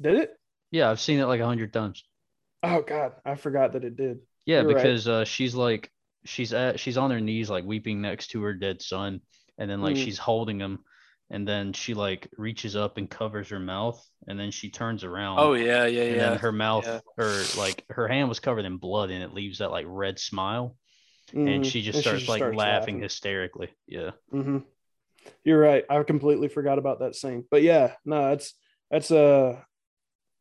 Did 0.00 0.14
it? 0.16 0.36
Yeah, 0.70 0.90
I've 0.90 1.00
seen 1.00 1.18
it 1.18 1.26
like 1.26 1.40
a 1.40 1.46
hundred 1.46 1.72
times. 1.72 2.04
Oh 2.62 2.82
God, 2.82 3.12
I 3.24 3.34
forgot 3.34 3.72
that 3.72 3.84
it 3.84 3.96
did. 3.96 4.18
Yeah, 4.46 4.60
You're 4.62 4.68
right. 4.68 4.76
because 4.76 5.08
uh, 5.08 5.24
she's 5.24 5.54
like 5.54 5.90
she's 6.24 6.52
at 6.52 6.78
she's 6.78 6.96
on 6.98 7.10
her 7.10 7.20
knees 7.20 7.48
like 7.50 7.64
weeping 7.64 8.00
next 8.00 8.28
to 8.28 8.42
her 8.42 8.54
dead 8.54 8.82
son, 8.82 9.20
and 9.58 9.70
then 9.70 9.80
like 9.80 9.96
Mm. 9.96 10.04
she's 10.04 10.18
holding 10.18 10.58
him, 10.60 10.80
and 11.30 11.46
then 11.46 11.72
she 11.72 11.94
like 11.94 12.28
reaches 12.36 12.74
up 12.76 12.98
and 12.98 13.08
covers 13.08 13.48
her 13.50 13.60
mouth, 13.60 14.04
and 14.26 14.38
then 14.38 14.50
she 14.50 14.70
turns 14.70 15.04
around. 15.04 15.38
Oh 15.38 15.54
yeah, 15.54 15.86
yeah, 15.86 16.02
and 16.02 16.16
yeah. 16.16 16.30
then 16.30 16.38
her 16.38 16.52
mouth, 16.52 16.86
yeah. 16.86 17.00
her 17.16 17.42
like 17.56 17.84
her 17.90 18.08
hand 18.08 18.28
was 18.28 18.40
covered 18.40 18.64
in 18.64 18.76
blood, 18.76 19.10
and 19.10 19.22
it 19.22 19.32
leaves 19.32 19.58
that 19.58 19.70
like 19.70 19.86
red 19.88 20.18
smile, 20.18 20.76
Mhm. 21.32 21.54
and 21.54 21.66
she 21.66 21.82
just 21.82 22.00
starts 22.00 22.28
like 22.28 22.40
laughing, 22.40 22.56
laughing. 22.56 23.00
hysterically. 23.00 23.68
Yeah, 23.86 24.10
mm-hmm. 24.32 24.58
You're 25.44 25.60
right. 25.60 25.84
I 25.88 26.02
completely 26.02 26.48
forgot 26.48 26.78
about 26.78 27.00
that 27.00 27.14
scene. 27.14 27.44
But 27.50 27.62
yeah, 27.62 27.94
no, 28.04 28.32
it's 28.32 28.54
that's 28.90 29.10
uh 29.10 29.60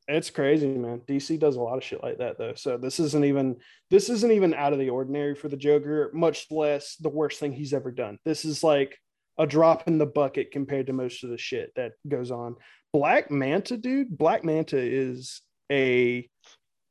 it's 0.07 0.31
crazy, 0.31 0.67
man. 0.67 1.01
DC 1.07 1.37
does 1.39 1.55
a 1.55 1.61
lot 1.61 1.77
of 1.77 1.83
shit 1.83 2.01
like 2.01 2.17
that 2.17 2.39
though. 2.39 2.55
So 2.55 2.77
this 2.77 2.99
isn't 2.99 3.25
even 3.25 3.57
this 3.91 4.09
isn't 4.09 4.31
even 4.31 4.55
out 4.55 4.73
of 4.73 4.79
the 4.79 4.89
ordinary 4.89 5.35
for 5.35 5.49
the 5.49 5.57
Joker, 5.57 6.09
much 6.13 6.47
less 6.49 6.95
the 6.95 7.09
worst 7.09 7.39
thing 7.39 7.51
he's 7.51 7.73
ever 7.73 7.91
done. 7.91 8.17
This 8.25 8.43
is 8.43 8.63
like 8.63 8.97
a 9.39 9.47
drop 9.47 9.87
in 9.87 9.97
the 9.97 10.05
bucket 10.05 10.51
compared 10.51 10.87
to 10.87 10.93
most 10.93 11.23
of 11.23 11.29
the 11.29 11.37
shit 11.37 11.71
that 11.75 11.93
goes 12.07 12.29
on. 12.29 12.57
Black 12.91 13.31
Manta, 13.31 13.77
dude, 13.77 14.15
Black 14.15 14.43
Manta 14.43 14.77
is 14.77 15.41
a 15.71 16.29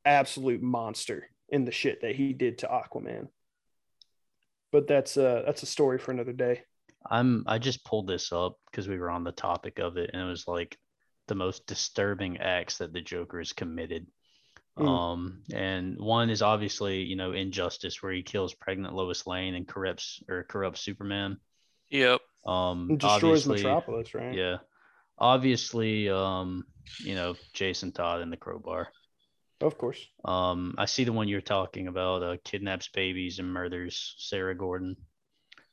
absolute 0.04 0.62
monster 0.62 1.28
in 1.50 1.64
the 1.64 1.70
shit 1.70 2.00
that 2.00 2.16
he 2.16 2.32
did 2.32 2.58
to 2.58 2.66
Aquaman. 2.66 3.28
But 4.72 4.88
that's 4.88 5.16
uh 5.16 5.42
that's 5.46 5.62
a 5.62 5.66
story 5.66 5.98
for 5.98 6.10
another 6.10 6.32
day. 6.32 6.62
I'm 7.08 7.44
I 7.46 7.58
just 7.58 7.84
pulled 7.84 8.06
this 8.06 8.32
up 8.32 8.56
because 8.70 8.88
we 8.88 8.98
were 8.98 9.10
on 9.10 9.24
the 9.24 9.32
topic 9.32 9.78
of 9.78 9.96
it, 9.96 10.10
and 10.12 10.22
it 10.22 10.26
was 10.26 10.48
like 10.48 10.76
the 11.26 11.34
most 11.34 11.66
disturbing 11.66 12.38
acts 12.38 12.78
that 12.78 12.92
the 12.92 13.00
Joker 13.00 13.38
has 13.38 13.52
committed. 13.52 14.06
Mm. 14.78 14.88
Um, 14.88 15.42
and 15.52 15.98
one 15.98 16.30
is 16.30 16.42
obviously, 16.42 17.02
you 17.02 17.16
know, 17.16 17.32
injustice 17.32 18.02
where 18.02 18.12
he 18.12 18.22
kills 18.22 18.54
pregnant 18.54 18.94
Lois 18.94 19.26
Lane 19.26 19.54
and 19.54 19.66
corrupts 19.66 20.22
or 20.28 20.44
corrupts 20.44 20.80
Superman. 20.80 21.38
Yep. 21.90 22.20
Um, 22.44 22.88
And 22.90 22.98
destroys 23.00 23.46
Metropolis, 23.46 24.14
right? 24.14 24.34
yeah, 24.34 24.58
obviously, 25.18 26.08
um, 26.08 26.64
you 27.00 27.14
know, 27.14 27.36
Jason 27.52 27.92
Todd 27.92 28.20
and 28.22 28.32
the 28.32 28.36
crowbar. 28.36 28.88
Of 29.60 29.76
course. 29.76 30.06
Um, 30.24 30.74
I 30.78 30.86
see 30.86 31.04
the 31.04 31.12
one 31.12 31.28
you're 31.28 31.40
talking 31.40 31.88
about, 31.88 32.22
uh, 32.22 32.36
kidnaps 32.44 32.88
babies 32.88 33.38
and 33.38 33.52
murders 33.52 34.14
Sarah 34.18 34.56
Gordon. 34.56 34.96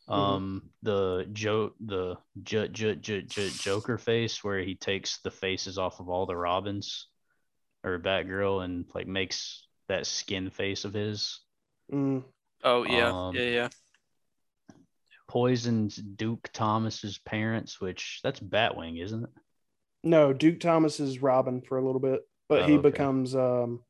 Mhm. 0.09 0.13
Um, 0.13 0.69
the 0.83 1.27
Joe, 1.33 1.73
the 1.79 2.17
j- 2.43 2.67
j- 2.67 2.95
j- 2.95 3.21
j- 3.23 3.49
Joker 3.49 3.97
face 3.97 4.43
where 4.43 4.59
he 4.59 4.75
takes 4.75 5.19
the 5.21 5.31
faces 5.31 5.77
off 5.77 5.99
of 5.99 6.09
all 6.09 6.25
the 6.25 6.35
Robins 6.35 7.07
or 7.83 7.99
Batgirl 7.99 8.63
and 8.63 8.85
like 8.93 9.07
makes 9.07 9.67
that 9.87 10.05
skin 10.05 10.49
face 10.49 10.85
of 10.85 10.93
his. 10.93 11.39
Mm. 11.91 12.23
Oh 12.63 12.83
yeah. 12.83 13.27
Um, 13.27 13.35
yeah, 13.35 13.49
yeah. 13.49 13.69
Poisons 15.27 15.95
Duke 15.97 16.49
Thomas's 16.53 17.17
parents, 17.19 17.79
which 17.81 18.19
that's 18.23 18.39
Batwing, 18.39 19.01
isn't 19.03 19.23
it? 19.23 19.29
No, 20.03 20.33
Duke 20.33 20.59
Thomas 20.59 20.99
is 20.99 21.21
Robin 21.21 21.61
for 21.61 21.77
a 21.77 21.85
little 21.85 21.99
bit, 21.99 22.21
but 22.47 22.63
Oh, 22.63 22.65
he 22.65 22.77
okay. 22.79 22.81
becomes 22.81 23.35
um 23.35 23.83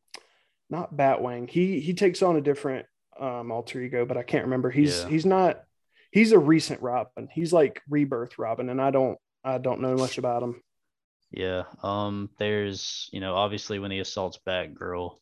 not 0.69 0.95
Batwing. 0.95 1.49
He 1.49 1.79
he 1.81 1.93
takes 1.93 2.21
on 2.23 2.37
a 2.37 2.41
different 2.41 2.87
um 3.19 3.51
alter 3.51 3.81
ego, 3.81 4.05
but 4.05 4.17
I 4.17 4.23
can't 4.23 4.45
remember. 4.45 4.71
He's 4.71 5.03
Yeah. 5.03 5.09
he's 5.09 5.25
not 5.25 5.63
he's 6.11 6.33
a 6.33 6.39
recent 6.39 6.81
Robin. 6.81 7.29
He's 7.31 7.53
like 7.53 7.81
rebirth 7.89 8.39
Robin, 8.39 8.69
and 8.69 8.81
I 8.81 8.91
don't 8.91 9.19
I 9.43 9.59
don't 9.59 9.81
know 9.81 9.97
much 9.97 10.17
about 10.19 10.43
him. 10.43 10.61
Yeah. 11.31 11.63
Um, 11.83 12.29
there's, 12.37 13.09
you 13.11 13.19
know, 13.19 13.35
obviously 13.35 13.79
when 13.79 13.91
he 13.91 13.99
assaults 13.99 14.39
Batgirl, 14.47 15.17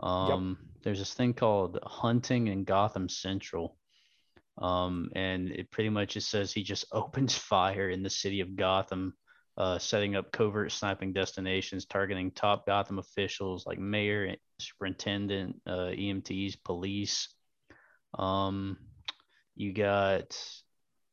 um, 0.00 0.58
there's 0.84 1.00
this 1.00 1.14
thing 1.14 1.34
called 1.34 1.80
hunting 1.84 2.48
in 2.48 2.64
Gotham 2.64 3.10
Central. 3.10 3.77
Um, 4.60 5.10
and 5.14 5.50
it 5.50 5.70
pretty 5.70 5.90
much 5.90 6.14
just 6.14 6.30
says 6.30 6.52
he 6.52 6.62
just 6.62 6.84
opens 6.92 7.36
fire 7.36 7.90
in 7.90 8.02
the 8.02 8.10
city 8.10 8.40
of 8.40 8.56
Gotham, 8.56 9.14
uh, 9.56 9.78
setting 9.78 10.16
up 10.16 10.32
covert 10.32 10.72
sniping 10.72 11.12
destinations, 11.12 11.86
targeting 11.86 12.30
top 12.32 12.66
Gotham 12.66 12.98
officials 12.98 13.66
like 13.66 13.78
mayor, 13.78 14.34
superintendent, 14.60 15.56
uh, 15.66 15.90
EMTs, 15.92 16.56
police. 16.64 17.28
Um, 18.18 18.78
you 19.54 19.72
got 19.72 20.36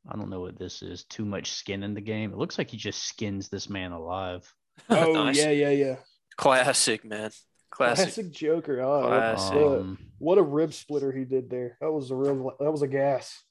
I 0.07 0.15
don't 0.15 0.29
know 0.29 0.41
what 0.41 0.57
this 0.59 0.83
is. 0.83 1.03
Too 1.05 1.25
much 1.25 1.51
skin 1.51 1.81
in 1.81 1.95
the 1.95 2.01
game. 2.01 2.31
It 2.31 2.37
looks 2.37 2.57
like 2.59 2.69
he 2.69 2.77
just 2.77 3.03
skins 3.03 3.49
this 3.49 3.69
man 3.69 3.91
alive. 3.91 4.51
Oh 4.89 5.13
Nice. 5.13 5.37
yeah, 5.37 5.51
yeah, 5.51 5.69
yeah. 5.69 5.95
Classic, 6.35 7.03
man. 7.05 7.31
Classic. 7.75 8.05
Classic 8.05 8.31
Joker. 8.31 8.81
Oh, 8.81 9.01
Classic. 9.07 9.55
what, 9.55 9.79
Um, 9.81 9.97
what 10.19 10.37
a 10.37 10.41
rib 10.41 10.73
splitter 10.73 11.11
he 11.11 11.25
did 11.25 11.49
there. 11.49 11.77
That 11.81 11.91
was 11.91 12.09
a 12.09 12.15
real 12.15 12.55
that 12.59 12.71
was 12.71 12.81
a 12.81 12.87
gas. 12.87 13.43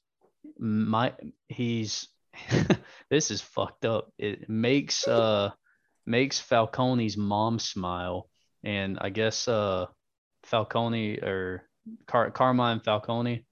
my 0.59 1.13
he's 1.49 2.09
this 3.11 3.31
is 3.31 3.41
fucked 3.43 3.85
up. 3.85 4.11
It 4.19 4.49
makes 4.49 5.07
uh 5.07 5.51
makes 6.07 6.41
Falcone's 6.41 7.17
mom 7.17 7.59
smile, 7.59 8.29
and 8.63 8.99
I 9.01 9.11
guess 9.11 9.47
uh 9.47 9.87
Falcone 10.45 11.19
or 11.23 11.69
Car- 12.07 12.31
Carmine 12.31 12.81
Falcone, 12.81 13.45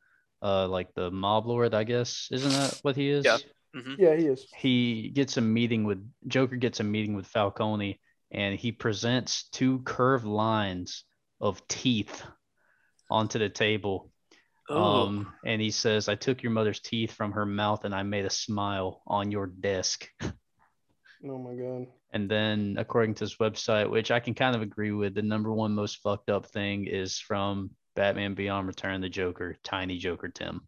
uh 0.43 0.69
like 0.69 0.95
the 0.95 1.11
mob 1.11 1.47
lord, 1.47 1.75
I 1.75 1.85
guess, 1.85 2.29
isn't 2.33 2.53
that 2.53 2.75
what 2.83 2.97
he 2.97 3.11
is? 3.11 3.25
Yeah. 3.27 3.39
hmm 3.75 3.95
Yeah, 3.99 4.17
he 4.17 4.27
is. 4.27 4.47
he 4.57 5.11
gets 5.11 5.37
a 5.37 5.41
meeting 5.43 5.85
with 5.85 6.01
Joker 6.29 6.57
gets 6.57 6.81
a 6.81 6.85
meeting 6.85 7.15
with 7.15 7.27
Falcone 7.27 8.01
and 8.33 8.59
he 8.59 8.73
presents 8.73 9.49
two 9.51 9.79
curved 9.81 10.25
lines 10.25 11.05
of 11.41 11.67
teeth 11.69 12.23
onto 13.11 13.39
the 13.39 13.49
table. 13.49 14.11
Oh, 14.69 15.07
Um, 15.07 15.35
and 15.45 15.61
he 15.61 15.71
says, 15.71 16.09
I 16.09 16.15
took 16.15 16.43
your 16.43 16.53
mother's 16.53 16.81
teeth 16.81 17.13
from 17.13 17.33
her 17.33 17.45
mouth 17.47 17.85
and 17.85 17.95
I 17.95 18.03
made 18.05 18.25
a 18.25 18.31
smile 18.31 19.03
on 19.07 19.31
your 19.31 19.47
desk. 19.47 20.09
Oh 21.25 21.39
my 21.39 21.55
god. 21.55 21.87
And 22.13 22.29
then, 22.29 22.75
according 22.81 23.15
to 23.15 23.21
his 23.21 23.37
website, 23.37 23.89
which 23.89 24.11
I 24.11 24.19
can 24.19 24.35
kind 24.35 24.57
of 24.57 24.63
agree 24.63 24.91
with, 24.91 25.15
the 25.15 25.23
number 25.23 25.53
one 25.53 25.73
most 25.73 25.99
fucked 26.03 26.29
up 26.29 26.47
thing 26.47 26.89
is 26.89 27.21
from 27.21 27.71
Batman 27.95 28.35
Beyond 28.35 28.67
Return 28.67 28.97
of 28.97 29.03
the 29.03 29.09
Joker, 29.09 29.55
Tiny 29.63 29.99
Joker 29.99 30.27
Tim. 30.31 30.63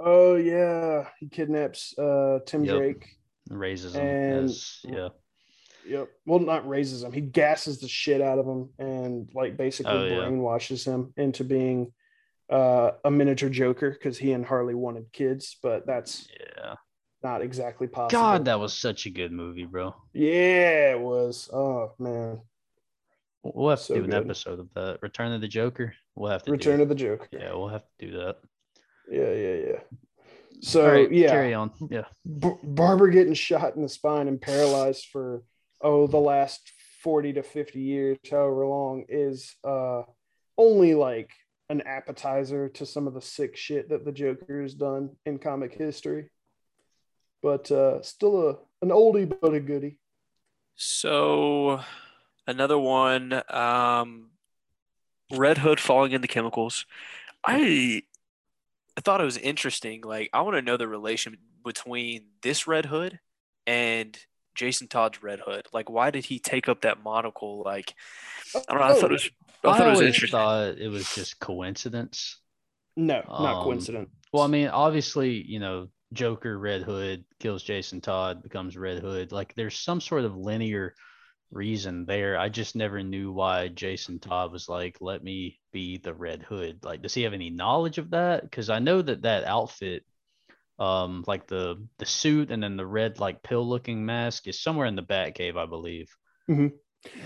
Oh 0.00 0.36
yeah, 0.36 1.08
he 1.20 1.28
kidnaps 1.28 1.92
uh 1.98 2.38
Tim 2.46 2.64
Yep. 2.64 2.76
Drake. 2.76 3.06
Raises 3.50 3.94
him 3.94 4.06
And- 4.06 4.44
as, 4.46 4.78
yeah. 4.84 5.08
Yep. 5.86 6.08
Well, 6.26 6.38
not 6.40 6.68
raises 6.68 7.02
him. 7.02 7.12
He 7.12 7.20
gasses 7.20 7.80
the 7.80 7.88
shit 7.88 8.20
out 8.20 8.38
of 8.38 8.46
him 8.46 8.70
and 8.78 9.28
like 9.34 9.56
basically 9.56 9.92
Oh, 9.92 10.04
yeah. 10.04 10.14
brainwashes 10.16 10.84
him 10.84 11.12
into 11.16 11.44
being 11.44 11.92
uh, 12.50 12.92
a 13.04 13.10
miniature 13.10 13.48
Joker 13.48 13.90
because 13.90 14.18
he 14.18 14.32
and 14.32 14.44
Harley 14.44 14.74
wanted 14.74 15.12
kids, 15.12 15.56
but 15.62 15.86
that's 15.86 16.28
Yeah. 16.58 16.74
not 17.22 17.42
exactly 17.42 17.86
possible. 17.88 18.20
God, 18.22 18.44
that 18.46 18.60
was 18.60 18.72
such 18.72 19.06
a 19.06 19.10
good 19.10 19.32
movie, 19.32 19.64
bro. 19.64 19.94
yeah, 20.12 20.92
it 20.92 21.00
was. 21.00 21.50
Oh 21.52 21.92
man, 21.98 22.40
We'll 23.42 23.70
have 23.70 23.78
to 23.80 23.84
So 23.84 23.94
do 23.96 24.04
an 24.04 24.10
good. 24.10 24.24
episode 24.24 24.58
of 24.60 24.68
that. 24.74 24.98
Return 25.02 25.32
of 25.32 25.40
the 25.40 25.48
Joker. 25.48 25.94
We'll 26.16 26.30
have 26.32 26.42
to 26.44 26.50
Return 26.52 26.80
of 26.80 26.88
the 26.88 26.94
Joker. 26.96 27.28
Yeah, 27.32 27.54
we'll 27.54 27.68
have 27.68 27.84
to 28.00 28.06
do 28.06 28.16
that. 28.18 28.36
Yeah, 29.10 29.32
yeah, 29.32 29.54
yeah. 29.72 29.80
So 30.62 30.86
right, 30.90 31.12
yeah, 31.12 31.28
carry 31.28 31.52
on. 31.54 31.70
Yeah. 31.90 32.04
B- 32.24 32.58
Barbara 32.62 33.12
getting 33.12 33.34
shot 33.34 33.76
in 33.76 33.82
the 33.82 33.88
spine 33.88 34.26
and 34.26 34.40
paralyzed 34.40 35.06
for 35.12 35.42
oh 35.80 36.06
the 36.06 36.16
last 36.16 36.72
40 37.02 37.34
to 37.34 37.42
50 37.42 37.80
years 37.80 38.18
however 38.30 38.66
long 38.66 39.04
is 39.08 39.54
uh 39.64 40.02
only 40.58 40.94
like 40.94 41.30
an 41.68 41.82
appetizer 41.82 42.68
to 42.70 42.86
some 42.86 43.06
of 43.06 43.14
the 43.14 43.20
sick 43.20 43.56
shit 43.56 43.88
that 43.90 44.04
the 44.04 44.12
joker 44.12 44.62
has 44.62 44.74
done 44.74 45.10
in 45.24 45.38
comic 45.38 45.74
history 45.74 46.30
but 47.42 47.70
uh 47.70 48.02
still 48.02 48.48
a 48.48 48.56
an 48.82 48.90
oldie 48.90 49.32
but 49.40 49.54
a 49.54 49.60
goodie 49.60 49.98
So 50.76 51.80
another 52.46 52.78
one, 52.78 53.42
um, 53.48 54.30
Red 55.32 55.58
Hood 55.58 55.80
falling 55.80 56.12
into 56.12 56.28
chemicals. 56.28 56.86
I 57.44 58.02
I 58.96 59.00
thought 59.00 59.20
it 59.20 59.24
was 59.24 59.38
interesting. 59.38 60.02
Like 60.02 60.30
I 60.32 60.42
want 60.42 60.56
to 60.56 60.62
know 60.62 60.76
the 60.76 60.88
relation 60.88 61.38
between 61.64 62.26
this 62.42 62.66
Red 62.66 62.86
Hood 62.86 63.18
and 63.66 64.16
Jason 64.56 64.88
Todd's 64.88 65.22
Red 65.22 65.40
Hood. 65.40 65.66
Like 65.72 65.90
why 65.90 66.10
did 66.10 66.24
he 66.26 66.38
take 66.40 66.68
up 66.68 66.82
that 66.82 67.02
monocle? 67.02 67.62
Like 67.64 67.94
I 68.68 68.72
don't 68.72 68.80
know. 68.80 68.86
I 68.86 68.94
thought 68.94 69.10
it 69.10 69.14
was. 69.14 69.30
I 69.64 69.70
I, 69.70 69.78
thought 69.78 69.86
it 69.88 69.90
was 69.90 70.00
interesting. 70.00 70.38
thought 70.38 70.78
it 70.78 70.88
was 70.88 71.08
just 71.14 71.38
coincidence. 71.40 72.40
no 72.96 73.22
not 73.38 73.56
Um, 73.56 73.64
coincident 73.64 74.10
Well, 74.32 74.42
I 74.42 74.48
mean, 74.48 74.68
obviously, 74.68 75.42
you 75.42 75.58
know, 75.60 75.88
Joker, 76.12 76.58
Red 76.58 76.82
Hood 76.82 77.24
kills 77.40 77.62
Jason 77.62 78.00
Todd, 78.00 78.42
becomes 78.42 78.76
Red 78.76 79.00
Hood. 79.02 79.32
Like, 79.32 79.54
there's 79.54 79.78
some 79.78 80.00
sort 80.00 80.24
of 80.24 80.36
linear 80.36 80.94
reason 81.50 82.06
there. 82.06 82.38
I 82.38 82.48
just 82.48 82.76
never 82.76 83.02
knew 83.02 83.32
why 83.32 83.68
Jason 83.68 84.18
Todd 84.20 84.52
was 84.52 84.68
like, 84.68 84.98
"Let 85.00 85.22
me 85.24 85.60
be 85.72 85.98
the 85.98 86.14
Red 86.14 86.42
Hood." 86.42 86.84
Like, 86.84 87.02
does 87.02 87.14
he 87.14 87.22
have 87.22 87.32
any 87.34 87.50
knowledge 87.50 87.98
of 87.98 88.10
that? 88.10 88.42
Because 88.42 88.70
I 88.70 88.78
know 88.80 89.02
that 89.02 89.22
that 89.22 89.44
outfit, 89.44 90.04
um, 90.78 91.24
like 91.26 91.46
the 91.46 91.86
the 91.98 92.06
suit 92.06 92.50
and 92.50 92.62
then 92.62 92.76
the 92.76 92.86
red 92.86 93.18
like 93.18 93.42
pill 93.42 93.66
looking 93.66 94.04
mask, 94.04 94.46
is 94.46 94.62
somewhere 94.62 94.86
in 94.86 94.96
the 94.96 95.02
Batcave, 95.02 95.56
I 95.56 95.66
believe. 95.66 96.14
Mhm. 96.48 96.72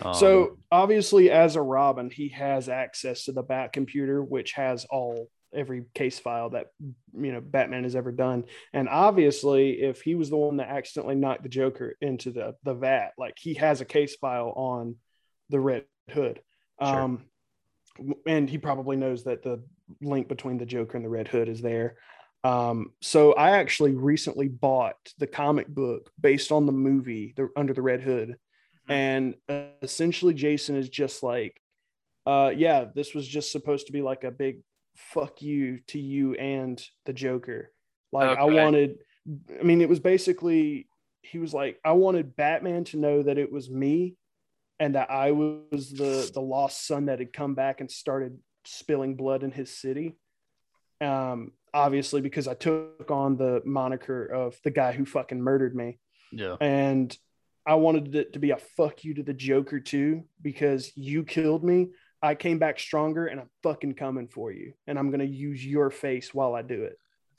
Um, 0.03 0.15
so 0.15 0.59
obviously 0.71 1.31
as 1.31 1.57
a 1.57 1.63
robin 1.63 2.11
he 2.11 2.29
has 2.31 2.69
access 2.69 3.25
to 3.25 3.33
the 3.33 3.43
bat 3.43 3.73
computer 3.73 4.23
which 4.23 4.53
has 4.53 4.85
all 4.91 5.31
every 5.55 5.87
case 5.95 6.19
file 6.19 6.51
that 6.51 6.67
you 7.15 7.33
know 7.33 7.41
batman 7.41 7.85
has 7.85 7.97
ever 7.97 8.13
done 8.13 8.45
and 8.75 8.91
obviously 8.91 9.81
if 9.81 10.03
he 10.03 10.15
was 10.15 10.29
the 10.29 10.37
one 10.37 10.59
that 10.59 10.69
accidentally 10.69 11.15
knocked 11.15 11.45
the 11.45 11.49
joker 11.49 11.97
into 12.03 12.31
the 12.31 12.55
the 12.63 12.75
vat 12.75 13.13
like 13.17 13.35
he 13.39 13.55
has 13.55 13.81
a 13.81 13.87
case 13.87 14.17
file 14.17 14.53
on 14.55 14.97
the 15.49 15.61
red 15.61 15.85
hood 16.11 16.41
Sure. 16.83 17.01
um 17.01 17.25
and 18.27 18.51
he 18.51 18.59
probably 18.59 18.97
knows 18.97 19.25
that 19.25 19.43
the 19.43 19.63
link 20.03 20.29
between 20.29 20.59
the 20.59 20.67
joker 20.67 20.97
and 20.99 21.07
the 21.07 21.11
red 21.11 21.29
hood 21.29 21.49
is 21.49 21.63
there 21.63 21.97
um 22.43 22.93
so 23.01 23.33
i 23.35 23.51
actually 23.51 23.95
recently 23.95 24.49
bought 24.49 24.97
the 25.19 25.27
comic 25.27 25.69
book 25.69 26.11
based 26.19 26.53
on 26.53 26.65
the 26.65 26.73
movie 26.73 27.35
the 27.37 27.49
under 27.57 27.75
the 27.75 27.83
red 27.83 28.01
hood. 28.01 28.37
And 28.89 29.35
uh, 29.49 29.67
essentially 29.83 30.35
jason 30.35 30.77
is 30.77 30.89
just 30.89 31.23
like 31.23 31.61
uh 32.27 32.51
yeah 32.55 32.87
this 32.95 33.15
was 33.15 33.27
just 33.29 33.53
supposed 33.53 33.87
to 33.87 33.93
be 33.93 34.03
like 34.03 34.25
a 34.25 34.31
big 34.31 34.63
fuck 34.97 35.43
you 35.43 35.81
to 35.89 35.99
you 35.99 36.35
and 36.35 36.83
the 37.07 37.13
joker. 37.13 37.73
Like 38.13 38.39
i 38.39 38.45
wanted 38.45 38.99
i 39.59 39.63
mean 39.63 39.81
it 39.81 39.89
was 39.89 40.01
basically 40.01 40.89
he 41.23 41.39
was 41.39 41.55
like 41.55 41.79
i 41.85 41.93
wanted 41.93 42.35
batman 42.35 42.85
to 42.85 42.97
know 42.97 43.23
that 43.23 43.39
it 43.39 43.53
was 43.53 43.71
me 43.71 44.17
and 44.81 44.95
that 44.95 45.11
i 45.11 45.31
was 45.31 45.91
the 45.91 46.29
the 46.33 46.41
lost 46.41 46.87
son 46.87 47.07
that 47.07 47.21
had 47.21 47.33
come 47.33 47.55
back 47.55 47.81
and 47.81 47.91
started 47.91 48.39
spilling 48.65 49.15
blood 49.15 49.43
in 49.43 49.53
his 49.53 49.71
city. 49.71 50.17
Um 51.01 51.53
obviously 51.73 52.21
because 52.21 52.49
i 52.49 52.55
took 52.55 53.11
on 53.11 53.37
the 53.37 53.63
moniker 53.65 54.25
of 54.25 54.57
the 54.65 54.71
guy 54.71 54.93
who 54.93 55.05
fucking 55.05 55.41
murdered 55.41 55.75
me 55.75 55.99
yeah, 56.33 56.57
and 56.61 57.17
I 57.67 57.75
wanted 57.75 58.15
it 58.15 58.33
to 58.33 58.39
be 58.39 58.51
a 58.53 58.57
fuck 58.57 59.05
you 59.05 59.15
to 59.15 59.23
the 59.23 59.35
Joker 59.35 59.81
too, 59.81 60.25
because 60.41 60.91
you 60.97 61.25
killed 61.25 61.63
me. 61.65 61.89
I 62.23 62.35
came 62.35 62.59
back 62.59 62.79
stronger 62.79 63.27
and 63.27 63.41
I'm 63.41 63.51
fucking 63.63 63.95
coming 63.95 64.29
for 64.29 64.51
you. 64.53 64.73
And 64.87 64.99
I'm 64.99 65.11
gonna 65.11 65.25
use 65.25 65.65
your 65.65 65.91
face 65.91 66.33
while 66.33 66.55
I 66.55 66.63
do 66.63 66.85
it. 66.85 66.99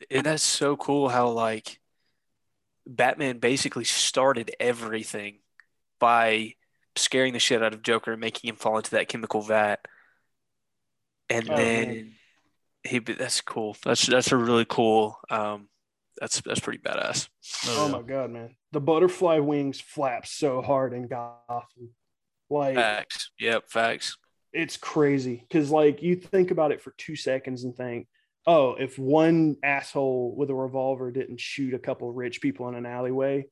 And 0.10 0.26
that's 0.26 0.44
so 0.44 0.76
cool 0.76 1.10
how 1.10 1.30
like 1.30 1.80
Batman 2.86 3.40
basically 3.40 3.84
started 3.84 4.52
everything 4.60 5.40
by 6.00 6.56
scaring 6.96 7.34
the 7.34 7.40
shit 7.40 7.64
out 7.64 7.74
of 7.74 7.82
Joker 7.82 8.12
and 8.12 8.22
making 8.22 8.50
him 8.50 8.56
fall 8.56 8.78
into 8.78 8.92
that 8.92 9.08
chemical 9.08 9.42
vat. 9.42 9.86
And 11.30 11.50
Oh, 11.50 11.56
then 11.56 11.88
man. 11.88 12.16
He 12.84 13.00
that's 13.00 13.42
cool. 13.42 13.76
That's 13.84 14.06
that's 14.08 14.32
a 14.32 14.38
really 14.38 14.66
cool 14.66 15.18
um 15.30 15.68
that's 16.20 16.42
that's 16.42 16.60
pretty 16.60 16.80
badass. 16.80 17.30
Oh 17.68 17.86
yeah. 17.88 17.92
my 17.92 18.02
god, 18.02 18.32
man. 18.32 18.56
The 18.72 18.82
butterfly 18.82 19.40
wings 19.40 19.80
flap 19.82 20.26
so 20.26 20.62
hard 20.62 20.94
in 20.94 21.08
Gotham. 21.08 21.90
Like 22.50 22.76
Facts. 22.76 23.32
Yep, 23.40 23.70
facts. 23.70 24.18
it's 24.54 24.78
crazy 24.78 25.38
because 25.48 25.72
like 25.72 26.02
you 26.04 26.16
think 26.16 26.52
about 26.52 26.72
it 26.72 26.82
for 26.82 26.94
two 26.98 27.16
seconds 27.16 27.64
and 27.64 27.76
think 27.76 28.08
oh 28.46 28.74
if 28.76 29.00
one 29.00 29.56
asshole 29.64 30.36
with 30.36 30.50
a 30.50 30.54
revolver 30.56 31.12
didn't 31.12 31.40
shoot 31.40 31.74
a 31.74 31.80
couple 31.80 32.12
rich 32.12 32.42
people 32.42 32.68
in 32.68 32.76
an 32.76 32.86
alleyway 32.86 33.46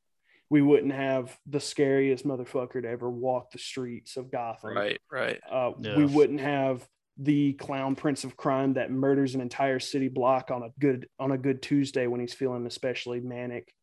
we 0.50 0.62
wouldn't 0.64 0.92
have 0.92 1.38
the 1.46 1.60
scariest 1.60 2.26
motherfucker 2.26 2.82
to 2.82 2.90
ever 2.90 3.10
walk 3.10 3.52
the 3.52 3.60
streets 3.60 4.18
of 4.18 4.32
gotham 4.32 4.76
Right, 4.76 5.00
right. 5.12 5.40
uh, 5.50 5.72
Yeah. 5.80 5.96
we 5.96 6.06
wouldn't 6.06 6.42
have 6.42 6.86
the 7.22 7.54
clown 7.54 7.96
prince 7.96 8.24
of 8.24 8.38
crime 8.38 8.74
that 8.74 8.92
murders 8.92 9.36
an 9.36 9.42
entire 9.42 9.80
city 9.80 10.08
block 10.08 10.52
on 10.52 10.64
a 10.64 10.70
good 10.80 11.08
on 11.20 11.32
a 11.32 11.38
good 11.38 11.62
tuesday 11.62 12.08
when 12.08 12.22
he's 12.22 12.34
feeling 12.34 12.66
especially 12.66 13.20
manic. 13.20 13.74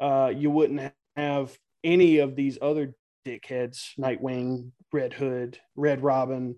Uh, 0.00 0.32
you 0.34 0.50
wouldn't 0.50 0.92
have 1.16 1.56
any 1.84 2.18
of 2.18 2.34
these 2.34 2.58
other 2.60 2.94
dickheads 3.24 3.90
nightwing 3.98 4.70
red 4.92 5.12
hood 5.12 5.58
red 5.76 6.02
robin 6.02 6.56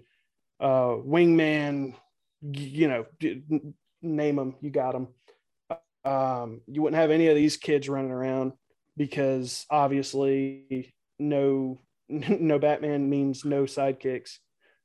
uh, 0.60 0.94
wingman 0.96 1.94
you 2.42 2.88
know 2.88 3.04
name 4.02 4.36
them 4.36 4.56
you 4.60 4.70
got 4.70 4.92
them 4.92 5.08
um, 6.04 6.60
you 6.66 6.82
wouldn't 6.82 7.00
have 7.00 7.10
any 7.10 7.28
of 7.28 7.34
these 7.34 7.56
kids 7.56 7.88
running 7.88 8.10
around 8.10 8.52
because 8.96 9.66
obviously 9.70 10.94
no 11.18 11.80
no 12.08 12.58
batman 12.58 13.08
means 13.08 13.44
no 13.44 13.64
sidekicks 13.64 14.38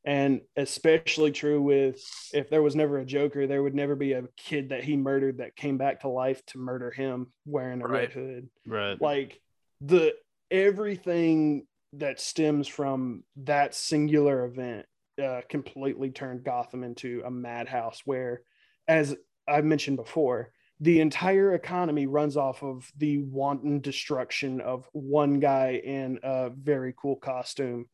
and 0.09 0.41
especially 0.57 1.31
true 1.31 1.61
with 1.61 2.01
if 2.33 2.49
there 2.49 2.63
was 2.63 2.75
never 2.75 2.97
a 2.97 3.05
joker 3.05 3.45
there 3.45 3.61
would 3.61 3.75
never 3.75 3.95
be 3.95 4.13
a 4.13 4.23
kid 4.35 4.69
that 4.69 4.83
he 4.83 4.97
murdered 4.97 5.37
that 5.37 5.55
came 5.55 5.77
back 5.77 5.99
to 5.99 6.07
life 6.09 6.43
to 6.47 6.57
murder 6.57 6.89
him 6.89 7.27
wearing 7.45 7.81
a 7.83 7.87
red 7.87 8.01
Right. 8.01 8.11
hood 8.11 8.49
Right. 8.65 8.99
like 8.99 9.39
the 9.81 10.15
everything 10.49 11.67
that 11.93 12.19
stems 12.19 12.67
from 12.67 13.23
that 13.43 13.75
singular 13.75 14.45
event 14.45 14.87
uh, 15.23 15.41
completely 15.47 16.09
turned 16.09 16.43
gotham 16.43 16.83
into 16.83 17.21
a 17.23 17.29
madhouse 17.29 18.01
where 18.05 18.41
as 18.87 19.15
i've 19.47 19.65
mentioned 19.65 19.97
before 19.97 20.51
the 20.79 21.01
entire 21.01 21.53
economy 21.53 22.07
runs 22.07 22.35
off 22.35 22.63
of 22.63 22.89
the 22.97 23.19
wanton 23.19 23.79
destruction 23.79 24.59
of 24.61 24.87
one 24.93 25.39
guy 25.39 25.81
in 25.83 26.17
a 26.23 26.49
very 26.49 26.95
cool 26.99 27.17
costume 27.17 27.85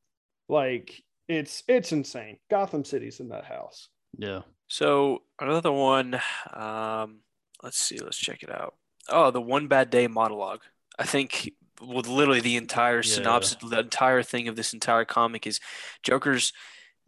like 0.47 1.03
it's 1.27 1.63
it's 1.67 1.91
insane 1.91 2.37
gotham 2.49 2.83
city's 2.85 3.19
in 3.19 3.29
that 3.29 3.45
house 3.45 3.89
Yeah. 4.17 4.41
So 4.67 5.23
another 5.39 5.71
one, 5.71 6.19
um, 6.53 7.19
let's 7.61 7.77
see, 7.77 7.99
let's 7.99 8.17
check 8.17 8.41
it 8.41 8.49
out. 8.49 8.73
Oh, 9.09 9.29
the 9.29 9.41
one 9.41 9.67
bad 9.67 9.89
day 9.91 10.07
monologue. 10.07 10.61
I 10.97 11.05
think 11.05 11.51
with 11.81 12.07
literally 12.07 12.39
the 12.39 12.55
entire 12.55 12.97
Yeah. 12.97 13.01
synopsis, 13.15 13.57
the 13.61 13.79
entire 13.79 14.23
thing 14.23 14.47
of 14.47 14.55
this 14.55 14.73
entire 14.73 15.05
comic 15.05 15.45
is 15.45 15.59
Joker's 16.01 16.51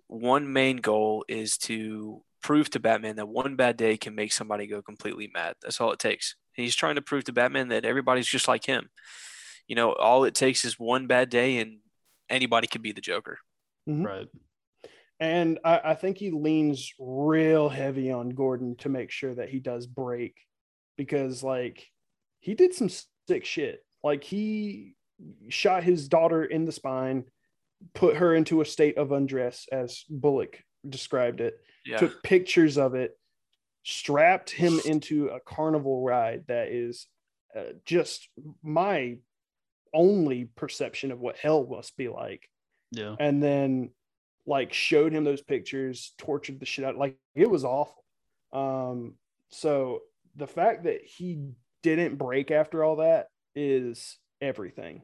one 0.07 0.53
main 0.53 0.78
goal 0.78 1.26
is 1.28 1.57
to 1.59 2.24
prove 2.43 2.70
to 2.72 2.80
Batman 2.80 3.15
that 3.15 3.28
one 3.28 3.55
bad 3.55 3.76
day 3.78 3.97
can 3.97 4.13
make 4.13 4.32
somebody 4.32 4.68
go 4.68 4.82
completely 4.82 5.30
mad. 5.34 5.55
That's 5.61 5.82
all 5.82 5.91
it 5.91 5.99
takes. 5.99 6.36
He's 6.53 6.76
trying 6.76 6.95
to 6.95 7.01
prove 7.01 7.24
to 7.26 7.34
Batman 7.34 7.70
that 7.70 7.86
everybody's 7.86 8.28
just 8.28 8.47
like 8.47 8.65
him. 8.65 8.89
You 9.68 9.76
know, 9.76 9.93
all 9.93 10.24
it 10.26 10.36
takes 10.36 10.63
is 10.63 10.78
one 10.80 11.07
bad 11.07 11.30
day 11.30 11.57
and 11.57 11.80
anybody 12.30 12.68
could 12.68 12.82
be 12.84 12.91
the 12.91 13.01
Joker. 13.01 13.39
Mhm. 13.88 14.06
Right. 14.06 14.28
And 15.20 15.60
I, 15.64 15.82
I 15.84 15.96
think 15.96 16.18
he 16.18 16.30
leans 16.32 16.94
real 17.00 17.70
heavy 17.70 18.12
on 18.12 18.30
Gordon 18.30 18.76
to 18.78 18.90
make 18.90 19.10
sure 19.10 19.34
that 19.34 19.50
he 19.50 19.60
does 19.60 19.88
break 19.88 20.36
because, 20.96 21.42
like, 21.44 21.88
he 22.40 22.54
did 22.54 22.74
some 22.74 22.90
sick 23.28 23.44
shit. 23.46 23.84
Like, 24.04 24.24
he 24.24 24.96
shot 25.50 25.84
his 25.84 26.08
daughter 26.08 26.44
in 26.46 26.66
the 26.66 26.72
spine, 26.72 27.26
put 27.96 28.18
her 28.18 28.36
into 28.36 28.62
a 28.62 28.66
state 28.66 28.98
of 28.98 29.12
undress, 29.12 29.68
as 29.72 30.04
Bullock 30.10 30.62
described 30.88 31.42
it, 31.42 31.56
Yeah. 31.86 31.98
took 31.98 32.22
pictures 32.22 32.78
of 32.78 32.94
it, 32.94 33.18
strapped 33.84 34.52
him 34.52 34.80
into 34.86 35.30
a 35.30 35.40
carnival 35.40 36.04
ride 36.04 36.46
that 36.48 36.68
is 36.68 37.08
uh, 37.56 37.72
just 37.86 38.30
my 38.62 39.18
only 39.94 40.46
perception 40.46 41.12
of 41.12 41.20
what 41.20 41.38
hell 41.38 41.66
must 41.66 41.98
be 41.98 42.08
like 42.08 42.48
Yeah. 42.92 43.16
and 43.20 43.44
then 43.44 43.92
like 44.46 44.74
showed 44.74 45.12
him 45.12 45.24
those 45.24 45.42
pictures, 45.42 46.14
tortured 46.18 46.60
the 46.60 46.66
shit 46.66 46.86
out. 46.86 46.98
Like 46.98 47.18
it 47.36 47.50
was 47.50 47.64
awful. 47.64 48.04
Um, 48.54 49.16
so 49.50 50.02
the 50.36 50.48
fact 50.48 50.86
that 50.86 51.02
he 51.04 51.40
didn't 51.84 52.16
break 52.16 52.50
after 52.52 52.84
all 52.84 52.98
that 52.98 53.28
is 53.56 54.18
everything. 54.42 55.04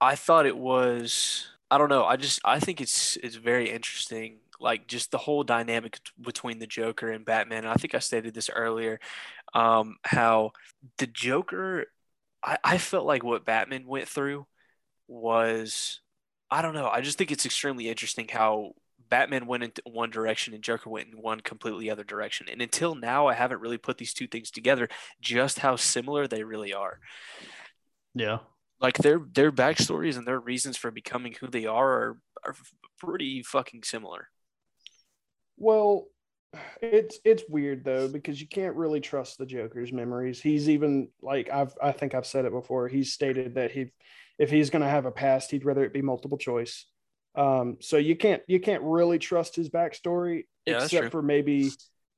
I 0.00 0.16
thought 0.16 0.46
it 0.46 0.56
was 0.56 1.46
I 1.70 1.78
don't 1.78 1.88
know. 1.88 2.04
I 2.04 2.16
just 2.16 2.40
I 2.44 2.58
think 2.58 2.80
it's 2.80 3.16
it's 3.22 3.36
very 3.36 3.70
interesting 3.70 4.38
like 4.58 4.86
just 4.86 5.10
the 5.10 5.18
whole 5.18 5.42
dynamic 5.42 5.94
t- 5.94 6.10
between 6.20 6.58
the 6.58 6.66
Joker 6.66 7.10
and 7.10 7.24
Batman. 7.24 7.58
And 7.58 7.68
I 7.68 7.74
think 7.74 7.94
I 7.94 7.98
stated 8.00 8.34
this 8.34 8.50
earlier 8.50 8.98
um 9.54 9.96
how 10.04 10.52
the 10.98 11.06
Joker 11.06 11.86
I 12.42 12.58
I 12.64 12.78
felt 12.78 13.06
like 13.06 13.22
what 13.22 13.44
Batman 13.44 13.86
went 13.86 14.08
through 14.08 14.46
was 15.06 16.00
I 16.50 16.62
don't 16.62 16.74
know. 16.74 16.88
I 16.88 17.00
just 17.00 17.18
think 17.18 17.30
it's 17.30 17.46
extremely 17.46 17.88
interesting 17.88 18.28
how 18.28 18.72
Batman 19.08 19.46
went 19.46 19.64
in 19.64 19.72
one 19.92 20.10
direction 20.10 20.54
and 20.54 20.62
Joker 20.62 20.90
went 20.90 21.08
in 21.08 21.20
one 21.20 21.40
completely 21.40 21.90
other 21.90 22.04
direction. 22.04 22.46
And 22.50 22.60
until 22.62 22.94
now 22.94 23.26
I 23.26 23.34
haven't 23.34 23.60
really 23.60 23.78
put 23.78 23.98
these 23.98 24.14
two 24.14 24.26
things 24.26 24.50
together 24.50 24.88
just 25.20 25.60
how 25.60 25.76
similar 25.76 26.26
they 26.26 26.44
really 26.44 26.72
are 26.72 26.98
Yeah. 28.14 28.40
like 28.80 28.98
their 28.98 29.18
their 29.32 29.52
backstories 29.52 30.16
and 30.16 30.26
their 30.26 30.40
reasons 30.40 30.76
for 30.76 30.90
becoming 30.90 31.34
who 31.40 31.48
they 31.48 31.66
are 31.66 31.92
are, 31.92 32.18
are 32.44 32.56
pretty 32.98 33.42
fucking 33.42 33.82
similar. 33.82 34.28
Well, 35.56 36.06
it's 36.82 37.18
it's 37.24 37.44
weird 37.48 37.84
though 37.84 38.08
because 38.08 38.40
you 38.40 38.48
can't 38.48 38.76
really 38.76 39.00
trust 39.00 39.38
the 39.38 39.46
Joker's 39.46 39.92
memories. 39.92 40.40
He's 40.40 40.68
even 40.68 41.08
like 41.22 41.50
I've 41.50 41.74
I 41.82 41.92
think 41.92 42.14
I've 42.14 42.26
said 42.26 42.44
it 42.44 42.52
before. 42.52 42.88
He's 42.88 43.12
stated 43.12 43.54
that 43.54 43.70
he 43.70 43.92
if 44.40 44.50
he's 44.50 44.70
going 44.70 44.82
to 44.82 44.88
have 44.88 45.04
a 45.04 45.12
past, 45.12 45.50
he'd 45.50 45.66
rather 45.66 45.84
it 45.84 45.92
be 45.92 46.00
multiple 46.00 46.38
choice. 46.38 46.86
Um, 47.34 47.76
so 47.80 47.98
you 47.98 48.16
can't 48.16 48.42
you 48.48 48.58
can't 48.58 48.82
really 48.82 49.18
trust 49.18 49.54
his 49.54 49.68
backstory 49.68 50.46
Yeah, 50.66 50.82
except 50.82 51.12
for 51.12 51.22
maybe 51.22 51.70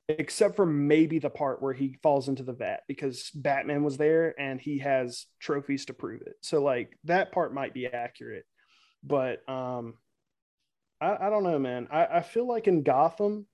except 0.09 0.57
for 0.57 0.65
maybe 0.65 1.19
the 1.19 1.29
part 1.29 1.61
where 1.61 1.75
he 1.75 1.99
falls 2.03 2.29
into 2.29 2.45
the 2.45 2.53
vat 2.53 2.81
because 2.87 3.31
Batman 3.35 3.83
was 3.83 3.97
there 3.97 4.39
and 4.41 4.61
he 4.61 4.79
has 4.79 5.27
trophies 5.41 5.87
to 5.87 5.95
prove 5.95 6.23
it. 6.23 6.35
So 6.43 6.63
like 6.63 6.97
that 7.05 7.33
part 7.33 7.53
might 7.53 7.75
be 7.75 7.87
accurate, 7.87 8.45
but 9.03 9.47
um, 9.49 9.95
I, 11.01 11.27
I 11.27 11.31
don't 11.31 11.45
know, 11.45 11.59
man. 11.59 11.89
I, 11.91 12.07
I 12.07 12.21
feel 12.23 12.47
like 12.47 12.69
in 12.69 12.85
Gotham, 12.85 13.47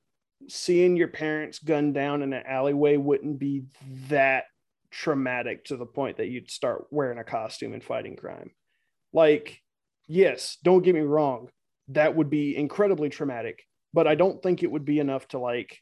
seeing 0.48 0.96
your 0.96 1.08
parents 1.08 1.58
gunned 1.58 1.94
down 1.94 2.22
in 2.22 2.32
an 2.32 2.44
alleyway 2.46 2.98
wouldn't 2.98 3.38
be 3.38 3.64
that 4.08 4.44
traumatic 4.90 5.64
to 5.66 5.76
the 5.76 5.86
point 5.86 6.18
that 6.18 6.28
you'd 6.28 6.50
start 6.50 6.86
wearing 6.90 7.18
a 7.18 7.24
costume 7.24 7.72
and 7.72 7.82
fighting 7.82 8.16
crime. 8.16 8.50
Like, 9.12 9.60
yes, 10.06 10.58
don't 10.62 10.82
get 10.82 10.94
me 10.94 11.00
wrong, 11.00 11.48
that 11.88 12.14
would 12.14 12.30
be 12.30 12.56
incredibly 12.56 13.08
traumatic, 13.08 13.64
but 13.94 14.06
I 14.06 14.14
don't 14.14 14.42
think 14.42 14.62
it 14.62 14.70
would 14.70 14.84
be 14.84 14.98
enough 15.00 15.26
to 15.28 15.38
like 15.38 15.78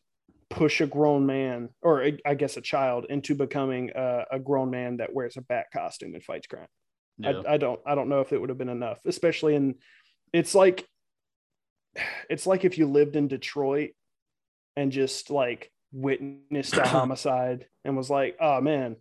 push 0.48 0.80
a 0.80 0.86
grown 0.86 1.26
man 1.26 1.70
or 1.82 2.04
I- 2.04 2.18
I 2.24 2.34
guess 2.34 2.56
a 2.56 2.60
child 2.60 3.06
into 3.10 3.34
becoming 3.34 3.90
a, 3.94 4.24
a 4.32 4.38
grown 4.38 4.70
man 4.70 4.98
that 4.98 5.12
wears 5.12 5.36
a 5.36 5.42
bat 5.42 5.66
costume 5.72 6.14
and 6.14 6.22
fights 6.22 6.46
crime. 6.46 6.68
Yeah. 7.18 7.42
I, 7.48 7.54
I 7.54 7.56
don't 7.56 7.80
I 7.86 7.94
don't 7.94 8.08
know 8.08 8.20
if 8.20 8.32
it 8.32 8.40
would 8.40 8.50
have 8.50 8.58
been 8.58 8.68
enough, 8.68 8.98
especially 9.06 9.54
in 9.56 9.74
it's 10.32 10.54
like 10.54 10.86
it's 12.28 12.46
like 12.46 12.64
if 12.64 12.78
you 12.78 12.86
lived 12.86 13.16
in 13.16 13.26
Detroit 13.28 13.90
and 14.76 14.92
just 14.92 15.30
like 15.30 15.70
witnessed 15.92 16.76
a 16.76 16.86
homicide 16.86 17.66
and 17.84 17.96
was 17.96 18.10
like, 18.10 18.36
oh 18.40 18.60
man, 18.60 18.96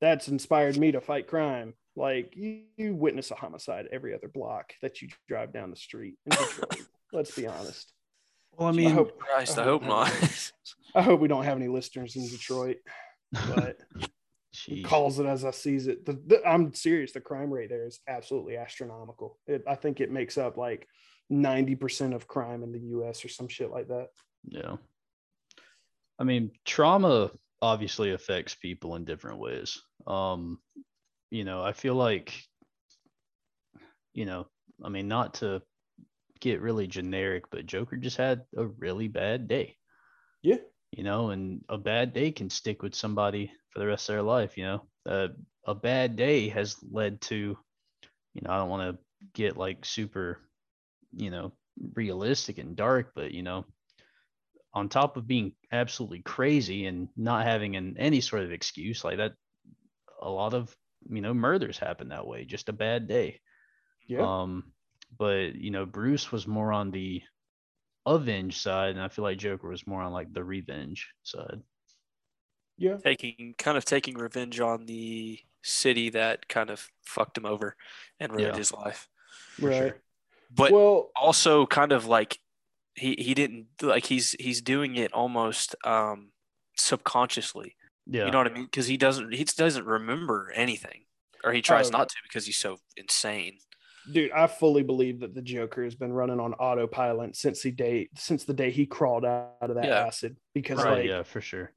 that's 0.00 0.28
inspired 0.28 0.76
me 0.76 0.92
to 0.92 1.00
fight 1.00 1.26
crime. 1.28 1.74
Like 2.00 2.32
you, 2.34 2.62
you 2.78 2.94
witness 2.94 3.30
a 3.30 3.34
homicide 3.34 3.86
every 3.92 4.14
other 4.14 4.28
block 4.28 4.72
that 4.80 5.02
you 5.02 5.08
drive 5.28 5.52
down 5.52 5.68
the 5.68 5.76
street 5.76 6.16
in 6.24 6.30
Detroit. 6.38 6.86
Let's 7.12 7.36
be 7.36 7.46
honest. 7.46 7.92
well, 8.56 8.68
I 8.68 8.72
mean 8.72 8.86
I 8.86 8.88
mean, 8.88 8.96
hope 8.96 9.18
Christ, 9.18 9.58
I 9.58 9.62
I 9.62 9.64
hope 9.66 9.82
hope 9.82 10.08
not. 10.08 10.52
I 10.94 11.02
hope 11.02 11.20
we 11.20 11.28
don't 11.28 11.44
have 11.44 11.58
any 11.58 11.68
listeners 11.68 12.16
in 12.16 12.26
Detroit. 12.26 12.78
But 13.32 13.76
Jeez. 14.54 14.82
calls 14.82 15.18
it 15.18 15.26
as 15.26 15.44
I 15.44 15.50
sees 15.50 15.88
it. 15.88 16.06
The, 16.06 16.18
the, 16.26 16.48
I'm 16.48 16.72
serious. 16.72 17.12
The 17.12 17.20
crime 17.20 17.50
rate 17.50 17.68
there 17.68 17.86
is 17.86 18.00
absolutely 18.08 18.56
astronomical. 18.56 19.38
It, 19.46 19.62
I 19.68 19.74
think 19.74 20.00
it 20.00 20.10
makes 20.10 20.38
up 20.38 20.56
like 20.56 20.88
90% 21.30 22.14
of 22.14 22.26
crime 22.26 22.62
in 22.62 22.72
the 22.72 22.80
US 22.98 23.22
or 23.26 23.28
some 23.28 23.46
shit 23.46 23.70
like 23.70 23.88
that. 23.88 24.08
Yeah. 24.48 24.76
I 26.18 26.24
mean, 26.24 26.50
trauma 26.64 27.30
obviously 27.60 28.12
affects 28.12 28.54
people 28.54 28.96
in 28.96 29.04
different 29.04 29.38
ways. 29.38 29.82
Um, 30.06 30.60
you 31.30 31.44
know, 31.44 31.62
I 31.62 31.72
feel 31.72 31.94
like, 31.94 32.34
you 34.12 34.26
know, 34.26 34.46
I 34.82 34.88
mean, 34.88 35.08
not 35.08 35.34
to 35.34 35.62
get 36.40 36.60
really 36.60 36.86
generic, 36.86 37.44
but 37.50 37.66
Joker 37.66 37.96
just 37.96 38.16
had 38.16 38.42
a 38.56 38.66
really 38.66 39.08
bad 39.08 39.46
day. 39.48 39.76
Yeah. 40.42 40.56
You 40.90 41.04
know, 41.04 41.30
and 41.30 41.62
a 41.68 41.78
bad 41.78 42.12
day 42.12 42.32
can 42.32 42.50
stick 42.50 42.82
with 42.82 42.94
somebody 42.94 43.52
for 43.70 43.78
the 43.78 43.86
rest 43.86 44.08
of 44.08 44.14
their 44.14 44.22
life. 44.22 44.56
You 44.58 44.64
know, 44.64 44.82
uh, 45.08 45.28
a 45.66 45.74
bad 45.74 46.16
day 46.16 46.48
has 46.48 46.76
led 46.90 47.20
to, 47.22 47.56
you 48.34 48.42
know, 48.42 48.50
I 48.50 48.58
don't 48.58 48.68
want 48.68 48.96
to 48.96 49.02
get 49.34 49.56
like 49.56 49.84
super, 49.84 50.40
you 51.12 51.30
know, 51.30 51.52
realistic 51.94 52.58
and 52.58 52.74
dark, 52.74 53.12
but 53.14 53.32
you 53.32 53.42
know, 53.42 53.64
on 54.74 54.88
top 54.88 55.16
of 55.16 55.26
being 55.26 55.52
absolutely 55.72 56.22
crazy 56.22 56.86
and 56.86 57.08
not 57.16 57.44
having 57.44 57.76
an, 57.76 57.96
any 57.98 58.20
sort 58.20 58.42
of 58.42 58.52
excuse 58.52 59.04
like 59.04 59.18
that, 59.18 59.32
a 60.22 60.28
lot 60.28 60.54
of 60.54 60.74
you 61.08 61.20
know 61.20 61.34
murders 61.34 61.78
happen 61.78 62.08
that 62.08 62.26
way. 62.26 62.44
Just 62.44 62.68
a 62.68 62.72
bad 62.72 63.08
day. 63.08 63.40
Yeah. 64.06 64.42
Um, 64.42 64.72
but 65.16 65.54
you 65.54 65.70
know, 65.70 65.86
Bruce 65.86 66.30
was 66.32 66.46
more 66.46 66.72
on 66.72 66.90
the 66.90 67.22
avenge 68.06 68.58
side, 68.58 68.90
and 68.90 69.00
I 69.00 69.08
feel 69.08 69.24
like 69.24 69.38
Joker 69.38 69.68
was 69.68 69.86
more 69.86 70.02
on 70.02 70.12
like 70.12 70.32
the 70.32 70.44
revenge 70.44 71.08
side. 71.22 71.60
yeah. 72.78 72.96
taking 72.96 73.54
kind 73.58 73.76
of 73.76 73.84
taking 73.84 74.16
revenge 74.16 74.58
on 74.60 74.86
the 74.86 75.38
city 75.62 76.08
that 76.10 76.48
kind 76.48 76.70
of 76.70 76.88
fucked 77.04 77.36
him 77.36 77.44
over 77.44 77.76
and 78.18 78.32
ruined 78.32 78.54
Yeah. 78.54 78.56
his 78.58 78.72
life. 78.72 79.08
Right. 79.60 79.76
sure. 79.76 79.96
But 80.52 80.72
well, 80.72 81.10
also 81.14 81.66
kind 81.66 81.92
of 81.92 82.06
like 82.06 82.38
he 82.94 83.14
he 83.18 83.34
didn't 83.34 83.66
like 83.82 84.06
he's 84.06 84.32
he's 84.40 84.62
doing 84.62 84.96
it 84.96 85.12
almost 85.12 85.76
um 85.84 86.32
subconsciously. 86.76 87.76
Yeah. 88.06 88.26
You 88.26 88.30
know 88.32 88.38
what 88.38 88.50
I 88.50 88.54
mean? 88.54 88.64
Because 88.64 88.86
he 88.86 88.96
doesn't 88.96 89.32
he 89.32 89.44
doesn't 89.44 89.86
remember 89.86 90.52
anything, 90.54 91.04
or 91.44 91.52
he 91.52 91.62
tries 91.62 91.88
Oh, 91.88 91.98
not 91.98 92.08
to 92.08 92.16
because 92.22 92.46
he's 92.46 92.56
so 92.56 92.78
insane. 92.96 93.58
dude, 94.10 94.32
I 94.32 94.46
fully 94.46 94.82
believe 94.82 95.20
that 95.20 95.34
the 95.34 95.42
Joker 95.42 95.84
has 95.84 95.94
been 95.94 96.12
running 96.12 96.40
on 96.40 96.54
autopilot 96.54 97.36
since 97.36 97.62
the 97.62 97.70
day 97.70 98.08
since 98.16 98.44
the 98.44 98.54
day 98.54 98.70
he 98.70 98.86
crawled 98.86 99.24
out 99.24 99.56
of 99.60 99.74
that 99.76 99.84
Yeah. 99.84 100.06
acid 100.06 100.36
because 100.54 100.78
right. 100.82 100.98
like 100.98 101.06
yeah, 101.06 101.22
for 101.22 101.40
sure. 101.40 101.72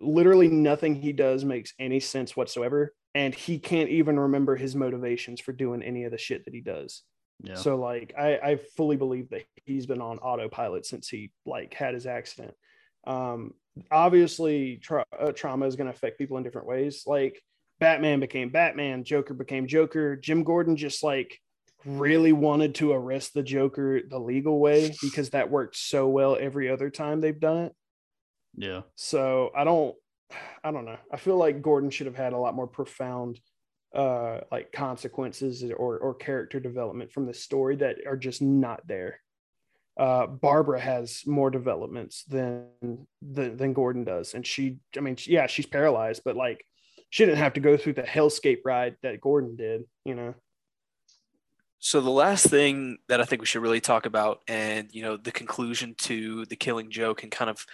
literally 0.00 0.48
nothing 0.48 0.94
he 0.94 1.12
does 1.12 1.44
makes 1.44 1.72
any 1.78 2.00
sense 2.00 2.36
whatsoever 2.36 2.94
and 3.14 3.34
he 3.34 3.58
can't 3.58 3.88
even 3.88 4.18
remember 4.18 4.56
his 4.56 4.76
motivations 4.76 5.40
for 5.40 5.52
doing 5.52 5.82
any 5.82 6.04
of 6.04 6.10
the 6.10 6.18
shit 6.18 6.44
that 6.44 6.54
he 6.54 6.60
does. 6.60 7.02
Yeah. 7.42 7.54
So 7.54 7.76
like 7.76 8.12
I, 8.18 8.36
I 8.38 8.56
fully 8.76 8.96
believe 8.96 9.30
that 9.30 9.44
he's 9.64 9.86
been 9.86 10.00
on 10.02 10.18
autopilot 10.18 10.84
since 10.84 11.08
he 11.08 11.30
like 11.46 11.72
had 11.72 11.94
his 11.94 12.06
accident. 12.06 12.54
Um, 13.06 13.54
obviously 13.90 14.76
tra- 14.76 15.04
uh, 15.18 15.32
trauma 15.32 15.66
is 15.66 15.76
going 15.76 15.86
to 15.86 15.94
affect 15.94 16.18
people 16.18 16.36
in 16.36 16.42
different 16.42 16.68
ways. 16.68 17.04
Like 17.06 17.40
Batman 17.78 18.20
became 18.20 18.50
Batman, 18.50 19.04
Joker 19.04 19.34
became 19.34 19.66
Joker. 19.66 20.16
Jim 20.16 20.44
Gordon 20.44 20.76
just 20.76 21.02
like 21.02 21.38
really 21.84 22.32
wanted 22.32 22.74
to 22.76 22.92
arrest 22.92 23.34
the 23.34 23.42
Joker 23.42 24.00
the 24.08 24.18
legal 24.18 24.58
way 24.58 24.94
because 25.00 25.30
that 25.30 25.50
worked 25.50 25.76
so 25.76 26.08
well 26.08 26.36
every 26.38 26.68
other 26.68 26.90
time 26.90 27.20
they've 27.20 27.38
done 27.38 27.66
it. 27.66 27.72
yeah. 28.56 28.82
So 28.96 29.50
I 29.56 29.64
don't, 29.64 29.94
I 30.64 30.70
don't 30.70 30.84
know. 30.84 30.98
I 31.12 31.16
feel 31.16 31.36
like 31.36 31.62
Gordon 31.62 31.90
should 31.90 32.06
have 32.06 32.16
had 32.16 32.32
a 32.32 32.38
lot 32.38 32.54
more 32.54 32.66
profound, 32.66 33.40
uh, 33.94 34.40
like 34.52 34.70
consequences 34.72 35.62
or 35.64 35.98
or 35.98 36.14
character 36.14 36.60
development 36.60 37.10
from 37.12 37.26
the 37.26 37.34
story 37.34 37.76
that 37.76 37.96
are 38.06 38.16
just 38.16 38.42
not 38.42 38.86
there. 38.86 39.20
Uh, 39.98 40.26
Barbara 40.28 40.80
has 40.80 41.24
more 41.26 41.50
developments 41.50 42.22
than, 42.28 42.66
than 43.20 43.56
than 43.56 43.72
Gordon 43.72 44.04
does, 44.04 44.34
and 44.34 44.46
she, 44.46 44.76
I 44.96 45.00
mean, 45.00 45.16
yeah, 45.26 45.48
she's 45.48 45.66
paralyzed, 45.66 46.22
but 46.24 46.36
like 46.36 46.64
she 47.10 47.24
didn't 47.24 47.38
have 47.38 47.54
to 47.54 47.60
go 47.60 47.76
through 47.76 47.94
the 47.94 48.02
hellscape 48.02 48.60
ride 48.64 48.96
that 49.02 49.20
Gordon 49.20 49.56
did. 49.56 49.84
You 50.04 50.14
know, 50.14 50.34
So 51.80 52.00
the 52.00 52.10
last 52.10 52.46
thing 52.46 52.98
that 53.08 53.20
I 53.20 53.24
think 53.24 53.40
we 53.42 53.46
should 53.46 53.62
really 53.62 53.80
talk 53.80 54.06
about, 54.06 54.42
and 54.46 54.88
you 54.92 55.02
know, 55.02 55.16
the 55.16 55.32
conclusion 55.32 55.94
to 56.02 56.44
the 56.46 56.56
Killing 56.56 56.90
Joke, 56.90 57.22
and 57.22 57.32
kind 57.32 57.50
of 57.50 57.66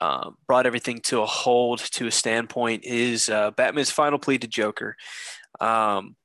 um, 0.00 0.36
brought 0.46 0.66
everything 0.66 1.00
to 1.04 1.22
a 1.22 1.26
hold, 1.26 1.78
to 1.78 2.06
a 2.06 2.10
standpoint, 2.10 2.84
is 2.84 3.28
uh, 3.30 3.50
Batman's 3.52 3.90
final 3.90 4.18
plea 4.18 4.38
to 4.38 4.46
Joker. 4.46 4.96
Um, 5.60 6.16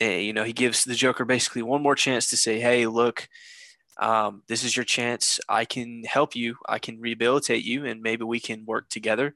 and, 0.00 0.22
you 0.24 0.32
know, 0.32 0.44
he 0.44 0.52
gives 0.52 0.84
the 0.84 0.94
Joker 0.94 1.24
basically 1.24 1.62
one 1.62 1.82
more 1.82 1.94
chance 1.94 2.28
to 2.30 2.36
say, 2.36 2.60
"Hey, 2.60 2.86
look, 2.86 3.28
um, 4.00 4.42
this 4.48 4.64
is 4.64 4.76
your 4.76 4.84
chance. 4.84 5.40
I 5.48 5.64
can 5.64 6.04
help 6.04 6.34
you. 6.34 6.56
I 6.68 6.78
can 6.78 7.00
rehabilitate 7.00 7.64
you, 7.64 7.84
and 7.86 8.02
maybe 8.02 8.24
we 8.24 8.40
can 8.40 8.64
work 8.66 8.88
together." 8.88 9.34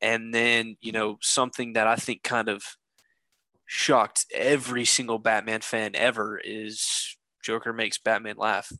And 0.00 0.32
then, 0.32 0.76
you 0.80 0.92
know, 0.92 1.18
something 1.20 1.72
that 1.72 1.86
I 1.86 1.96
think 1.96 2.22
kind 2.22 2.48
of 2.48 2.62
shocked 3.66 4.24
every 4.34 4.84
single 4.84 5.18
Batman 5.18 5.60
fan 5.60 5.94
ever 5.94 6.40
is 6.42 7.16
Joker 7.42 7.72
makes 7.72 7.98
Batman 7.98 8.36
laugh. 8.36 8.72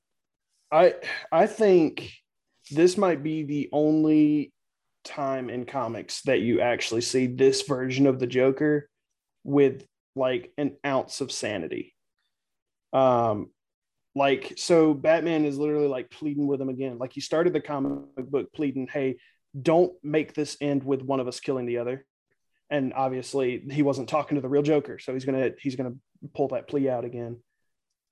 I 0.72 0.94
I 1.30 1.46
think 1.46 2.12
this 2.70 2.96
might 2.96 3.22
be 3.22 3.42
the 3.42 3.68
only 3.72 4.52
time 5.04 5.48
in 5.48 5.64
comics 5.64 6.22
that 6.22 6.40
you 6.40 6.60
actually 6.60 7.00
see 7.00 7.26
this 7.26 7.62
version 7.62 8.06
of 8.06 8.18
the 8.18 8.26
Joker 8.26 8.88
with 9.44 9.86
like 10.16 10.52
an 10.58 10.76
ounce 10.84 11.20
of 11.20 11.32
sanity. 11.32 11.94
Um 12.92 13.50
like 14.18 14.54
so 14.56 14.92
Batman 14.92 15.44
is 15.44 15.58
literally 15.58 15.88
like 15.88 16.10
pleading 16.10 16.46
with 16.46 16.60
him 16.60 16.68
again. 16.68 16.98
Like 16.98 17.12
he 17.12 17.20
started 17.20 17.52
the 17.52 17.60
comic 17.60 18.02
book 18.16 18.52
pleading, 18.52 18.88
"Hey, 18.88 19.16
don't 19.60 19.92
make 20.02 20.34
this 20.34 20.56
end 20.60 20.82
with 20.82 21.02
one 21.02 21.20
of 21.20 21.28
us 21.28 21.40
killing 21.40 21.66
the 21.66 21.78
other." 21.78 22.04
And 22.70 22.92
obviously, 22.92 23.64
he 23.70 23.82
wasn't 23.82 24.08
talking 24.08 24.34
to 24.34 24.42
the 24.42 24.48
real 24.48 24.62
Joker, 24.62 24.98
so 24.98 25.14
he's 25.14 25.24
to 25.38 25.54
he's 25.60 25.76
to 25.92 26.28
pull 26.34 26.48
that 26.48 26.68
plea 26.68 26.88
out 26.88 27.04
again. 27.04 27.38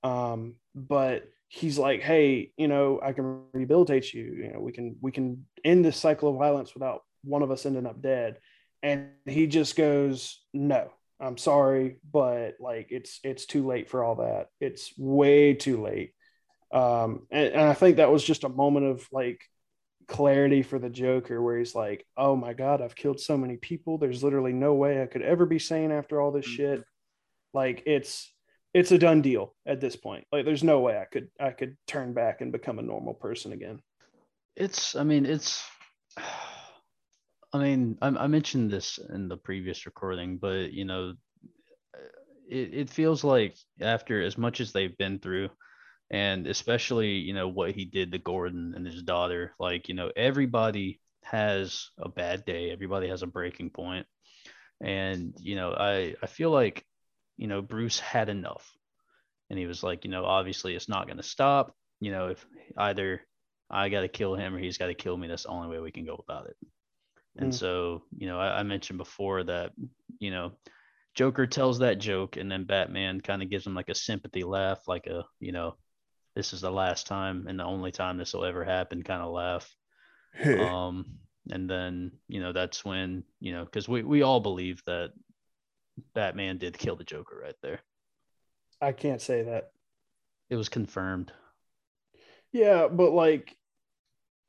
Um 0.02 0.54
but 0.74 1.28
he's 1.48 1.78
like, 1.78 2.02
hey, 2.02 2.52
you 2.56 2.68
know, 2.68 3.00
I 3.02 3.12
can 3.12 3.42
rehabilitate 3.52 4.12
you. 4.12 4.24
You 4.24 4.52
know, 4.52 4.60
we 4.60 4.72
can 4.72 4.96
we 5.00 5.12
can 5.12 5.46
end 5.64 5.84
this 5.84 5.96
cycle 5.96 6.28
of 6.30 6.36
violence 6.38 6.74
without 6.74 7.02
one 7.24 7.42
of 7.42 7.50
us 7.50 7.66
ending 7.66 7.86
up 7.86 8.00
dead. 8.00 8.38
And 8.82 9.08
he 9.24 9.46
just 9.46 9.74
goes, 9.74 10.40
no, 10.52 10.90
I'm 11.20 11.38
sorry, 11.38 11.98
but 12.12 12.56
like 12.60 12.88
it's 12.90 13.20
it's 13.24 13.46
too 13.46 13.66
late 13.66 13.88
for 13.88 14.04
all 14.04 14.16
that. 14.16 14.48
It's 14.60 14.92
way 14.98 15.54
too 15.54 15.82
late. 15.82 16.12
Um, 16.72 17.26
and, 17.30 17.52
and 17.54 17.62
I 17.62 17.74
think 17.74 17.96
that 17.96 18.10
was 18.10 18.24
just 18.24 18.44
a 18.44 18.48
moment 18.48 18.86
of 18.86 19.08
like 19.12 19.40
clarity 20.08 20.62
for 20.62 20.78
the 20.78 20.90
Joker, 20.90 21.40
where 21.42 21.58
he's 21.58 21.74
like, 21.74 22.04
oh 22.16 22.36
my 22.36 22.52
god, 22.52 22.82
I've 22.82 22.96
killed 22.96 23.20
so 23.20 23.36
many 23.36 23.56
people. 23.56 23.98
There's 23.98 24.22
literally 24.22 24.52
no 24.52 24.74
way 24.74 25.02
I 25.02 25.06
could 25.06 25.22
ever 25.22 25.46
be 25.46 25.58
sane 25.58 25.92
after 25.92 26.20
all 26.20 26.32
this 26.32 26.46
shit. 26.46 26.84
Like 27.54 27.82
it's 27.86 28.32
it's 28.74 28.92
a 28.92 28.98
done 28.98 29.22
deal 29.22 29.54
at 29.64 29.80
this 29.80 29.96
point. 29.96 30.24
Like 30.30 30.44
there's 30.44 30.64
no 30.64 30.80
way 30.80 30.98
I 30.98 31.06
could 31.06 31.28
I 31.40 31.50
could 31.50 31.76
turn 31.86 32.12
back 32.12 32.40
and 32.40 32.52
become 32.52 32.78
a 32.78 32.82
normal 32.82 33.14
person 33.14 33.52
again. 33.52 33.80
It's, 34.56 34.96
I 34.96 35.04
mean, 35.04 35.26
it's, 35.26 35.62
I 37.56 37.64
mean, 37.64 37.98
I, 38.02 38.08
I 38.08 38.26
mentioned 38.26 38.70
this 38.70 38.98
in 39.12 39.28
the 39.28 39.36
previous 39.36 39.86
recording, 39.86 40.38
but 40.38 40.72
you 40.72 40.84
know, 40.84 41.14
uh, 41.94 41.98
it, 42.48 42.74
it 42.74 42.90
feels 42.90 43.24
like 43.24 43.56
after 43.80 44.22
as 44.22 44.38
much 44.38 44.60
as 44.60 44.72
they've 44.72 44.96
been 44.96 45.18
through, 45.18 45.50
and 46.10 46.46
especially, 46.46 47.12
you 47.12 47.34
know, 47.34 47.48
what 47.48 47.72
he 47.72 47.84
did 47.84 48.12
to 48.12 48.18
Gordon 48.18 48.74
and 48.76 48.86
his 48.86 49.02
daughter, 49.02 49.54
like, 49.58 49.88
you 49.88 49.94
know, 49.94 50.10
everybody 50.14 51.00
has 51.24 51.90
a 51.98 52.08
bad 52.08 52.44
day, 52.44 52.70
everybody 52.70 53.08
has 53.08 53.22
a 53.22 53.26
breaking. 53.26 53.72
And, 54.80 55.34
you 55.40 55.56
know, 55.56 55.72
I, 55.72 56.14
I 56.22 56.26
feel 56.26 56.50
like, 56.50 56.84
you 57.36 57.48
know, 57.48 57.60
Bruce 57.60 57.98
had 57.98 58.28
enough. 58.28 58.70
And 59.50 59.58
he 59.58 59.66
was 59.66 59.82
like, 59.82 60.04
you 60.04 60.10
know, 60.10 60.24
obviously 60.24 60.74
it's 60.74 60.88
not 60.88 61.06
going 61.06 61.16
to 61.16 61.22
stop. 61.22 61.74
You 62.00 62.12
know, 62.12 62.28
if 62.28 62.46
either 62.76 63.22
I 63.70 63.88
got 63.88 64.02
to 64.02 64.08
kill 64.08 64.34
him 64.34 64.54
or 64.54 64.58
he's 64.58 64.78
got 64.78 64.86
to 64.86 64.94
kill 64.94 65.16
me. 65.16 65.28
That's 65.28 65.44
the 65.44 65.48
only 65.48 65.68
way 65.68 65.80
we 65.80 65.90
can 65.90 66.04
go 66.04 66.22
about 66.22 66.46
it. 66.46 66.56
And 67.38 67.52
Mm. 67.52 67.58
so, 67.58 68.02
you 68.16 68.26
know, 68.26 68.38
I, 68.38 68.60
I 68.60 68.62
mentioned 68.62 68.98
before 68.98 69.44
that, 69.44 69.72
you 70.18 70.30
know, 70.30 70.52
Joker 71.14 71.46
tells 71.46 71.78
that 71.80 71.98
joke 71.98 72.36
and 72.36 72.50
then 72.50 72.64
Batman 72.64 73.20
kind 73.20 73.42
of 73.42 73.50
gives 73.50 73.66
him 73.66 73.74
like 73.74 73.88
a 73.88 73.94
sympathy 73.94 74.44
laugh, 74.44 74.80
like 74.88 75.06
a, 75.06 75.24
you 75.40 75.52
know, 75.52 75.76
this 76.34 76.52
is 76.52 76.60
the 76.62 76.70
last 76.70 77.06
time 77.06 77.46
and 77.48 77.58
the 77.58 77.64
only 77.64 77.92
time 77.92 78.18
this 78.18 78.34
will 78.34 78.44
ever 78.44 78.64
happen 78.64 79.02
kind 79.02 79.22
of 79.22 79.32
laugh. 79.32 79.68
Um, 80.58 81.06
and 81.50 81.68
then, 81.70 82.12
you 82.28 82.40
know, 82.40 82.52
that's 82.52 82.84
when, 82.84 83.24
you 83.40 83.52
know, 83.52 83.64
because 83.64 83.88
we, 83.88 84.02
we 84.02 84.22
all 84.22 84.40
believe 84.40 84.82
that 84.86 85.12
Batman 86.14 86.58
did 86.58 86.78
kill 86.78 86.96
the 86.96 87.04
Joker 87.04 87.38
right 87.38 87.54
there. 87.62 87.82
I 88.80 88.92
can't 88.92 89.20
say 89.20 89.42
that. 89.42 89.72
It 90.50 90.56
was 90.56 90.68
confirmed. 90.68 91.32
Yeah, 92.52 92.88
but 92.88 93.12
like 93.12 93.56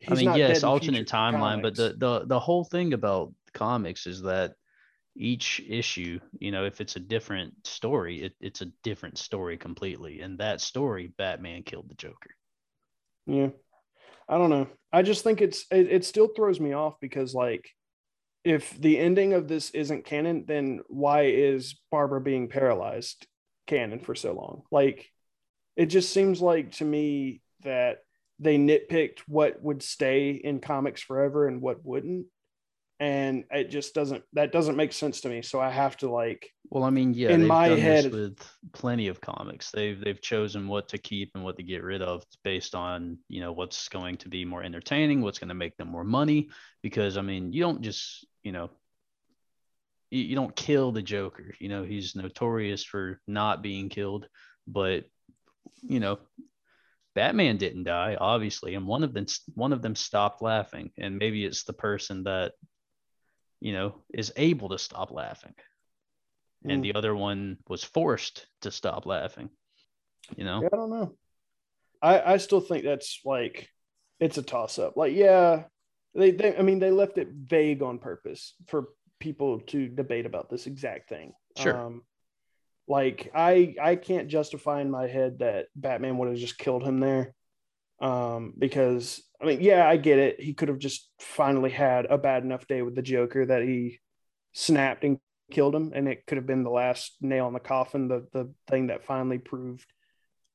I 0.08 0.14
mean, 0.14 0.36
yes, 0.36 0.64
alternate 0.64 1.08
timeline, 1.08 1.62
but 1.62 1.76
the, 1.76 1.96
the 1.98 2.26
the 2.26 2.40
whole 2.40 2.64
thing 2.64 2.94
about 2.94 3.34
comics 3.54 4.06
is 4.06 4.22
that 4.22 4.54
each 5.16 5.62
issue, 5.68 6.20
you 6.40 6.52
know, 6.52 6.66
if 6.66 6.80
it's 6.80 6.96
a 6.96 7.00
different 7.00 7.54
story, 7.66 8.22
it, 8.24 8.34
it's 8.40 8.62
a 8.62 8.72
different 8.84 9.18
story 9.18 9.58
completely. 9.58 10.22
And 10.22 10.38
that 10.38 10.62
story, 10.62 11.12
Batman 11.18 11.64
killed 11.64 11.90
the 11.90 11.96
Joker. 11.96 12.30
Yeah. 13.26 13.50
I 14.30 14.38
don't 14.38 14.50
know. 14.50 14.68
I 14.92 15.02
just 15.02 15.24
think 15.24 15.42
it's 15.42 15.66
it, 15.72 15.88
it 15.88 16.06
still 16.06 16.28
throws 16.28 16.60
me 16.60 16.74
off 16.74 17.00
because 17.00 17.34
like 17.34 17.70
if 18.44 18.78
the 18.80 18.98
ending 18.98 19.34
of 19.34 19.48
this 19.48 19.72
isn't 19.72 20.06
canon, 20.06 20.46
then 20.48 20.82
why 20.88 21.24
is 21.24 21.80
Barbara 21.92 22.22
being 22.22 22.48
paralyzed 22.48 23.26
canon 23.66 24.00
for 24.00 24.16
so 24.16 24.34
long? 24.34 24.64
Like 24.72 25.10
it 25.76 25.88
just 25.88 26.12
seems 26.12 26.42
like 26.42 26.72
to 26.74 26.86
me 26.86 27.42
that 27.64 28.00
they 28.40 28.58
nitpicked 28.58 29.20
what 29.28 29.62
would 29.62 29.82
stay 29.82 30.32
in 30.32 30.60
comics 30.60 31.02
forever 31.02 31.48
and 31.48 31.62
what 31.62 31.84
wouldn't. 31.84 32.28
And 33.00 33.44
it 33.52 33.70
just 33.70 33.94
doesn't 33.94 34.24
that 34.34 34.52
doesn't 34.52 34.76
make 34.76 34.92
sense 34.92 35.22
to 35.22 35.30
me. 35.30 35.44
So 35.44 35.60
i 35.60 35.70
have 35.70 35.98
to 35.98 36.10
like 36.10 36.50
well 36.70 36.84
i 36.84 36.90
mean 36.90 37.14
yeah 37.14 37.30
in 37.30 37.46
my 37.46 37.68
head 37.68 38.12
with 38.12 38.40
plenty 38.74 39.08
of 39.08 39.22
comics. 39.22 39.70
They've 39.70 40.00
they've 40.00 40.22
chosen 40.22 40.68
what 40.68 40.88
to 40.90 40.98
keep 40.98 41.32
and 41.36 41.44
what 41.44 41.58
to 41.58 41.64
get 41.64 41.84
rid 41.84 42.02
of 42.02 42.24
based 42.44 42.74
on 42.74 43.20
you 43.28 43.40
know 43.40 43.52
what's 43.52 43.88
going 43.88 44.18
to 44.18 44.30
be 44.30 44.46
more 44.46 44.64
entertaining 44.64 45.22
what's 45.22 45.38
going 45.38 45.50
to 45.50 45.56
make 45.56 45.78
them 45.78 45.90
more 45.90 46.04
money. 46.04 46.50
Because 46.82 47.18
i 47.18 47.22
mean 47.22 47.54
you 47.54 47.62
don't 47.62 47.82
just 47.82 48.26
you 48.44 48.52
know 48.52 48.72
you, 50.10 50.24
you 50.24 50.36
don't 50.36 50.56
kill 50.56 50.92
the 50.92 51.04
joker. 51.04 51.54
You 51.60 51.70
know 51.70 51.84
he's 51.84 52.16
notorious 52.16 52.84
for 52.84 53.22
not 53.28 53.62
being 53.62 53.90
killed. 53.90 54.28
But 54.66 55.06
you 55.84 56.00
know 56.00 56.18
Batman 57.18 57.58
didn't 57.58 57.84
die, 57.84 58.16
obviously, 58.20 58.76
and 58.76 58.86
one 58.86 59.04
of 59.04 59.14
them 59.14 59.26
one 59.56 59.74
of 59.74 59.82
them 59.82 59.96
stopped 59.96 60.42
laughing, 60.42 60.92
and 60.98 61.18
maybe 61.18 61.44
it's 61.44 61.64
the 61.64 61.74
person 61.74 62.24
that 62.24 62.54
you 63.60 63.74
know, 63.74 63.96
is 64.14 64.32
able 64.36 64.70
to 64.70 64.78
stop 64.78 65.12
laughing. 65.12 65.54
Mm. 66.66 66.74
And 66.74 66.84
the 66.84 66.96
other 66.96 67.16
one 67.16 67.58
was 67.68 67.84
forced 67.84 68.48
to 68.62 68.72
stop 68.72 69.06
laughing. 69.06 69.50
You 70.36 70.44
know? 70.44 70.62
Yeah, 70.62 70.70
I 70.74 70.76
don't 70.76 70.90
know. 70.90 71.16
I, 72.02 72.34
I 72.34 72.38
still 72.38 72.62
think 72.62 72.84
that's 72.84 73.22
like 73.26 73.70
it's 74.20 74.38
a 74.38 74.44
toss 74.44 74.78
up. 74.78 74.98
Like, 74.98 75.16
yeah, 75.16 75.64
they, 76.14 76.32
they 76.32 76.56
I 76.56 76.62
mean 76.62 76.80
they 76.80 76.92
left 76.92 77.18
it 77.18 77.30
vague 77.32 77.82
on 77.82 77.98
purpose 77.98 78.54
for 78.68 78.90
people 79.20 79.62
to 79.62 79.88
debate 79.88 80.26
about 80.26 80.50
this 80.50 80.68
exact 80.68 81.10
thing. 81.10 81.34
Sure. 81.58 81.76
Um, 81.76 82.04
like 82.88 83.32
I 83.36 83.76
I 83.82 83.96
can't 83.96 84.30
justify 84.30 84.82
in 84.82 84.90
my 84.90 85.08
head 85.08 85.40
that 85.40 85.68
Batman 85.76 86.18
would 86.18 86.30
have 86.30 86.38
just 86.38 86.58
killed 86.58 86.84
him 86.84 87.00
there 87.00 87.34
um, 88.00 88.54
because 88.58 89.22
I 89.42 89.46
mean, 89.46 89.62
yeah, 89.62 89.88
I 89.88 89.98
get 89.98 90.20
it. 90.20 90.40
He 90.40 90.54
could 90.54 90.70
have 90.70 90.80
just 90.80 91.10
finally 91.20 91.70
had 91.70 92.06
a 92.06 92.18
bad 92.18 92.44
enough 92.44 92.68
day 92.68 92.82
with 92.82 92.96
the 92.96 93.02
Joker 93.02 93.46
that 93.46 93.62
he 93.62 94.00
snapped 94.54 95.04
and 95.04 95.20
killed 95.52 95.76
him, 95.76 95.92
and 95.94 96.08
it 96.08 96.26
could 96.26 96.38
have 96.38 96.48
been 96.48 96.64
the 96.64 96.70
last 96.70 97.16
nail 97.22 97.48
in 97.48 97.54
the 97.54 97.60
coffin, 97.60 98.08
the 98.08 98.28
the 98.32 98.52
thing 98.70 98.88
that 98.88 99.06
finally 99.06 99.38
proved 99.38 99.86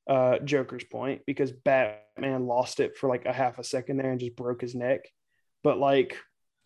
uh, 0.08 0.38
Joker's 0.38 0.84
point, 0.84 1.22
because 1.26 1.52
Batman 1.52 2.46
lost 2.46 2.80
it 2.80 2.96
for 2.96 3.08
like 3.08 3.26
a 3.26 3.32
half 3.32 3.58
a 3.58 3.64
second 3.64 3.98
there 3.98 4.10
and 4.10 4.20
just 4.20 4.36
broke 4.36 4.60
his 4.60 4.74
neck. 4.74 5.00
But 5.62 5.78
like, 5.78 6.16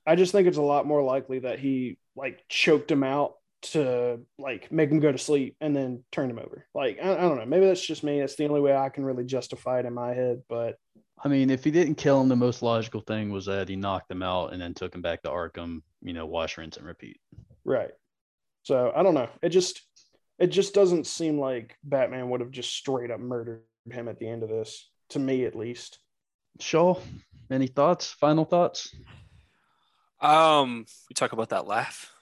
I 0.07 0.17
just 0.17 0.33
think 0.33 0.49
it's 0.49 0.57
a 0.57 0.63
lot 0.63 0.87
more 0.87 1.03
likely 1.03 1.41
that 1.41 1.59
he 1.59 1.99
like 2.15 2.45
choked 2.49 2.91
him 2.91 3.03
out 3.03 3.35
to 3.73 4.21
like 4.39 4.71
make 4.71 4.91
him 4.91 5.01
go 5.01 5.13
to 5.13 5.19
sleep 5.19 5.57
and 5.61 5.75
then 5.75 6.05
turn 6.13 6.31
him 6.31 6.39
over. 6.39 6.67
Like 6.75 6.99
I, 7.03 7.13
I, 7.13 7.21
don't 7.21 7.39
know, 7.39 7.47
maybe 7.47 7.67
that's 7.67 7.85
just 7.85 8.05
me. 8.05 8.21
That's 8.21 8.37
the 8.37 8.47
only 8.47 8.61
way 8.61 8.77
I 8.77 8.89
can 8.89 9.05
really 9.05 9.25
justify 9.25 9.81
it 9.81 9.87
in 9.87 9.95
my 9.95 10.15
head. 10.15 10.43
But 10.49 10.77
I 11.23 11.29
mean, 11.29 11.51
if 11.51 11.65
he 11.65 11.71
didn't 11.71 11.97
kill 11.97 12.21
him, 12.21 12.29
the 12.29 12.37
most 12.37 12.63
logical 12.63 13.01
thing 13.01 13.31
was 13.31 13.47
that 13.47 13.69
he 13.69 13.77
knocked 13.77 14.11
him 14.11 14.23
out 14.23 14.53
and 14.53 14.61
then 14.61 14.75
took 14.75 14.95
him 14.95 15.03
back 15.03 15.23
to 15.23 15.31
Arkham. 15.31 15.83
You 16.03 16.13
know, 16.13 16.27
wash, 16.27 16.59
rinse, 16.59 16.77
and 16.77 16.87
repeat. 16.87 17.21
Right. 17.65 17.91
So 18.63 18.93
I 18.95 19.03
don't 19.03 19.15
know. 19.15 19.29
It 19.43 19.51
just 19.51 19.83
it 20.39 20.49
just 20.49 20.75
doesn't 20.75 21.07
seem 21.07 21.39
like 21.39 21.77
Batman 21.85 22.29
would 22.31 22.41
have 22.41 22.51
just 22.51 22.73
straight 22.73 23.11
up 23.11 23.21
murdered 23.21 23.63
him 23.91 24.09
at 24.09 24.19
the 24.19 24.29
end 24.29 24.43
of 24.43 24.49
this, 24.49 24.91
to 25.11 25.19
me 25.19 25.45
at 25.45 25.57
least. 25.57 25.99
Shaw, 26.61 26.99
any 27.51 27.67
thoughts? 27.67 28.13
Final 28.13 28.45
thoughts? 28.45 28.95
Um, 30.21 30.87
we 31.09 31.15
talk 31.15 31.33
about 31.33 31.51
that 31.51 31.67
laugh. 31.67 32.13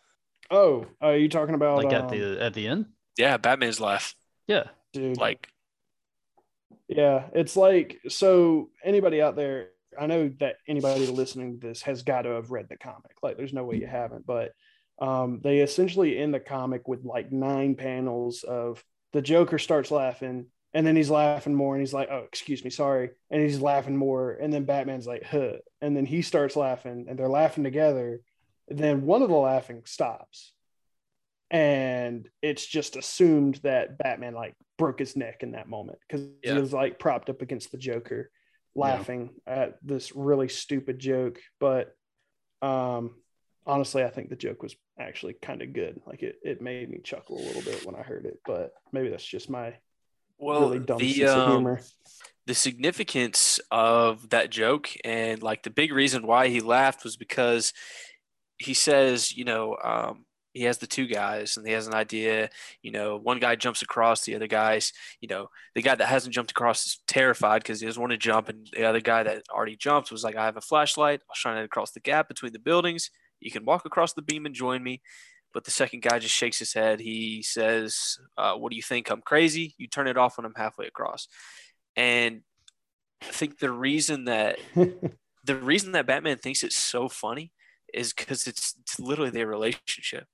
Oh, 0.50 0.86
are 1.00 1.16
you 1.16 1.28
talking 1.28 1.54
about 1.54 1.84
like 1.84 1.92
at 1.92 2.08
the 2.08 2.36
um, 2.36 2.42
at 2.42 2.54
the 2.54 2.68
end? 2.68 2.86
Yeah, 3.16 3.36
Batman's 3.36 3.80
laugh. 3.80 4.14
Yeah, 4.46 4.64
dude. 4.92 5.16
Like, 5.16 5.48
yeah, 6.88 7.28
it's 7.34 7.56
like 7.56 7.98
so. 8.08 8.70
Anybody 8.82 9.22
out 9.22 9.36
there? 9.36 9.68
I 9.98 10.06
know 10.06 10.30
that 10.40 10.56
anybody 10.66 11.06
listening 11.06 11.60
to 11.60 11.68
this 11.68 11.82
has 11.82 12.02
got 12.02 12.22
to 12.22 12.30
have 12.30 12.50
read 12.50 12.68
the 12.68 12.76
comic. 12.76 13.12
Like, 13.22 13.36
there's 13.36 13.52
no 13.52 13.64
way 13.64 13.76
you 13.76 13.86
haven't. 13.86 14.26
But 14.26 14.52
um, 14.98 15.40
they 15.42 15.60
essentially 15.60 16.18
end 16.18 16.34
the 16.34 16.40
comic 16.40 16.88
with 16.88 17.04
like 17.04 17.32
nine 17.32 17.74
panels 17.74 18.42
of 18.42 18.82
the 19.12 19.22
Joker 19.22 19.58
starts 19.58 19.90
laughing, 19.90 20.46
and 20.72 20.86
then 20.86 20.96
he's 20.96 21.10
laughing 21.10 21.54
more, 21.54 21.74
and 21.74 21.82
he's 21.82 21.94
like, 21.94 22.08
"Oh, 22.10 22.24
excuse 22.26 22.64
me, 22.64 22.70
sorry," 22.70 23.10
and 23.30 23.40
he's 23.40 23.60
laughing 23.60 23.96
more, 23.96 24.32
and 24.32 24.52
then 24.52 24.64
Batman's 24.64 25.06
like, 25.06 25.24
"Huh," 25.24 25.54
and 25.80 25.96
then 25.96 26.04
he 26.04 26.20
starts 26.22 26.56
laughing, 26.56 27.06
and 27.08 27.18
they're 27.18 27.28
laughing 27.28 27.64
together 27.64 28.20
then 28.68 29.02
one 29.02 29.22
of 29.22 29.28
the 29.28 29.34
laughing 29.34 29.82
stops 29.84 30.52
and 31.50 32.28
it's 32.42 32.66
just 32.66 32.96
assumed 32.96 33.56
that 33.62 33.98
batman 33.98 34.34
like 34.34 34.54
broke 34.78 34.98
his 34.98 35.16
neck 35.16 35.42
in 35.42 35.52
that 35.52 35.68
moment 35.68 35.98
because 36.06 36.26
yeah. 36.42 36.54
he 36.54 36.60
was 36.60 36.72
like 36.72 36.98
propped 36.98 37.28
up 37.28 37.42
against 37.42 37.70
the 37.70 37.78
joker 37.78 38.30
laughing 38.74 39.30
yeah. 39.46 39.54
at 39.54 39.78
this 39.82 40.16
really 40.16 40.48
stupid 40.48 40.98
joke 40.98 41.38
but 41.60 41.94
um 42.62 43.14
honestly 43.66 44.02
i 44.02 44.08
think 44.08 44.30
the 44.30 44.36
joke 44.36 44.62
was 44.62 44.74
actually 44.98 45.34
kind 45.34 45.62
of 45.62 45.72
good 45.72 46.00
like 46.06 46.22
it, 46.22 46.36
it 46.42 46.62
made 46.62 46.90
me 46.90 47.00
chuckle 47.02 47.38
a 47.38 47.42
little 47.42 47.62
bit 47.62 47.84
when 47.84 47.94
i 47.94 48.02
heard 48.02 48.24
it 48.24 48.38
but 48.46 48.72
maybe 48.92 49.08
that's 49.08 49.24
just 49.24 49.50
my 49.50 49.74
well 50.38 50.62
really 50.62 50.78
dumb 50.80 50.98
the, 50.98 51.12
sense 51.12 51.30
um, 51.30 51.40
of 51.40 51.48
humor 51.50 51.80
the 52.46 52.54
significance 52.54 53.60
of 53.70 54.28
that 54.30 54.50
joke 54.50 54.90
and 55.04 55.42
like 55.42 55.62
the 55.62 55.70
big 55.70 55.92
reason 55.92 56.26
why 56.26 56.48
he 56.48 56.60
laughed 56.60 57.04
was 57.04 57.16
because 57.16 57.72
he 58.58 58.74
says, 58.74 59.36
you 59.36 59.44
know, 59.44 59.76
um, 59.82 60.24
he 60.54 60.62
has 60.62 60.78
the 60.78 60.86
two 60.86 61.06
guys 61.06 61.56
and 61.56 61.66
he 61.66 61.72
has 61.72 61.88
an 61.88 61.94
idea. 61.94 62.48
You 62.80 62.92
know 62.92 63.16
one 63.16 63.40
guy 63.40 63.56
jumps 63.56 63.82
across 63.82 64.22
the 64.22 64.36
other 64.36 64.46
guys. 64.46 64.92
You 65.20 65.28
know 65.28 65.48
the 65.74 65.82
guy 65.82 65.96
that 65.96 66.06
hasn't 66.06 66.32
jumped 66.32 66.52
across 66.52 66.86
is 66.86 66.98
terrified 67.08 67.62
because 67.62 67.80
he 67.80 67.86
doesn't 67.86 68.00
want 68.00 68.12
to 68.12 68.16
jump. 68.16 68.48
And 68.48 68.68
the 68.72 68.84
other 68.84 69.00
guy 69.00 69.24
that 69.24 69.42
already 69.50 69.76
jumped 69.76 70.12
was 70.12 70.22
like 70.24 70.36
i 70.36 70.44
have 70.44 70.56
a 70.56 70.62
flashlight. 70.62 71.20
I'll 71.28 71.34
shine 71.34 71.58
it 71.58 71.64
across 71.64 71.90
the 71.90 72.00
gap 72.00 72.28
between 72.28 72.52
the 72.52 72.60
buildings. 72.60 73.10
You 73.40 73.50
can 73.50 73.64
walk 73.64 73.84
across 73.84 74.14
the 74.14 74.22
beam 74.22 74.46
and 74.46 74.54
join 74.54 74.82
me. 74.82 75.02
But 75.52 75.64
the 75.64 75.70
second 75.70 76.02
guy 76.02 76.18
just 76.20 76.34
shakes 76.34 76.58
his 76.58 76.72
head. 76.72 77.00
He 77.00 77.42
says 77.42 78.18
uh, 78.38 78.54
what 78.54 78.70
do 78.70 78.76
you 78.76 78.82
think? 78.82 79.10
I'm 79.10 79.22
crazy. 79.22 79.74
You 79.76 79.88
turn 79.88 80.06
it 80.06 80.16
off 80.16 80.38
when 80.38 80.46
i'm 80.46 80.54
halfway 80.56 80.86
across. 80.86 81.26
And 81.96 82.42
i 83.22 83.32
think 83.32 83.58
the 83.58 83.72
reason 83.72 84.26
that 84.26 84.58
the 85.44 85.56
reason 85.56 85.92
that 85.92 86.06
batman 86.06 86.36
thinks 86.36 86.62
it's 86.62 86.76
so 86.76 87.08
funny 87.08 87.52
is 87.94 88.12
because 88.12 88.46
it's, 88.46 88.74
it's 88.80 89.00
literally 89.00 89.30
their 89.30 89.46
relationship. 89.46 90.26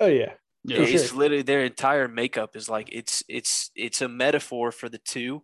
Oh 0.00 0.06
yeah. 0.06 0.32
Yeah, 0.64 0.80
it's 0.80 1.10
sure. 1.10 1.18
literally 1.18 1.42
their 1.42 1.64
entire 1.64 2.08
makeup 2.08 2.56
is 2.56 2.68
like 2.68 2.88
it's 2.92 3.22
it's 3.28 3.70
it's 3.74 4.02
a 4.02 4.08
metaphor 4.08 4.72
for 4.72 4.88
the 4.88 4.98
two. 4.98 5.42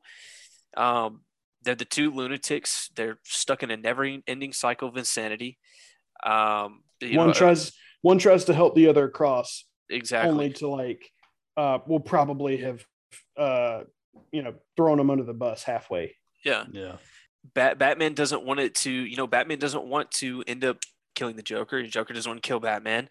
Um, 0.77 1.23
they're 1.63 1.77
the 1.77 1.85
two 1.85 2.11
lunatics. 2.11 2.91
They're 2.95 3.19
stuck 3.23 3.63
in 3.63 3.71
a 3.71 3.77
never-ending 3.77 4.53
cycle 4.53 4.89
of 4.89 4.97
insanity. 4.97 5.57
Um, 6.25 6.83
one 7.01 7.29
know, 7.29 7.33
tries 7.33 7.73
one 8.03 8.19
tries 8.19 8.45
to 8.47 8.55
help 8.55 8.75
the 8.75 8.89
other 8.89 9.05
across. 9.05 9.65
Exactly. 9.89 10.31
Only 10.31 10.51
to 10.55 10.69
like, 10.69 11.11
uh, 11.57 11.79
will 11.87 12.01
probably 12.01 12.59
have, 12.59 12.85
uh, 13.39 13.85
you 14.33 14.43
know, 14.43 14.55
thrown 14.77 14.99
them 14.99 15.11
under 15.11 15.25
the 15.25 15.33
bus 15.33 15.63
halfway. 15.63 16.17
Yeah. 16.45 16.65
Yeah. 16.73 16.97
Bat- 17.55 17.79
Batman 17.79 18.15
doesn't 18.15 18.45
want 18.45 18.61
it 18.61 18.75
to, 18.77 18.91
you 18.91 19.17
know, 19.17 19.27
Batman 19.27 19.59
doesn't 19.59 19.85
want 19.85 20.11
to 20.13 20.43
end 20.47 20.65
up 20.65 20.79
killing 21.15 21.37
the 21.37 21.43
Joker. 21.43 21.83
The 21.83 21.89
Joker 21.89 22.15
doesn't 22.15 22.29
want 22.29 22.43
to 22.43 22.47
kill 22.47 22.61
Batman. 22.61 23.09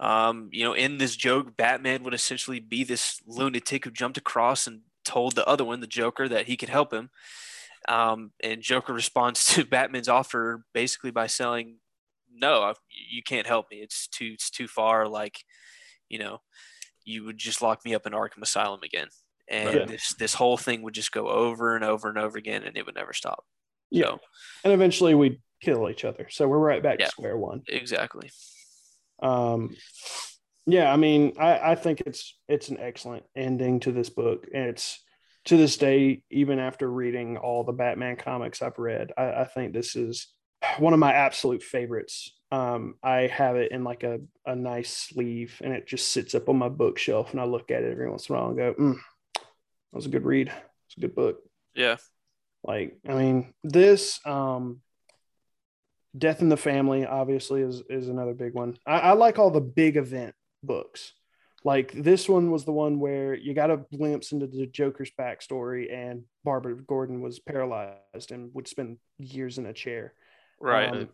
Um, 0.00 0.48
you 0.52 0.64
know, 0.64 0.72
in 0.72 0.98
this 0.98 1.14
joke, 1.14 1.56
Batman 1.56 2.02
would 2.02 2.14
essentially 2.14 2.58
be 2.60 2.82
this 2.82 3.20
lunatic 3.26 3.84
who 3.84 3.90
jumped 3.90 4.18
across 4.18 4.66
and 4.66 4.80
told 5.04 5.34
the 5.34 5.46
other 5.46 5.64
one, 5.64 5.80
the 5.80 5.86
Joker, 5.86 6.28
that 6.28 6.46
he 6.46 6.56
could 6.56 6.68
help 6.68 6.92
him. 6.92 7.10
Um, 7.88 8.32
and 8.42 8.62
Joker 8.62 8.92
responds 8.92 9.44
to 9.54 9.64
Batman's 9.64 10.08
offer 10.08 10.64
basically 10.72 11.10
by 11.10 11.26
saying, 11.26 11.76
"No, 12.32 12.74
you 12.90 13.22
can't 13.22 13.46
help 13.46 13.66
me. 13.70 13.78
It's 13.78 14.08
too 14.08 14.32
it's 14.34 14.50
too 14.50 14.68
far. 14.68 15.08
Like, 15.08 15.44
you 16.08 16.18
know, 16.18 16.40
you 17.04 17.24
would 17.24 17.38
just 17.38 17.62
lock 17.62 17.84
me 17.84 17.94
up 17.94 18.06
in 18.06 18.12
Arkham 18.12 18.42
Asylum 18.42 18.80
again." 18.82 19.08
And 19.48 19.74
right. 19.74 19.88
this 19.88 20.14
this 20.14 20.34
whole 20.34 20.56
thing 20.56 20.82
would 20.82 20.94
just 20.94 21.12
go 21.12 21.28
over 21.28 21.74
and 21.74 21.84
over 21.84 22.08
and 22.08 22.18
over 22.18 22.38
again, 22.38 22.62
and 22.62 22.76
it 22.76 22.86
would 22.86 22.94
never 22.94 23.12
stop. 23.12 23.44
Yeah, 23.90 24.06
so, 24.06 24.20
and 24.64 24.72
eventually 24.72 25.14
we 25.14 25.40
kill 25.62 25.88
each 25.88 26.04
other. 26.04 26.26
So 26.30 26.48
we're 26.48 26.58
right 26.58 26.82
back 26.82 26.98
yeah, 26.98 27.06
to 27.06 27.10
square 27.10 27.36
one. 27.36 27.62
Exactly. 27.68 28.30
Um, 29.22 29.76
yeah, 30.66 30.92
I 30.92 30.96
mean, 30.96 31.34
I, 31.38 31.72
I 31.72 31.74
think 31.74 32.02
it's 32.02 32.36
it's 32.48 32.68
an 32.68 32.78
excellent 32.78 33.24
ending 33.34 33.80
to 33.80 33.92
this 33.92 34.10
book, 34.10 34.46
and 34.52 34.64
it's 34.68 35.02
to 35.46 35.56
this 35.56 35.76
day, 35.76 36.22
even 36.30 36.58
after 36.58 36.90
reading 36.90 37.36
all 37.36 37.64
the 37.64 37.72
Batman 37.72 38.16
comics 38.16 38.62
I've 38.62 38.78
read, 38.78 39.12
I, 39.16 39.32
I 39.32 39.44
think 39.44 39.72
this 39.72 39.96
is 39.96 40.28
one 40.78 40.92
of 40.92 41.00
my 41.00 41.12
absolute 41.12 41.62
favorites. 41.62 42.32
Um, 42.52 42.94
I 43.02 43.22
have 43.26 43.56
it 43.56 43.72
in 43.72 43.82
like 43.82 44.04
a, 44.04 44.20
a 44.46 44.54
nice 44.54 44.90
sleeve 44.90 45.60
and 45.64 45.72
it 45.72 45.86
just 45.86 46.12
sits 46.12 46.34
up 46.34 46.48
on 46.48 46.58
my 46.58 46.68
bookshelf 46.68 47.32
and 47.32 47.40
I 47.40 47.44
look 47.44 47.70
at 47.70 47.82
it 47.82 47.90
every 47.90 48.08
once 48.08 48.28
in 48.28 48.34
a 48.34 48.38
while 48.38 48.48
and 48.48 48.56
go, 48.56 48.74
mm, 48.74 48.94
that 49.34 49.42
was 49.92 50.06
a 50.06 50.10
good 50.10 50.24
read. 50.24 50.52
It's 50.86 50.96
a 50.98 51.00
good 51.00 51.14
book. 51.14 51.38
Yeah. 51.74 51.96
Like, 52.62 52.98
I 53.08 53.14
mean, 53.14 53.54
this 53.64 54.20
um 54.24 54.80
Death 56.16 56.42
in 56.42 56.48
the 56.48 56.56
Family 56.56 57.06
obviously 57.06 57.62
is 57.62 57.82
is 57.88 58.08
another 58.08 58.34
big 58.34 58.54
one. 58.54 58.76
I, 58.86 58.98
I 58.98 59.12
like 59.12 59.38
all 59.38 59.50
the 59.50 59.60
big 59.60 59.96
event 59.96 60.34
books. 60.62 61.14
Like 61.64 61.92
this 61.92 62.28
one 62.28 62.50
was 62.50 62.64
the 62.64 62.72
one 62.72 62.98
where 62.98 63.34
you 63.34 63.54
got 63.54 63.70
a 63.70 63.84
glimpse 63.96 64.32
into 64.32 64.46
the 64.46 64.66
Joker's 64.66 65.12
backstory, 65.18 65.92
and 65.92 66.24
Barbara 66.44 66.74
Gordon 66.74 67.22
was 67.22 67.38
paralyzed 67.38 68.30
and 68.30 68.52
would 68.54 68.68
spend 68.68 68.98
years 69.18 69.58
in 69.58 69.66
a 69.66 69.72
chair. 69.72 70.14
Right. 70.60 70.88
Um, 70.88 71.08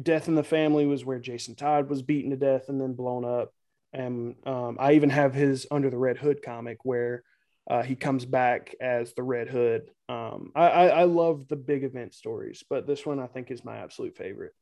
Death 0.00 0.28
in 0.28 0.34
the 0.34 0.44
Family 0.44 0.86
was 0.86 1.04
where 1.04 1.18
Jason 1.18 1.54
Todd 1.54 1.88
was 1.88 2.02
beaten 2.02 2.30
to 2.30 2.36
death 2.36 2.68
and 2.68 2.80
then 2.80 2.94
blown 2.94 3.24
up. 3.24 3.52
And 3.92 4.36
um, 4.46 4.78
I 4.80 4.92
even 4.92 5.10
have 5.10 5.34
his 5.34 5.66
Under 5.70 5.90
the 5.90 5.98
Red 5.98 6.16
Hood 6.16 6.42
comic 6.42 6.78
where 6.82 7.24
uh, 7.70 7.82
he 7.82 7.94
comes 7.94 8.24
back 8.24 8.74
as 8.80 9.14
the 9.14 9.22
Red 9.22 9.48
Hood. 9.48 9.90
Um, 10.08 10.52
I, 10.54 10.66
I, 10.68 10.86
I 10.86 11.04
love 11.04 11.48
the 11.48 11.56
big 11.56 11.84
event 11.84 12.14
stories, 12.14 12.64
but 12.68 12.86
this 12.86 13.06
one 13.06 13.20
I 13.20 13.26
think 13.26 13.50
is 13.50 13.64
my 13.64 13.78
absolute 13.78 14.16
favorite. 14.16 14.52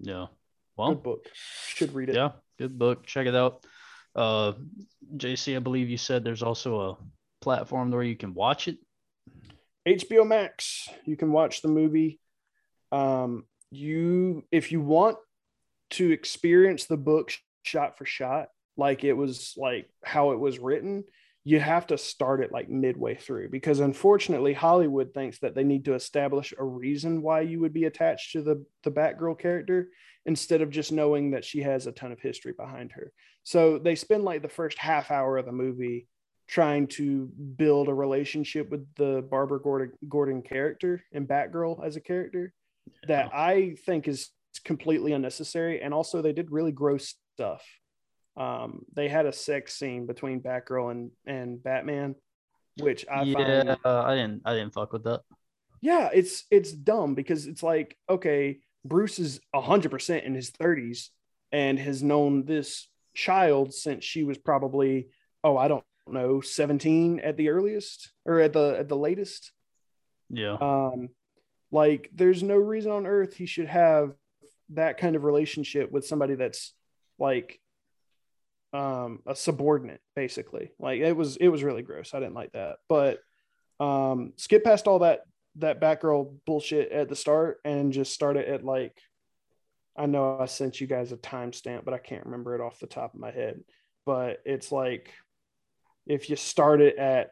Yeah. 0.00 0.26
Well, 0.76 0.90
Good 0.94 1.02
book. 1.02 1.26
Should 1.68 1.94
read 1.94 2.08
it. 2.10 2.16
yeah, 2.16 2.32
good 2.58 2.78
book. 2.78 3.06
Check 3.06 3.26
it 3.26 3.34
out. 3.34 3.64
Uh, 4.16 4.52
JC, 5.16 5.56
I 5.56 5.60
believe 5.60 5.88
you 5.90 5.96
said 5.98 6.24
there's 6.24 6.42
also 6.42 6.80
a 6.80 6.96
platform 7.40 7.90
where 7.90 8.02
you 8.02 8.16
can 8.16 8.34
watch 8.34 8.68
it. 8.68 8.78
HBO 9.86 10.26
Max. 10.26 10.88
You 11.04 11.16
can 11.16 11.30
watch 11.30 11.62
the 11.62 11.68
movie. 11.68 12.20
Um, 12.90 13.44
you, 13.70 14.44
if 14.50 14.72
you 14.72 14.80
want 14.80 15.16
to 15.90 16.10
experience 16.10 16.86
the 16.86 16.96
book 16.96 17.32
shot 17.62 17.98
for 17.98 18.06
shot, 18.06 18.48
like 18.76 19.04
it 19.04 19.12
was 19.12 19.54
like 19.56 19.88
how 20.04 20.32
it 20.32 20.38
was 20.40 20.58
written, 20.58 21.04
you 21.46 21.60
have 21.60 21.86
to 21.86 21.98
start 21.98 22.42
it 22.42 22.52
like 22.52 22.70
midway 22.70 23.14
through 23.14 23.50
because 23.50 23.80
unfortunately 23.80 24.54
Hollywood 24.54 25.12
thinks 25.12 25.38
that 25.40 25.54
they 25.54 25.62
need 25.62 25.84
to 25.84 25.94
establish 25.94 26.54
a 26.58 26.64
reason 26.64 27.20
why 27.20 27.42
you 27.42 27.60
would 27.60 27.74
be 27.74 27.84
attached 27.84 28.32
to 28.32 28.42
the 28.42 28.64
the 28.82 28.90
Batgirl 28.90 29.38
character 29.38 29.88
instead 30.26 30.62
of 30.62 30.70
just 30.70 30.90
knowing 30.90 31.32
that 31.32 31.44
she 31.44 31.60
has 31.60 31.86
a 31.86 31.92
ton 31.92 32.12
of 32.12 32.20
history 32.20 32.54
behind 32.56 32.92
her. 32.92 33.12
So 33.42 33.78
they 33.78 33.94
spend 33.94 34.24
like 34.24 34.40
the 34.40 34.48
first 34.48 34.78
half 34.78 35.10
hour 35.10 35.36
of 35.36 35.44
the 35.44 35.52
movie 35.52 36.08
trying 36.46 36.86
to 36.86 37.26
build 37.56 37.88
a 37.88 37.94
relationship 37.94 38.70
with 38.70 38.86
the 38.96 39.26
Barbara 39.30 39.60
Gordon, 39.60 39.92
Gordon 40.08 40.42
character 40.42 41.04
and 41.12 41.28
Batgirl 41.28 41.84
as 41.84 41.96
a 41.96 42.00
character 42.00 42.52
that 43.06 43.30
I 43.34 43.76
think 43.86 44.08
is 44.08 44.30
completely 44.64 45.12
unnecessary. 45.12 45.80
And 45.80 45.92
also, 45.92 46.22
they 46.22 46.32
did 46.32 46.50
really 46.50 46.72
gross 46.72 47.14
stuff. 47.34 47.62
Um, 48.36 48.84
they 48.92 49.08
had 49.08 49.26
a 49.26 49.32
sex 49.32 49.74
scene 49.74 50.06
between 50.06 50.40
Batgirl 50.40 50.90
and 50.90 51.10
and 51.26 51.62
Batman, 51.62 52.16
which 52.80 53.06
I 53.08 53.22
yeah, 53.22 53.34
find 53.34 53.46
I 53.84 54.14
didn't, 54.16 54.42
I 54.44 54.54
didn't 54.54 54.74
fuck 54.74 54.92
with 54.92 55.04
that. 55.04 55.20
yeah, 55.80 56.10
it's 56.12 56.44
it's 56.50 56.72
dumb 56.72 57.14
because 57.14 57.46
it's 57.46 57.62
like 57.62 57.96
okay, 58.08 58.58
Bruce 58.84 59.18
is 59.18 59.40
hundred 59.54 59.90
percent 59.90 60.24
in 60.24 60.34
his 60.34 60.50
thirties 60.50 61.10
and 61.52 61.78
has 61.78 62.02
known 62.02 62.44
this 62.44 62.88
child 63.14 63.72
since 63.72 64.04
she 64.04 64.24
was 64.24 64.38
probably 64.38 65.08
oh 65.44 65.56
I 65.56 65.68
don't 65.68 65.84
know 66.08 66.40
seventeen 66.40 67.20
at 67.20 67.36
the 67.36 67.50
earliest 67.50 68.12
or 68.24 68.40
at 68.40 68.52
the 68.52 68.76
at 68.78 68.88
the 68.88 68.96
latest. 68.96 69.52
Yeah, 70.30 70.56
Um, 70.60 71.10
like 71.70 72.10
there's 72.12 72.42
no 72.42 72.56
reason 72.56 72.90
on 72.90 73.06
earth 73.06 73.34
he 73.34 73.46
should 73.46 73.68
have 73.68 74.14
that 74.70 74.98
kind 74.98 75.14
of 75.14 75.22
relationship 75.22 75.92
with 75.92 76.06
somebody 76.06 76.34
that's 76.34 76.72
like 77.18 77.60
um 78.74 79.20
a 79.26 79.34
subordinate 79.34 80.00
basically. 80.16 80.72
Like 80.78 81.00
it 81.00 81.12
was 81.12 81.36
it 81.36 81.48
was 81.48 81.62
really 81.62 81.82
gross. 81.82 82.12
I 82.12 82.20
didn't 82.20 82.34
like 82.34 82.52
that. 82.52 82.76
But 82.88 83.20
um 83.80 84.32
skip 84.36 84.64
past 84.64 84.86
all 84.86 85.00
that 85.00 85.20
that 85.56 85.80
batgirl 85.80 86.34
bullshit 86.46 86.90
at 86.90 87.08
the 87.08 87.16
start 87.16 87.60
and 87.64 87.92
just 87.92 88.12
start 88.12 88.36
it 88.36 88.48
at 88.48 88.64
like 88.64 88.96
i 89.96 90.06
know 90.06 90.36
i 90.40 90.46
sent 90.46 90.80
you 90.80 90.86
guys 90.86 91.12
a 91.12 91.16
timestamp 91.16 91.84
but 91.84 91.94
i 91.94 91.98
can't 91.98 92.24
remember 92.24 92.54
it 92.56 92.60
off 92.60 92.80
the 92.80 92.86
top 92.86 93.14
of 93.14 93.20
my 93.20 93.30
head. 93.30 93.60
But 94.06 94.40
it's 94.44 94.70
like 94.70 95.12
if 96.06 96.28
you 96.28 96.36
start 96.36 96.80
it 96.82 96.98
at 96.98 97.30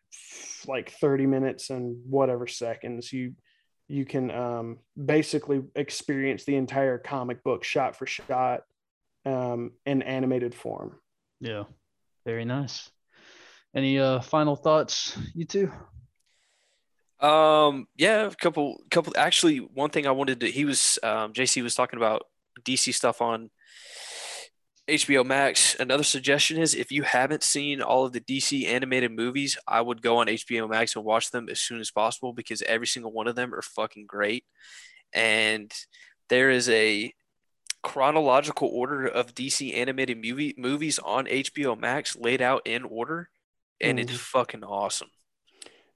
like 0.66 0.90
30 0.92 1.26
minutes 1.26 1.70
and 1.70 1.98
whatever 2.08 2.46
seconds 2.46 3.12
you 3.12 3.34
you 3.88 4.04
can 4.04 4.30
um 4.30 4.78
basically 5.02 5.62
experience 5.74 6.44
the 6.44 6.56
entire 6.56 6.98
comic 6.98 7.42
book 7.44 7.64
shot 7.64 7.96
for 7.96 8.06
shot 8.06 8.62
um 9.26 9.72
in 9.84 10.02
animated 10.02 10.54
form 10.54 10.98
yeah, 11.42 11.64
very 12.24 12.44
nice. 12.44 12.88
Any 13.74 13.98
uh 13.98 14.20
final 14.20 14.54
thoughts, 14.54 15.18
you 15.34 15.44
two? 15.44 15.70
Um, 17.18 17.86
yeah, 17.96 18.26
a 18.26 18.34
couple, 18.34 18.82
couple. 18.90 19.12
Actually, 19.16 19.58
one 19.58 19.90
thing 19.90 20.06
I 20.06 20.10
wanted 20.10 20.40
to. 20.40 20.50
He 20.50 20.64
was, 20.64 20.98
um, 21.04 21.32
JC 21.32 21.62
was 21.62 21.76
talking 21.76 21.96
about 21.96 22.24
DC 22.64 22.92
stuff 22.92 23.22
on 23.22 23.50
HBO 24.88 25.24
Max. 25.24 25.76
Another 25.78 26.02
suggestion 26.02 26.60
is 26.60 26.74
if 26.74 26.90
you 26.90 27.04
haven't 27.04 27.44
seen 27.44 27.80
all 27.80 28.04
of 28.04 28.12
the 28.12 28.20
DC 28.20 28.66
animated 28.66 29.12
movies, 29.12 29.56
I 29.68 29.80
would 29.80 30.02
go 30.02 30.18
on 30.18 30.26
HBO 30.26 30.68
Max 30.68 30.96
and 30.96 31.04
watch 31.04 31.30
them 31.30 31.48
as 31.48 31.60
soon 31.60 31.80
as 31.80 31.92
possible 31.92 32.32
because 32.32 32.60
every 32.62 32.88
single 32.88 33.12
one 33.12 33.28
of 33.28 33.36
them 33.36 33.54
are 33.54 33.62
fucking 33.62 34.06
great. 34.06 34.44
And 35.12 35.72
there 36.28 36.50
is 36.50 36.68
a 36.68 37.12
chronological 37.82 38.68
order 38.68 39.06
of 39.06 39.34
DC 39.34 39.74
animated 39.74 40.18
movie 40.22 40.54
movies 40.56 40.98
on 41.00 41.26
HBO 41.26 41.78
Max 41.78 42.16
laid 42.16 42.40
out 42.42 42.62
in 42.66 42.84
order, 42.84 43.30
and 43.80 43.98
it's 44.00 44.12
Mhm. 44.12 44.18
fucking 44.18 44.64
awesome. 44.64 45.10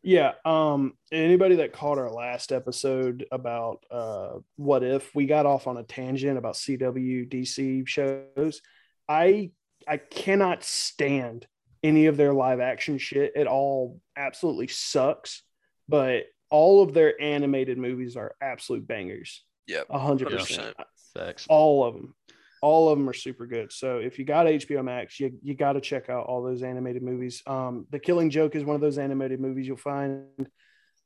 Yeah. 0.03 0.35
Um, 0.45 0.97
anybody 1.11 1.57
that 1.57 1.73
caught 1.73 1.99
our 1.99 2.11
last 2.11 2.53
episode 2.53 3.27
about 3.33 3.85
uh 3.91 4.39
what 4.57 4.85
if 4.85 5.13
we 5.15 5.27
got 5.27 5.47
off 5.47 5.67
on 5.67 5.77
a 5.77 5.83
tangent 5.83 6.39
about 6.39 6.57
CW 6.57 7.25
DC 7.29 7.85
shows. 7.87 8.63
I 9.09 9.51
I 9.89 9.97
cannot 9.99 10.63
stand 10.65 11.47
any 11.83 12.07
of 12.07 12.17
their 12.17 12.33
live 12.35 12.61
action 12.61 12.99
shit. 12.99 13.33
It 13.37 13.47
all 13.47 14.01
absolutely 14.17 14.69
sucks. 14.69 15.43
But 15.89 16.25
all 16.51 16.83
of 16.83 16.95
their 16.95 17.21
animated 17.21 17.79
movies 17.79 18.17
are 18.17 18.35
absolute 18.41 18.87
bangers. 18.87 19.45
Yep. 19.67 19.87
A 19.91 19.99
hundred 19.99 20.29
100%. 20.29 20.39
percent. 20.39 20.77
Facts. 21.17 21.47
All 21.49 21.85
of 21.85 21.95
them. 21.95 22.15
All 22.63 22.89
of 22.89 22.99
them 22.99 23.09
are 23.09 23.15
super 23.15 23.47
good. 23.47 23.73
So 23.73 23.99
if 23.99 24.19
you 24.19 24.25
got 24.25 24.47
HBO 24.47 24.83
Max, 24.83 25.21
you, 25.21 25.39
you 25.43 25.55
got 25.55 25.75
to 25.75 25.81
check 25.81 26.09
out 26.09 26.27
all 26.27 26.43
those 26.43 26.63
animated 26.63 27.03
movies. 27.03 27.43
Um, 27.47 27.87
The 27.91 27.99
Killing 27.99 28.31
Joke 28.31 28.57
is 28.57 28.65
one 28.65 28.75
of 28.75 28.81
those 28.81 28.99
animated 28.99 29.41
movies 29.41 29.67
you'll 29.67 29.77
find. 29.77 30.49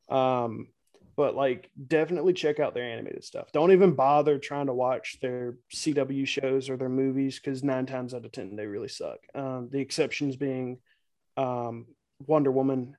Um, 0.09 0.69
but 1.17 1.35
like 1.35 1.71
definitely 1.87 2.33
check 2.33 2.61
out 2.61 2.73
their 2.73 2.85
animated 2.85 3.25
stuff. 3.25 3.53
Don't 3.53 3.73
even 3.73 3.95
bother 3.95 4.39
trying 4.39 4.67
to 4.67 4.73
watch 4.73 5.19
their 5.21 5.57
CW 5.75 6.27
shows 6.27 6.71
or 6.71 6.77
their 6.77 6.89
movies 6.89 7.39
because 7.39 7.63
nine 7.63 7.85
times 7.85 8.15
out 8.15 8.25
of 8.25 8.33
ten 8.33 8.57
they 8.57 8.67
really 8.67 8.89
suck. 8.89 9.19
Um, 9.35 9.69
the 9.71 9.81
exceptions 9.81 10.37
being 10.37 10.79
um, 11.37 11.87
Wonder 12.27 12.51
Woman, 12.51 12.97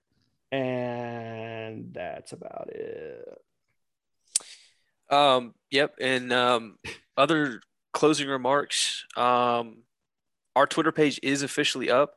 and 0.51 1.93
that's 1.93 2.33
about 2.33 2.69
it. 2.69 3.41
Um, 5.09 5.53
yep. 5.69 5.95
And 5.99 6.31
um, 6.31 6.77
other 7.17 7.61
closing 7.93 8.27
remarks. 8.27 9.05
Um, 9.15 9.83
our 10.55 10.67
Twitter 10.67 10.91
page 10.91 11.19
is 11.23 11.43
officially 11.43 11.89
up. 11.89 12.15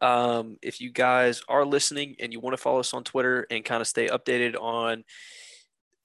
Um, 0.00 0.58
if 0.62 0.80
you 0.80 0.90
guys 0.90 1.42
are 1.48 1.64
listening 1.64 2.16
and 2.18 2.32
you 2.32 2.40
want 2.40 2.54
to 2.54 2.62
follow 2.62 2.80
us 2.80 2.94
on 2.94 3.04
Twitter 3.04 3.46
and 3.50 3.64
kind 3.64 3.80
of 3.80 3.86
stay 3.86 4.08
updated 4.08 4.60
on, 4.60 5.04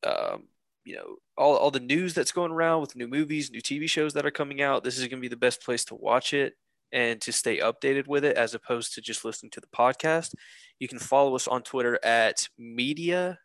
um, 0.06 0.44
you 0.86 0.96
know, 0.96 1.18
all, 1.38 1.56
all 1.56 1.72
the 1.72 1.80
news 1.80 2.14
that's 2.14 2.32
going 2.32 2.52
around 2.52 2.82
with 2.82 2.96
new 2.96 3.08
movies, 3.08 3.52
new 3.52 3.62
TV 3.62 3.90
shows 3.90 4.14
that 4.14 4.26
are 4.26 4.32
coming 4.32 4.62
out, 4.62 4.84
this 4.84 4.98
is 4.98 5.08
going 5.08 5.20
to 5.20 5.22
be 5.22 5.28
the 5.28 5.36
best 5.36 5.64
place 5.64 5.86
to 5.86 5.96
watch 5.96 6.34
it 6.34 6.56
and 6.92 7.22
to 7.22 7.32
stay 7.32 7.60
updated 7.60 8.08
with 8.08 8.26
it 8.26 8.36
as 8.36 8.54
opposed 8.54 8.94
to 8.94 9.02
just 9.02 9.26
listening 9.26 9.52
to 9.52 9.60
the 9.60 9.68
podcast. 9.68 10.34
You 10.80 10.88
can 10.88 11.00
follow 11.00 11.36
us 11.36 11.48
on 11.48 11.62
Twitter 11.62 12.00
at 12.04 12.48
media 12.58 13.40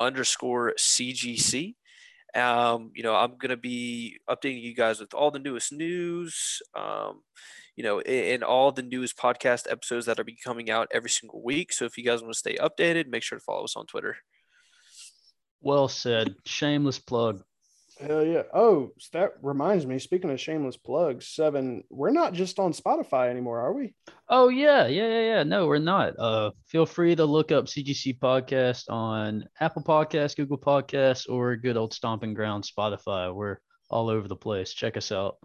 underscore 0.00 0.74
CGC. 0.78 1.74
Um, 2.34 2.90
you 2.94 3.02
know, 3.02 3.14
I'm 3.14 3.36
going 3.38 3.50
to 3.50 3.56
be 3.56 4.18
updating 4.28 4.62
you 4.62 4.74
guys 4.74 5.00
with 5.00 5.14
all 5.14 5.30
the 5.30 5.38
newest 5.38 5.72
news, 5.72 6.60
um, 6.76 7.22
you 7.74 7.82
know, 7.82 8.00
and 8.00 8.44
all 8.44 8.70
the 8.70 8.82
newest 8.82 9.16
podcast 9.16 9.70
episodes 9.70 10.06
that 10.06 10.20
are 10.20 10.24
be 10.24 10.36
coming 10.36 10.70
out 10.70 10.88
every 10.92 11.10
single 11.10 11.42
week. 11.42 11.72
So 11.72 11.84
if 11.84 11.96
you 11.96 12.04
guys 12.04 12.20
want 12.20 12.34
to 12.34 12.38
stay 12.38 12.56
updated, 12.56 13.08
make 13.08 13.22
sure 13.22 13.38
to 13.38 13.44
follow 13.44 13.64
us 13.64 13.76
on 13.76 13.86
Twitter. 13.86 14.16
Well 15.60 15.88
said. 15.88 16.34
Shameless 16.44 16.98
plug. 16.98 17.42
Hell 18.00 18.24
yeah. 18.24 18.42
Oh, 18.54 18.92
that 19.12 19.32
reminds 19.42 19.84
me, 19.84 19.98
speaking 19.98 20.30
of 20.30 20.40
shameless 20.40 20.76
plugs, 20.76 21.26
seven, 21.26 21.82
we're 21.90 22.10
not 22.10 22.32
just 22.32 22.60
on 22.60 22.72
Spotify 22.72 23.28
anymore, 23.28 23.58
are 23.58 23.72
we? 23.72 23.94
Oh 24.28 24.48
yeah, 24.48 24.86
yeah, 24.86 25.08
yeah, 25.08 25.20
yeah. 25.20 25.42
No, 25.42 25.66
we're 25.66 25.78
not. 25.78 26.14
Uh, 26.16 26.52
feel 26.66 26.86
free 26.86 27.16
to 27.16 27.24
look 27.24 27.50
up 27.50 27.66
CGC 27.66 28.18
Podcast 28.18 28.84
on 28.88 29.44
Apple 29.58 29.82
Podcasts, 29.82 30.36
Google 30.36 30.58
Podcasts, 30.58 31.28
or 31.28 31.56
good 31.56 31.76
old 31.76 31.92
Stomping 31.92 32.34
Ground 32.34 32.64
Spotify. 32.64 33.34
We're 33.34 33.58
all 33.90 34.08
over 34.08 34.28
the 34.28 34.36
place. 34.36 34.72
Check 34.72 34.96
us 34.96 35.10
out. 35.10 35.38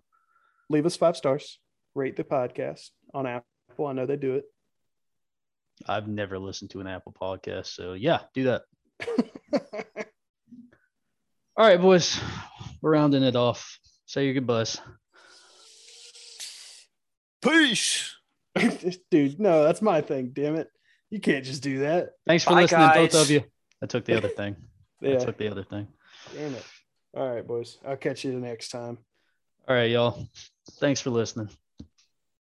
Leave 0.69 0.85
us 0.85 0.95
five 0.95 1.17
stars. 1.17 1.59
Rate 1.95 2.15
the 2.15 2.23
podcast 2.23 2.89
on 3.15 3.25
Apple. 3.25 3.87
I 3.87 3.93
know 3.93 4.05
they 4.05 4.17
do 4.17 4.35
it. 4.35 4.45
I've 5.87 6.07
never 6.07 6.37
listened 6.37 6.69
to 6.71 6.81
an 6.81 6.87
Apple 6.87 7.15
podcast, 7.19 7.67
so 7.67 7.93
yeah, 7.93 8.19
do 8.35 8.43
that. 8.43 8.61
All 11.55 11.67
right, 11.67 11.79
boys, 11.79 12.19
we're 12.81 12.93
rounding 12.93 13.21
it 13.21 13.35
off. 13.35 13.77
Say 14.07 14.25
your 14.25 14.33
goodbyes. 14.33 14.81
Peace. 17.43 18.15
Dude, 19.11 19.39
no, 19.39 19.63
that's 19.63 19.81
my 19.81 20.01
thing. 20.01 20.31
Damn 20.33 20.55
it. 20.55 20.69
You 21.11 21.19
can't 21.19 21.45
just 21.45 21.61
do 21.61 21.79
that. 21.79 22.09
Thanks 22.25 22.43
for 22.43 22.51
Bye, 22.51 22.61
listening, 22.61 22.89
both 22.95 23.13
of 23.13 23.29
you. 23.29 23.43
I 23.83 23.85
took 23.85 24.03
the 24.03 24.17
other 24.17 24.27
thing. 24.35 24.55
I 25.03 25.15
took 25.17 25.37
the 25.37 25.51
other 25.51 25.63
thing. 25.63 25.87
Damn 26.33 26.55
it. 26.55 26.65
All 27.15 27.31
right, 27.31 27.45
boys. 27.45 27.77
I'll 27.85 27.97
catch 27.97 28.23
you 28.23 28.31
the 28.31 28.39
next 28.39 28.69
time. 28.69 28.97
All 29.67 29.75
right, 29.75 29.91
y'all. 29.91 30.27
Thanks 30.79 31.01
for 31.01 31.11
listening. 31.11 31.49